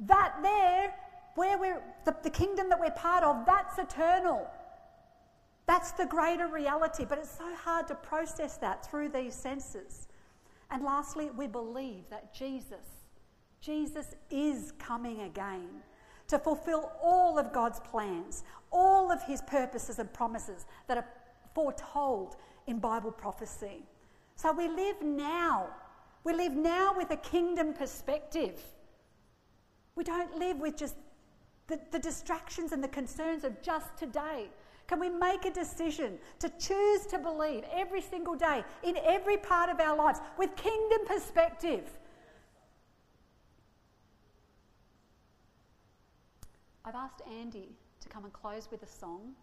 That 0.00 0.34
there, 0.42 0.92
where 1.36 1.56
we're, 1.56 1.82
the, 2.04 2.14
the 2.22 2.28
kingdom 2.28 2.68
that 2.68 2.78
we're 2.78 2.90
part 2.90 3.24
of, 3.24 3.46
that's 3.46 3.78
eternal. 3.78 4.46
That's 5.64 5.92
the 5.92 6.04
greater 6.04 6.46
reality. 6.46 7.06
But 7.08 7.20
it's 7.20 7.38
so 7.38 7.54
hard 7.54 7.88
to 7.88 7.94
process 7.94 8.58
that 8.58 8.84
through 8.84 9.08
these 9.08 9.34
senses. 9.34 10.08
And 10.70 10.84
lastly, 10.84 11.30
we 11.34 11.46
believe 11.46 12.04
that 12.10 12.34
Jesus 12.34 12.99
Jesus 13.60 14.14
is 14.30 14.72
coming 14.78 15.22
again 15.22 15.68
to 16.28 16.38
fulfill 16.38 16.92
all 17.02 17.38
of 17.38 17.52
God's 17.52 17.80
plans, 17.80 18.44
all 18.72 19.12
of 19.12 19.22
his 19.22 19.42
purposes 19.42 19.98
and 19.98 20.10
promises 20.12 20.64
that 20.86 20.96
are 20.96 21.06
foretold 21.54 22.36
in 22.66 22.78
Bible 22.78 23.10
prophecy. 23.10 23.82
So 24.36 24.52
we 24.52 24.68
live 24.68 25.02
now. 25.02 25.68
We 26.24 26.32
live 26.32 26.52
now 26.52 26.94
with 26.96 27.10
a 27.10 27.16
kingdom 27.16 27.74
perspective. 27.74 28.62
We 29.94 30.04
don't 30.04 30.38
live 30.38 30.58
with 30.58 30.76
just 30.76 30.94
the, 31.66 31.78
the 31.90 31.98
distractions 31.98 32.72
and 32.72 32.82
the 32.82 32.88
concerns 32.88 33.44
of 33.44 33.60
just 33.60 33.96
today. 33.96 34.46
Can 34.86 34.98
we 34.98 35.08
make 35.08 35.44
a 35.44 35.50
decision 35.50 36.18
to 36.38 36.48
choose 36.58 37.06
to 37.06 37.18
believe 37.18 37.64
every 37.72 38.00
single 38.00 38.34
day 38.34 38.64
in 38.82 38.96
every 39.04 39.36
part 39.36 39.68
of 39.68 39.78
our 39.80 39.96
lives 39.96 40.20
with 40.38 40.56
kingdom 40.56 41.00
perspective? 41.06 41.84
I've 46.90 46.96
asked 46.96 47.22
Andy 47.38 47.68
to 48.00 48.08
come 48.08 48.24
and 48.24 48.32
close 48.32 48.66
with 48.68 48.82
a 48.82 48.86
song. 48.86 49.34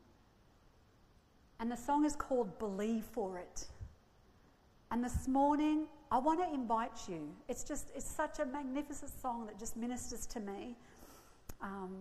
And 1.61 1.71
the 1.71 1.77
song 1.77 2.03
is 2.03 2.13
called 2.13 2.59
Believe 2.59 3.05
for 3.05 3.37
It. 3.37 3.67
And 4.91 5.01
this 5.01 5.29
morning, 5.29 5.85
I 6.11 6.17
want 6.17 6.41
to 6.41 6.53
invite 6.53 7.07
you. 7.07 7.29
It's 7.47 7.63
just, 7.63 7.87
it's 7.95 8.05
such 8.05 8.39
a 8.39 8.45
magnificent 8.45 9.13
song 9.21 9.45
that 9.45 9.57
just 9.57 9.77
ministers 9.77 10.25
to 10.25 10.41
me. 10.41 10.75
Um, 11.61 11.95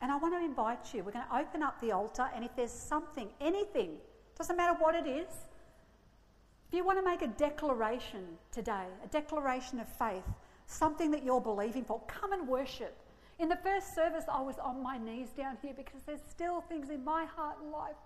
and 0.00 0.12
I 0.12 0.18
want 0.18 0.34
to 0.34 0.44
invite 0.44 0.94
you. 0.94 1.02
We're 1.02 1.10
going 1.10 1.26
to 1.30 1.36
open 1.36 1.64
up 1.64 1.80
the 1.80 1.90
altar, 1.90 2.28
and 2.32 2.44
if 2.44 2.54
there's 2.54 2.70
something, 2.70 3.28
anything, 3.40 3.96
doesn't 4.38 4.56
matter 4.56 4.78
what 4.78 4.94
it 4.94 5.08
is, 5.08 5.26
if 6.68 6.74
you 6.74 6.84
want 6.84 7.00
to 7.00 7.04
make 7.04 7.22
a 7.22 7.34
declaration 7.36 8.24
today, 8.52 8.86
a 9.04 9.08
declaration 9.08 9.80
of 9.80 9.88
faith, 9.98 10.22
something 10.68 11.10
that 11.10 11.24
you're 11.24 11.40
believing 11.40 11.82
for, 11.82 12.00
come 12.06 12.32
and 12.32 12.46
worship. 12.46 12.96
In 13.38 13.48
the 13.48 13.56
first 13.56 13.94
service, 13.94 14.24
I 14.32 14.40
was 14.40 14.56
on 14.58 14.82
my 14.82 14.96
knees 14.96 15.28
down 15.36 15.58
here 15.60 15.74
because 15.76 16.00
there's 16.06 16.22
still 16.30 16.62
things 16.62 16.88
in 16.88 17.04
my 17.04 17.26
heart 17.26 17.56
and 17.62 17.70
life 17.70 17.96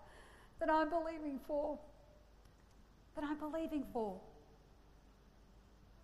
that 0.59 0.69
I'm 0.69 0.91
believing 0.91 1.39
for. 1.47 1.79
That 3.15 3.25
I'm 3.25 3.39
believing 3.39 3.85
for. 3.93 4.21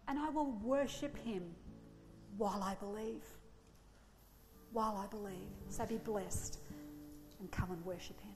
And 0.07 0.19
I 0.19 0.29
will 0.29 0.53
worship 0.63 1.17
Him 1.25 1.43
while 2.37 2.63
I 2.63 2.75
believe. 2.77 3.25
While 4.73 4.97
I 4.97 5.07
believe. 5.09 5.49
So 5.69 5.85
be 5.87 5.97
blessed 5.97 6.61
and 7.41 7.51
come 7.51 7.73
and 7.73 7.85
worship 7.85 8.21
Him. 8.21 8.36